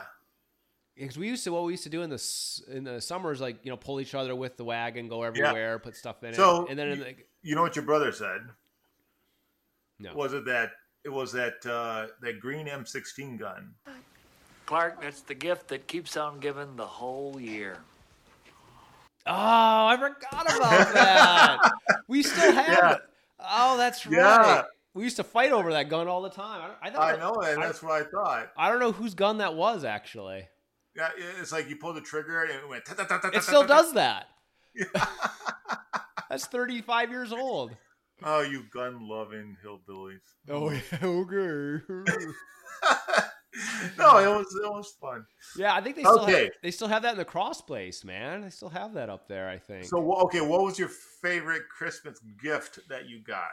because 0.97 1.19
we 1.19 1.27
used 1.29 1.43
to 1.45 1.53
what 1.53 1.65
we 1.65 1.73
used 1.73 1.83
to 1.85 1.89
do 1.91 2.03
in 2.03 2.11
the 2.11 2.15
s- 2.15 2.63
in 2.69 2.85
the 2.85 3.01
summers, 3.01 3.41
like 3.41 3.65
you 3.65 3.71
know, 3.71 3.77
pull 3.77 4.01
each 4.01 4.15
other 4.15 4.35
with 4.37 4.57
the 4.57 4.65
wagon, 4.65 5.09
go 5.09 5.23
everywhere, 5.25 5.79
put 5.81 5.97
stuff 5.97 6.23
in 6.23 6.35
So, 6.35 6.65
it, 6.65 6.71
and 6.71 6.79
then 6.79 6.89
in 6.89 6.99
the, 7.01 7.15
you 7.43 7.55
know 7.57 7.63
what 7.63 7.75
your 7.75 7.85
brother 7.85 8.13
said? 8.13 8.43
no, 9.99 10.15
Was 10.15 10.33
it 10.33 10.45
that 10.47 10.71
it 11.05 11.09
was 11.09 11.33
that 11.33 11.65
uh, 11.67 12.07
that 12.23 12.39
green 12.41 12.67
M16 12.69 13.39
gun? 13.39 13.75
Clark, 14.67 15.03
that's 15.03 15.23
the 15.23 15.35
gift 15.35 15.67
that 15.69 15.89
keeps 15.89 16.17
on 16.17 16.39
giving 16.39 16.77
the 16.77 16.87
whole 16.87 17.41
year. 17.41 17.79
oh, 19.27 19.33
I 19.87 19.97
forgot 19.99 20.57
about 20.57 20.95
that. 20.95 21.59
we 22.09 22.23
still 22.23 22.53
have. 22.53 22.69
Yeah. 22.69 22.93
it. 22.93 23.01
Oh, 23.41 23.77
that's 23.77 24.07
right. 24.07 24.65
We 24.93 25.05
used 25.05 25.17
to 25.17 25.25
fight 25.25 25.53
over 25.53 25.73
that 25.73 25.89
gun 25.89 26.09
all 26.09 26.23
the 26.23 26.31
time. 26.31 26.73
I, 26.83 26.89
I, 26.89 26.91
thought 26.91 27.15
I 27.15 27.19
know, 27.19 27.35
and 27.35 27.63
I- 27.63 27.67
that's 27.67 27.83
what 27.83 27.93
I 27.93 28.05
thought. 28.05 28.51
I 28.57 28.69
don't 28.69 28.81
know 28.81 28.93
whose 28.93 29.15
gun 29.15 29.39
that 29.39 29.55
was 29.55 29.85
actually. 29.85 30.49
Yeah, 30.97 31.11
it's 31.41 31.53
like 31.53 31.69
you 31.69 31.77
pulled 31.77 31.97
the 31.97 32.01
trigger 32.01 32.43
and 32.43 32.51
it 32.51 32.69
went. 32.69 32.83
It 33.33 33.43
still 33.45 33.65
does 33.67 33.93
that. 33.95 34.27
That's 36.29 36.47
35 36.47 37.11
years 37.11 37.33
old. 37.33 37.77
Oh, 38.23 38.43
you 38.43 38.65
gun 38.73 39.09
loving 39.09 39.57
hillbillies. 39.65 40.19
Oh, 40.49 40.69
okay. 41.03 41.85
no, 43.99 44.19
it 44.19 44.27
was 44.39 44.61
it 44.63 44.71
was 44.71 44.95
fun. 45.01 45.25
Yeah, 45.57 45.75
I 45.75 45.81
think 45.81 45.97
they 45.97 46.03
still 46.03 46.21
Okay. 46.21 46.45
have, 46.45 46.53
they 46.63 46.71
still 46.71 46.89
have 46.89 47.03
that 47.03 47.13
in 47.13 47.19
the 47.19 47.25
cross 47.25 47.61
place, 47.61 48.05
man. 48.05 48.43
They 48.43 48.51
still 48.51 48.69
have 48.69 48.95
that 48.95 49.09
up 49.09 49.27
there. 49.29 49.49
I 49.49 49.59
think. 49.59 49.85
So 49.87 50.13
okay, 50.23 50.41
what 50.41 50.63
was 50.63 50.79
your 50.79 50.91
favorite 51.23 51.63
Christmas 51.69 52.21
gift 52.43 52.81
that 52.89 53.09
you 53.09 53.23
got? 53.23 53.49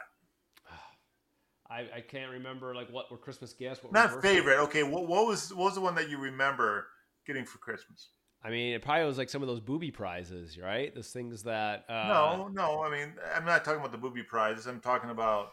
I, 1.70 1.86
I 1.96 2.00
can't 2.00 2.30
remember 2.30 2.74
like 2.74 2.90
what 2.90 3.10
were 3.10 3.18
Christmas 3.18 3.52
gifts. 3.52 3.82
What 3.82 3.92
were 3.92 3.98
Not 3.98 4.22
favorite. 4.22 4.58
Okay, 4.64 4.82
what, 4.82 5.06
what 5.06 5.26
was 5.26 5.52
what 5.54 5.64
was 5.64 5.74
the 5.74 5.80
one 5.80 5.94
that 5.96 6.08
you 6.08 6.18
remember 6.18 6.86
getting 7.26 7.44
for 7.44 7.58
Christmas? 7.58 8.08
I 8.42 8.50
mean, 8.50 8.74
it 8.74 8.82
probably 8.82 9.04
was 9.04 9.18
like 9.18 9.28
some 9.28 9.42
of 9.42 9.48
those 9.48 9.60
booby 9.60 9.90
prizes, 9.90 10.58
right? 10.58 10.94
Those 10.94 11.10
things 11.10 11.42
that. 11.42 11.84
Uh, 11.88 12.08
no, 12.08 12.48
no. 12.52 12.82
I 12.82 12.90
mean, 12.90 13.12
I'm 13.34 13.44
not 13.44 13.64
talking 13.64 13.80
about 13.80 13.92
the 13.92 13.98
booby 13.98 14.22
prizes. 14.22 14.66
I'm 14.66 14.80
talking 14.80 15.10
about 15.10 15.50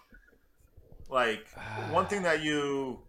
like 1.10 1.48
one 1.90 2.06
thing 2.06 2.24
that 2.24 2.44
you 2.44 3.00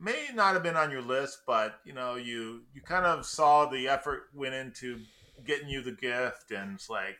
may 0.00 0.28
not 0.34 0.54
have 0.54 0.62
been 0.62 0.76
on 0.76 0.90
your 0.90 1.02
list, 1.02 1.42
but 1.46 1.80
you 1.84 1.92
know, 1.92 2.16
you 2.16 2.62
you 2.74 2.82
kind 2.82 3.06
of 3.06 3.24
saw 3.24 3.66
the 3.66 3.88
effort 3.88 4.24
went 4.34 4.54
into 4.54 5.00
getting 5.46 5.68
you 5.68 5.80
the 5.80 5.92
gift, 5.92 6.50
and 6.50 6.74
it's 6.74 6.90
like, 6.90 7.16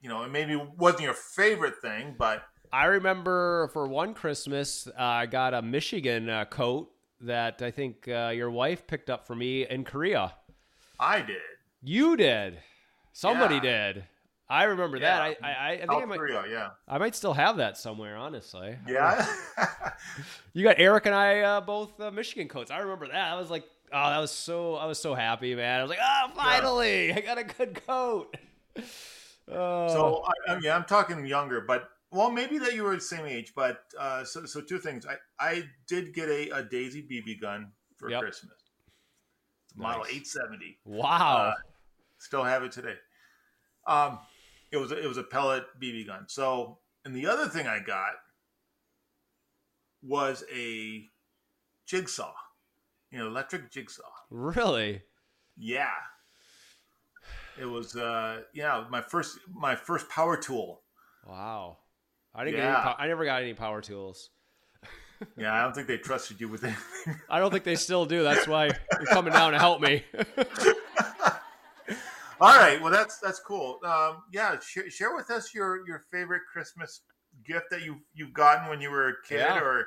you 0.00 0.08
know, 0.08 0.22
it 0.22 0.30
maybe 0.30 0.56
wasn't 0.56 1.02
your 1.02 1.14
favorite 1.14 1.82
thing, 1.82 2.14
but 2.16 2.44
I 2.72 2.86
remember 2.86 3.68
for 3.72 3.86
one 3.86 4.14
Christmas, 4.14 4.86
uh, 4.88 5.02
I 5.02 5.26
got 5.26 5.54
a 5.54 5.62
Michigan 5.62 6.28
uh, 6.28 6.44
coat 6.46 6.90
that 7.22 7.62
I 7.62 7.70
think 7.70 8.08
uh, 8.08 8.32
your 8.34 8.50
wife 8.50 8.86
picked 8.86 9.08
up 9.10 9.26
for 9.26 9.34
me 9.34 9.66
in 9.66 9.84
Korea. 9.84 10.34
I 11.00 11.22
did. 11.22 11.36
You 11.82 12.16
did. 12.16 12.58
Somebody 13.12 13.56
Yeah. 13.56 13.92
did. 13.92 14.04
I 14.48 14.64
remember 14.64 15.00
that. 15.00 15.20
I, 15.20 15.36
I, 15.42 15.70
I 15.72 15.76
think 15.78 15.90
South 15.90 16.02
I 16.02 16.04
might, 16.04 16.18
Korea, 16.18 16.44
yeah, 16.48 16.68
I 16.86 16.98
might 16.98 17.16
still 17.16 17.32
have 17.34 17.56
that 17.56 17.76
somewhere. 17.76 18.16
Honestly. 18.16 18.76
yeah. 18.86 19.26
You 20.52 20.62
got 20.62 20.76
Eric 20.78 21.06
and 21.06 21.14
I 21.14 21.40
uh, 21.40 21.60
both 21.60 22.00
uh, 22.00 22.10
Michigan 22.12 22.46
coats. 22.48 22.70
I 22.70 22.78
remember 22.78 23.08
that. 23.08 23.32
I 23.32 23.34
was 23.38 23.50
like, 23.50 23.64
oh, 23.92 24.08
that 24.10 24.18
was 24.18 24.30
so. 24.30 24.76
I 24.76 24.86
was 24.86 24.98
so 24.98 25.14
happy, 25.14 25.54
man. 25.54 25.80
I 25.80 25.82
was 25.82 25.90
like, 25.90 25.98
oh, 26.00 26.30
finally, 26.36 27.12
I 27.12 27.20
got 27.20 27.38
a 27.38 27.44
good 27.44 27.80
coat. 27.86 28.36
So 29.48 30.24
I, 30.48 30.52
I 30.52 30.60
mean, 30.60 30.70
I'm 30.70 30.84
talking 30.84 31.24
younger, 31.26 31.60
but 31.60 31.90
well, 32.10 32.30
maybe 32.30 32.58
that 32.58 32.74
you 32.74 32.82
were 32.84 32.94
the 32.94 33.00
same 33.00 33.26
age. 33.26 33.52
But 33.54 33.80
uh, 33.98 34.24
so, 34.24 34.44
so 34.46 34.60
two 34.60 34.78
things. 34.78 35.04
I, 35.06 35.16
I 35.38 35.64
did 35.86 36.14
get 36.14 36.28
a, 36.28 36.50
a 36.50 36.62
Daisy 36.62 37.02
BB 37.02 37.40
gun 37.40 37.72
for 37.96 38.10
Yep. 38.10 38.20
Christmas. 38.20 38.54
Model 39.74 40.02
870. 40.04 40.78
wow. 40.84 41.36
Uh, 41.48 41.54
Still 42.18 42.44
have 42.44 42.62
it 42.62 42.72
today. 42.72 42.94
Um, 43.86 44.18
it 44.72 44.78
was 44.78 44.90
a, 44.90 45.02
it 45.02 45.06
was 45.06 45.18
a 45.18 45.22
pellet 45.22 45.64
BB 45.80 46.06
gun. 46.06 46.24
So, 46.28 46.78
and 47.04 47.14
the 47.14 47.26
other 47.26 47.46
thing 47.46 47.66
I 47.66 47.78
got 47.78 48.12
was 50.02 50.44
a 50.52 51.04
jigsaw, 51.86 52.32
an 53.12 53.20
electric 53.20 53.70
jigsaw. 53.70 54.02
really? 54.30 55.02
Yeah. 55.58 55.90
It 57.58 57.64
was 57.64 57.96
uh 57.96 58.42
yeah, 58.54 58.84
my 58.90 59.00
first 59.00 59.38
my 59.52 59.74
first 59.74 60.08
power 60.10 60.36
tool. 60.36 60.82
Wow. 61.26 61.78
I 62.36 62.44
didn't. 62.44 62.60
Get 62.60 62.66
any 62.66 62.74
pow- 62.76 62.96
I 62.98 63.06
never 63.08 63.24
got 63.24 63.42
any 63.42 63.54
power 63.54 63.80
tools. 63.80 64.30
Yeah, 65.38 65.54
I 65.54 65.62
don't 65.62 65.74
think 65.74 65.86
they 65.88 65.96
trusted 65.96 66.38
you 66.42 66.48
with 66.50 66.62
anything. 66.62 67.18
I 67.30 67.38
don't 67.38 67.50
think 67.50 67.64
they 67.64 67.74
still 67.74 68.04
do. 68.04 68.22
That's 68.22 68.46
why 68.46 68.66
you're 68.66 69.06
coming 69.06 69.32
down 69.32 69.52
to 69.52 69.58
help 69.58 69.80
me. 69.80 70.04
All 72.38 72.54
right, 72.54 72.78
well 72.82 72.92
that's 72.92 73.18
that's 73.20 73.38
cool. 73.40 73.78
Um, 73.82 74.22
yeah, 74.30 74.58
share, 74.60 74.90
share 74.90 75.14
with 75.16 75.30
us 75.30 75.54
your 75.54 75.86
your 75.86 76.02
favorite 76.12 76.42
Christmas 76.52 77.00
gift 77.46 77.64
that 77.70 77.80
you 77.82 77.96
you've 78.12 78.34
gotten 78.34 78.68
when 78.68 78.78
you 78.82 78.90
were 78.90 79.08
a 79.08 79.12
kid, 79.26 79.38
Yeah. 79.38 79.58
or 79.58 79.86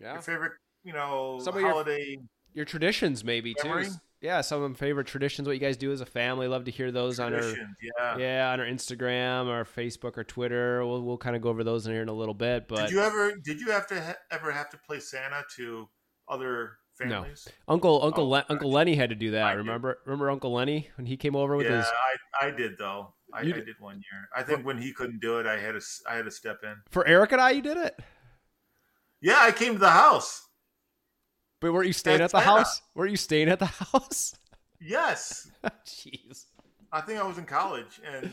yeah. 0.00 0.14
your 0.14 0.22
favorite 0.22 0.52
you 0.82 0.94
know 0.94 1.38
Some 1.42 1.54
of 1.56 1.60
your- 1.60 1.70
holiday. 1.70 2.16
Your 2.54 2.64
traditions, 2.64 3.22
maybe 3.22 3.54
Memory? 3.62 3.84
too. 3.84 3.90
Yeah, 4.20 4.42
some 4.42 4.62
of 4.62 4.70
my 4.70 4.76
favorite 4.76 5.06
traditions. 5.06 5.48
What 5.48 5.54
you 5.54 5.60
guys 5.60 5.78
do 5.78 5.92
as 5.92 6.02
a 6.02 6.06
family. 6.06 6.46
Love 6.46 6.64
to 6.64 6.70
hear 6.70 6.92
those 6.92 7.18
on 7.18 7.32
our. 7.32 7.40
Yeah. 7.42 8.18
yeah 8.18 8.50
on 8.52 8.60
our 8.60 8.66
Instagram, 8.66 9.46
or 9.46 9.64
Facebook, 9.64 10.18
or 10.18 10.24
Twitter. 10.24 10.84
We'll 10.84 11.02
we'll 11.02 11.16
kind 11.18 11.34
of 11.36 11.40
go 11.42 11.48
over 11.48 11.64
those 11.64 11.86
in 11.86 11.92
here 11.92 12.02
in 12.02 12.08
a 12.08 12.12
little 12.14 12.34
bit. 12.34 12.68
But 12.68 12.82
Did 12.82 12.90
you 12.90 13.00
ever 13.00 13.32
did 13.36 13.60
you 13.60 13.70
have 13.70 13.86
to 13.86 14.00
ha- 14.00 14.16
ever 14.30 14.50
have 14.52 14.68
to 14.70 14.78
play 14.78 15.00
Santa 15.00 15.42
to 15.56 15.88
other 16.28 16.72
families? 16.98 17.48
No, 17.66 17.72
Uncle 17.72 18.04
Uncle 18.04 18.24
Oh, 18.24 18.28
Len- 18.28 18.44
Uncle 18.50 18.70
Lenny 18.70 18.94
had 18.94 19.08
to 19.08 19.16
do 19.16 19.30
that. 19.30 19.42
I 19.44 19.52
did. 19.52 19.58
remember 19.58 19.98
remember 20.04 20.30
Uncle 20.30 20.52
Lenny 20.52 20.90
when 20.96 21.06
he 21.06 21.16
came 21.16 21.34
over 21.34 21.56
with 21.56 21.66
Yeah, 21.66 21.78
his 21.78 21.86
I, 22.42 22.48
I 22.48 22.50
did 22.50 22.76
though. 22.78 23.14
I, 23.32 23.40
You 23.40 23.52
I 23.54 23.56
did- 23.56 23.66
did 23.66 23.76
one 23.80 23.96
year. 23.96 24.28
I 24.36 24.42
think 24.42 24.66
when 24.66 24.76
he 24.76 24.92
couldn't 24.92 25.20
do 25.22 25.38
it, 25.38 25.46
I 25.46 25.58
had 25.58 25.72
to 25.72 25.80
I 26.06 26.16
had 26.16 26.26
to 26.26 26.30
step 26.30 26.58
in. 26.62 26.74
for 26.90 27.06
Eric 27.06 27.32
and 27.32 27.40
I. 27.40 27.52
You 27.52 27.62
did 27.62 27.78
it. 27.78 27.98
Yeah, 29.22 29.38
I 29.40 29.50
came 29.52 29.72
to 29.74 29.78
the 29.78 29.88
house. 29.90 30.46
But 31.60 31.72
weren't 31.72 31.86
you 31.86 31.92
staying 31.92 32.16
at 32.16 32.22
At 32.22 32.30
the 32.32 32.40
house? 32.40 32.82
Weren't 32.94 33.10
you 33.10 33.16
staying 33.16 33.48
at 33.48 33.58
the 33.58 33.66
house? 33.66 34.34
Yes, 34.80 35.50
Jeez. 35.86 36.46
I 36.92 37.02
think 37.02 37.20
I 37.20 37.26
was 37.26 37.36
in 37.38 37.44
college, 37.44 38.00
and 38.04 38.30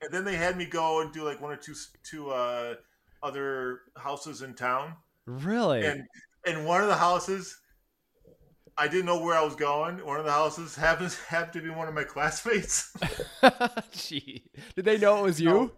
and 0.00 0.10
then 0.10 0.24
they 0.24 0.36
had 0.36 0.56
me 0.56 0.64
go 0.64 1.02
and 1.02 1.12
do 1.12 1.22
like 1.22 1.40
one 1.40 1.52
or 1.52 1.56
two 1.56 1.74
two 2.02 2.30
uh, 2.30 2.74
other 3.22 3.80
houses 3.96 4.40
in 4.42 4.54
town, 4.54 4.96
Really? 5.26 5.84
and 5.84 6.04
and 6.46 6.64
one 6.66 6.80
of 6.80 6.88
the 6.88 6.96
houses. 6.96 7.58
I 8.78 8.88
didn't 8.88 9.04
know 9.04 9.22
where 9.22 9.36
I 9.36 9.44
was 9.44 9.54
going. 9.54 9.98
One 10.04 10.18
of 10.18 10.24
the 10.24 10.32
houses 10.32 10.74
happens 10.74 11.18
happened 11.28 11.52
to 11.52 11.60
be 11.60 11.68
one 11.68 11.88
of 11.88 11.94
my 11.94 12.04
classmates. 12.04 12.90
Gee. 13.92 14.44
Did 14.74 14.86
they 14.86 14.96
know 14.96 15.18
it 15.18 15.22
was 15.24 15.38
you? 15.40 15.50
No. 15.50 15.72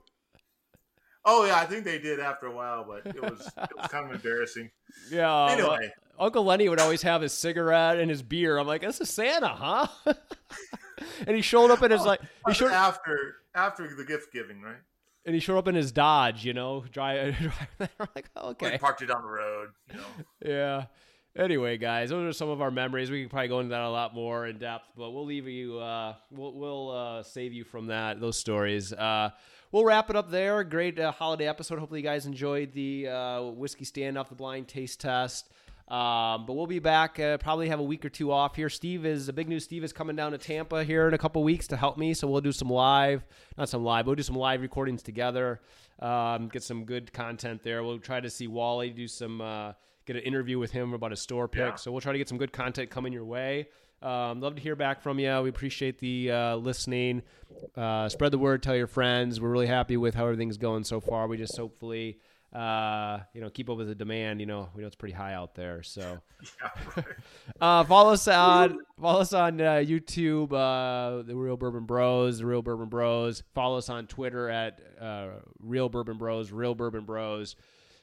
oh 1.25 1.45
yeah, 1.45 1.59
I 1.59 1.67
think 1.67 1.85
they 1.85 1.99
did 1.99 2.21
after 2.21 2.47
a 2.47 2.55
while, 2.55 2.85
but 2.85 3.05
it 3.15 3.21
was 3.21 3.41
it 3.59 3.77
was 3.77 3.89
kind 3.91 4.07
of 4.09 4.15
embarrassing. 4.15 4.71
Yeah. 5.11 5.47
Anyway. 5.51 5.93
Uncle 6.19 6.45
Lenny 6.45 6.69
would 6.69 6.81
always 6.81 7.03
have 7.03 7.23
his 7.23 7.33
cigarette 7.33 7.99
and 7.99 8.11
his 8.11 8.23
beer. 8.23 8.59
I'm 8.59 8.67
like, 8.67 8.83
this 8.83 9.01
is 9.01 9.11
Santa, 9.11 9.49
huh? 9.49 9.87
and 11.27 11.37
he 11.37 11.43
showed 11.43 11.71
up 11.71 11.83
in 11.83 11.91
his 11.91 12.05
like 12.05 12.21
he 12.47 12.55
showed 12.55 12.73
after 12.73 13.37
after 13.55 13.95
the 13.95 14.05
gift 14.05 14.33
giving, 14.33 14.63
right? 14.63 14.77
and 15.27 15.35
he 15.35 15.41
showed 15.41 15.59
up 15.59 15.69
in 15.69 15.75
his 15.75 15.93
Dodge, 15.93 16.45
you 16.45 16.53
know, 16.53 16.85
drive. 16.91 17.37
like, 17.79 18.29
We 18.37 18.43
okay, 18.43 18.79
parked 18.79 19.03
it 19.03 19.07
down 19.07 19.23
the 19.23 19.29
road. 19.29 19.71
You 19.91 19.97
know. 19.97 20.05
yeah. 20.45 20.85
Anyway, 21.37 21.79
guys, 21.79 22.11
those 22.11 22.29
are 22.29 22.33
some 22.33 22.49
of 22.49 22.61
our 22.61 22.71
memories. 22.71 23.11
We 23.11 23.23
can 23.23 23.29
probably 23.29 23.49
go 23.49 23.59
into 23.59 23.71
that 23.71 23.81
a 23.81 23.91
lot 23.91 24.15
more 24.15 24.47
in 24.47 24.59
depth, 24.59 24.85
but 24.97 25.11
we'll 25.11 25.25
leave 25.25 25.49
you. 25.49 25.79
Uh, 25.79 26.15
we'll 26.31 26.53
we'll 26.53 26.91
uh, 26.91 27.23
save 27.25 27.53
you 27.53 27.65
from 27.65 27.87
that 27.89 28.21
those 28.21 28.39
stories. 28.39 28.93
Uh, 28.93 29.31
we'll 29.73 29.85
wrap 29.85 30.11
it 30.11 30.17
up 30.17 30.31
there. 30.31 30.63
Great 30.63 30.99
uh, 31.01 31.11
holiday 31.11 31.49
episode. 31.49 31.81
Hopefully, 31.81 32.01
you 32.01 32.07
guys 32.07 32.27
enjoyed 32.27 32.73
the 32.73 33.09
uh, 33.09 33.43
whiskey 33.43 33.85
stand 33.85 34.17
off 34.17 34.29
the 34.29 34.37
blind 34.37 34.69
taste 34.69 35.01
test. 35.01 35.51
Um, 35.89 36.47
but 36.47 36.55
we'll 36.55 36.67
be 36.67 36.79
back. 36.79 37.21
Uh, 37.21 37.37
probably 37.37 37.69
have 37.69 37.79
a 37.79 37.85
week 37.85 38.05
or 38.05 38.09
two 38.09 38.33
off 38.33 38.57
here. 38.57 38.71
Steve 38.71 39.05
is 39.05 39.27
the 39.27 39.33
big 39.33 39.49
news. 39.49 39.65
Steve 39.65 39.85
is 39.85 39.93
coming 39.93 40.17
down 40.17 40.33
to 40.33 40.39
Tampa 40.39 40.83
here 40.83 41.07
in 41.07 41.15
a 41.15 41.19
couple 41.19 41.45
weeks 41.45 41.67
to 41.69 41.77
help 41.77 41.99
me. 41.99 42.15
So 42.15 42.27
we'll 42.27 42.41
do 42.41 42.53
some 42.53 42.71
live, 42.71 43.25
not 43.59 43.69
some 43.69 43.85
live. 43.85 44.07
We'll 44.07 44.17
do 44.17 44.23
some 44.23 44.37
live 44.37 44.63
recordings 44.63 45.03
together. 45.03 45.61
Um, 46.01 46.49
get 46.49 46.63
some 46.63 46.85
good 46.85 47.13
content 47.13 47.63
there. 47.63 47.85
We'll 47.85 47.99
try 47.99 48.21
to 48.21 48.31
see 48.31 48.47
Wally 48.47 48.91
do 48.91 49.07
some. 49.07 49.41
Uh, 49.41 49.73
get 50.07 50.17
an 50.17 50.23
interview 50.23 50.59
with 50.59 50.71
him 50.71 50.93
about 50.93 51.13
a 51.13 51.17
store 51.17 51.49
pick. 51.49 51.61
Yeah. 51.61 51.75
So 51.77 51.93
we'll 51.93 52.01
try 52.01 52.13
to 52.13 52.19
get 52.19 52.29
some 52.29 52.39
good 52.39 52.53
content 52.53 52.91
coming 52.91 53.13
your 53.13 53.25
way. 53.25 53.69
Um, 54.03 54.41
love 54.41 54.55
to 54.57 54.61
hear 54.61 54.77
back 54.77 55.01
from 55.01 55.19
you. 55.19 55.41
We 55.41 55.49
appreciate 55.49 55.99
the 55.99 56.31
uh, 56.31 56.57
listening. 56.57 57.23
Uh, 57.75 58.09
spread 58.11 58.33
the 58.33 58.39
word. 58.39 58.63
Tell 58.63 58.77
your 58.77 58.87
friends. 58.87 59.41
We're 59.41 59.49
really 59.49 59.67
happy 59.67 59.97
with 59.97 60.15
how 60.15 60.25
everything's 60.25 60.59
going 60.59 60.85
so 60.85 61.01
far. 61.01 61.27
We 61.27 61.39
just 61.39 61.57
hopefully, 61.57 62.19
uh, 62.55 63.19
you 63.33 63.41
know, 63.41 63.51
keep 63.51 63.69
up 63.69 63.77
with 63.77 63.89
the 63.89 63.95
demand. 63.95 64.41
You 64.41 64.47
know, 64.47 64.69
we 64.75 64.83
know 64.83 64.87
it's 64.87 64.97
pretty 64.97 65.15
high 65.15 65.35
out 65.35 65.55
there. 65.55 65.83
So 65.83 66.19
Yeah, 66.61 66.69
right. 66.97 67.05
uh, 67.61 67.85
follow 67.85 68.13
us 68.13 68.29
on 68.29 68.79
follow 69.01 69.21
us 69.21 69.33
on 69.33 69.61
uh, 69.61 69.75
YouTube, 69.77 70.53
uh, 70.53 71.23
the 71.23 71.35
Real 71.35 71.57
Bourbon 71.57 71.85
Bros, 71.85 72.39
the 72.39 72.47
Real 72.47 72.63
Bourbon 72.63 72.89
Bros. 72.89 73.43
Follow 73.55 73.79
us 73.79 73.89
on 73.89 74.07
Twitter 74.07 74.49
at 74.49 74.81
uh, 75.01 75.29
Real 75.61 75.89
Bourbon 75.89 76.17
Bros, 76.17 76.53
Real 76.53 76.75
Bourbon 76.75 77.05
Bros. 77.05 77.57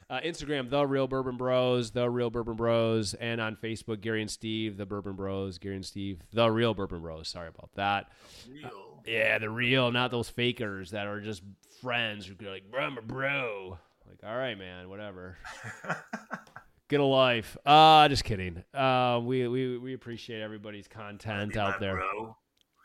Uh, 0.09 0.19
Instagram, 0.25 0.69
the 0.69 0.85
Real 0.85 1.07
Bourbon 1.07 1.37
Bros, 1.37 1.91
the 1.91 2.09
Real 2.09 2.29
Bourbon 2.29 2.57
Bros, 2.57 3.13
and 3.13 3.39
on 3.39 3.55
Facebook, 3.55 4.01
Gary 4.01 4.19
and 4.21 4.29
Steve, 4.29 4.75
the 4.75 4.85
Bourbon 4.85 5.13
Bros, 5.13 5.57
Gary 5.57 5.75
and 5.77 5.85
Steve, 5.85 6.19
the 6.33 6.51
Real 6.51 6.73
Bourbon 6.73 6.99
Bros. 6.99 7.29
Sorry 7.29 7.47
about 7.47 7.69
that. 7.75 8.11
Real. 8.51 8.69
Yeah, 9.05 9.37
the 9.37 9.49
real, 9.49 9.89
not 9.89 10.11
those 10.11 10.29
fakers 10.29 10.91
that 10.91 11.07
are 11.07 11.21
just 11.21 11.41
friends 11.81 12.25
who 12.25 12.33
go 12.33 12.49
like, 12.49 12.69
bro, 12.69 12.81
I'm 12.81 12.97
a 12.97 13.01
bro. 13.01 13.77
Like, 14.11 14.29
all 14.29 14.37
right, 14.37 14.57
man, 14.57 14.89
whatever. 14.89 15.37
Get 16.89 16.99
a 16.99 17.05
life. 17.05 17.55
Uh, 17.65 18.09
just 18.09 18.25
kidding. 18.25 18.61
Uh, 18.73 19.21
we, 19.23 19.47
we, 19.47 19.77
we 19.77 19.93
appreciate 19.93 20.41
everybody's 20.41 20.89
content 20.89 21.55
out 21.55 21.79
there. 21.79 21.95
bro. 21.95 22.35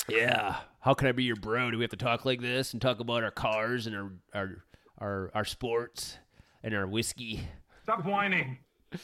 Yeah. 0.08 0.56
How 0.78 0.94
can 0.94 1.08
I 1.08 1.12
be 1.12 1.24
your 1.24 1.34
bro? 1.34 1.72
Do 1.72 1.78
we 1.78 1.82
have 1.82 1.90
to 1.90 1.96
talk 1.96 2.24
like 2.24 2.40
this 2.40 2.72
and 2.72 2.80
talk 2.80 3.00
about 3.00 3.24
our 3.24 3.32
cars 3.32 3.88
and 3.88 3.96
our, 3.96 4.12
our, 4.32 4.50
our, 4.98 5.30
our 5.34 5.44
sports 5.44 6.18
and 6.62 6.72
our 6.74 6.86
whiskey? 6.86 7.40
Stop 7.82 8.04
whining. 8.04 8.58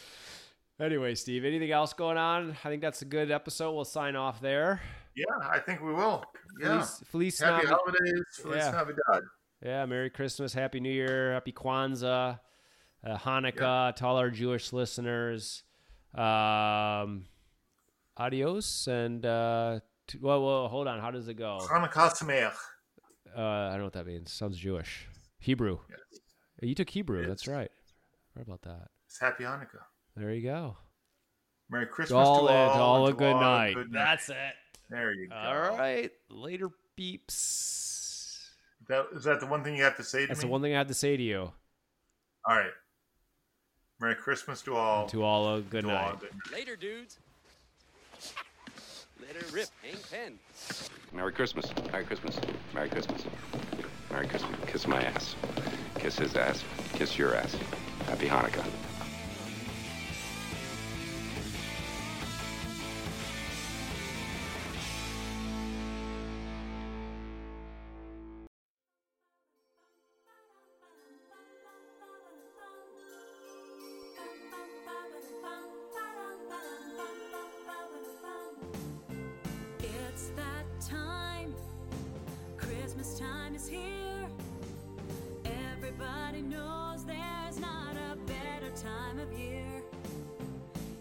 Anyway, 0.80 1.14
Steve, 1.14 1.44
anything 1.44 1.70
else 1.70 1.92
going 1.92 2.16
on? 2.16 2.56
I 2.64 2.68
think 2.68 2.82
that's 2.82 3.02
a 3.02 3.04
good 3.04 3.30
episode. 3.30 3.72
We'll 3.72 3.84
sign 3.84 4.16
off 4.16 4.40
there. 4.40 4.80
Yeah, 5.14 5.26
I 5.48 5.60
think 5.60 5.80
we 5.80 5.92
will. 5.92 6.24
Yeah. 6.60 6.80
Feliz, 6.82 7.02
Feliz 7.06 7.40
Happy 7.40 7.66
holidays. 7.68 8.24
Feliz 8.40 8.56
Yeah. 8.56 8.70
Navidad. 8.72 9.22
Yeah, 9.64 9.86
Merry 9.86 10.10
Christmas, 10.10 10.52
Happy 10.52 10.80
New 10.80 10.90
Year, 10.90 11.34
Happy 11.34 11.52
Kwanzaa, 11.52 12.40
uh, 13.06 13.16
Hanukkah 13.18 13.94
to 13.94 14.06
all 14.06 14.16
our 14.16 14.30
Jewish 14.30 14.72
listeners. 14.72 15.62
Um, 16.14 17.26
adios 18.16 18.88
and 18.88 19.24
uh, 19.24 19.78
t- 20.08 20.18
well, 20.20 20.44
well, 20.44 20.68
hold 20.68 20.88
on. 20.88 20.98
How 20.98 21.12
does 21.12 21.28
it 21.28 21.34
go? 21.34 21.60
Hanukkah 21.70 22.12
Sameach. 22.12 22.54
Uh, 23.36 23.40
I 23.40 23.68
don't 23.70 23.78
know 23.78 23.84
what 23.84 23.92
that 23.92 24.06
means. 24.06 24.32
Sounds 24.32 24.58
Jewish. 24.58 25.06
Hebrew. 25.38 25.78
Yes. 25.88 26.20
You 26.60 26.74
took 26.74 26.90
Hebrew. 26.90 27.22
It 27.22 27.28
That's 27.28 27.46
right. 27.46 27.70
What 28.34 28.46
about 28.46 28.62
that. 28.62 28.88
It's 29.06 29.20
Happy 29.20 29.44
Hanukkah. 29.44 29.84
There 30.16 30.32
you 30.32 30.42
go. 30.42 30.76
Merry 31.70 31.86
Christmas 31.86 32.16
all 32.16 32.46
to 32.48 32.52
in, 32.52 32.58
all. 32.58 32.74
to 32.74 32.80
all 32.80 33.06
a 33.06 33.12
good 33.12 33.32
all 33.32 33.40
night. 33.40 33.74
good 33.74 33.92
That's 33.92 34.28
it. 34.28 34.54
There 34.90 35.14
you 35.14 35.28
go. 35.28 35.36
All 35.36 35.76
right. 35.78 36.10
Later, 36.28 36.70
beeps. 36.98 38.01
That, 38.88 39.06
is 39.14 39.24
that 39.24 39.40
the 39.40 39.46
one 39.46 39.62
thing 39.62 39.76
you 39.76 39.84
have 39.84 39.96
to 39.96 40.04
say 40.04 40.20
to 40.20 40.22
me? 40.22 40.26
That's 40.28 40.40
me? 40.40 40.46
the 40.46 40.50
one 40.50 40.62
thing 40.62 40.74
I 40.74 40.78
have 40.78 40.88
to 40.88 40.94
say 40.94 41.16
to 41.16 41.22
you. 41.22 41.52
All 42.48 42.56
right. 42.56 42.70
Merry 44.00 44.16
Christmas 44.16 44.62
to 44.62 44.74
all. 44.74 45.06
To 45.06 45.22
all 45.22 45.54
a 45.54 45.60
good 45.60 45.84
to 45.84 45.90
all 45.90 45.94
night. 45.94 46.14
a 46.14 46.18
good 46.18 46.32
night. 46.32 46.58
Later, 46.58 46.76
dudes. 46.76 47.18
Let 49.20 49.36
her 49.36 49.54
rip, 49.54 49.68
Hank 49.82 50.10
Penn. 50.10 50.38
Merry 51.12 51.32
Christmas. 51.32 51.66
Merry 51.92 52.04
Christmas. 52.04 52.36
Merry 52.74 52.88
Christmas. 52.88 53.24
Merry 54.10 54.26
Christmas. 54.26 54.58
Kiss 54.66 54.86
my 54.88 55.02
ass. 55.02 55.36
Kiss 55.98 56.18
his 56.18 56.34
ass. 56.34 56.64
Kiss 56.94 57.16
your 57.16 57.36
ass. 57.36 57.54
Happy 58.06 58.26
Hanukkah. 58.26 58.91
Time 83.22 83.54
is 83.54 83.68
here. 83.68 84.26
Everybody 85.44 86.42
knows 86.42 87.04
there's 87.04 87.60
not 87.60 87.94
a 88.10 88.16
better 88.26 88.70
time 88.74 89.20
of 89.20 89.32
year. 89.38 89.82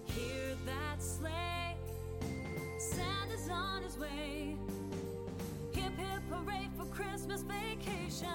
Hear 0.05 0.55
that 0.67 1.01
sleigh. 1.01 1.75
Santa's 2.77 3.49
on 3.49 3.81
his 3.81 3.97
way. 3.97 4.55
Hip 5.71 5.97
hip 5.97 6.21
hooray 6.29 6.69
for 6.77 6.85
Christmas 6.85 7.41
vacation. 7.41 8.27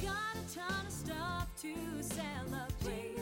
Got 0.00 0.34
a 0.34 0.54
ton 0.54 0.86
of 0.86 0.92
stuff 0.92 1.46
to 1.60 1.74
celebrate. 2.00 3.19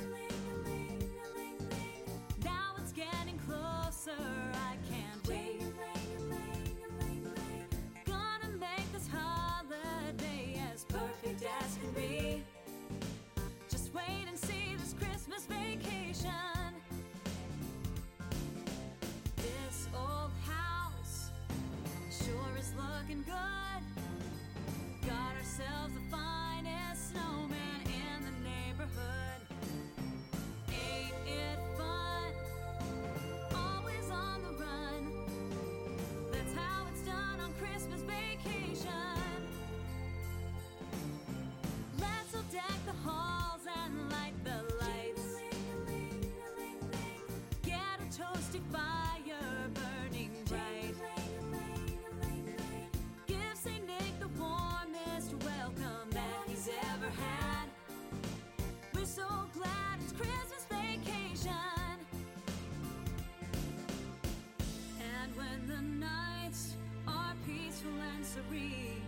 Serene, 68.39 69.03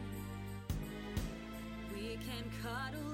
we 1.95 2.19
can 2.27 2.45
cuddle 2.63 3.10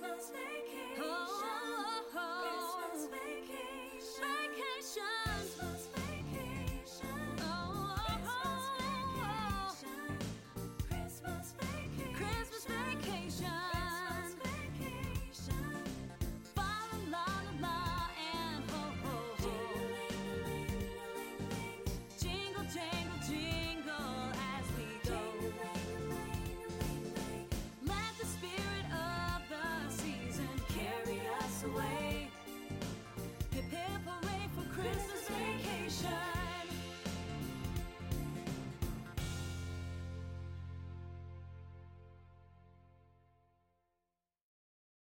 Christmas. 0.00 0.49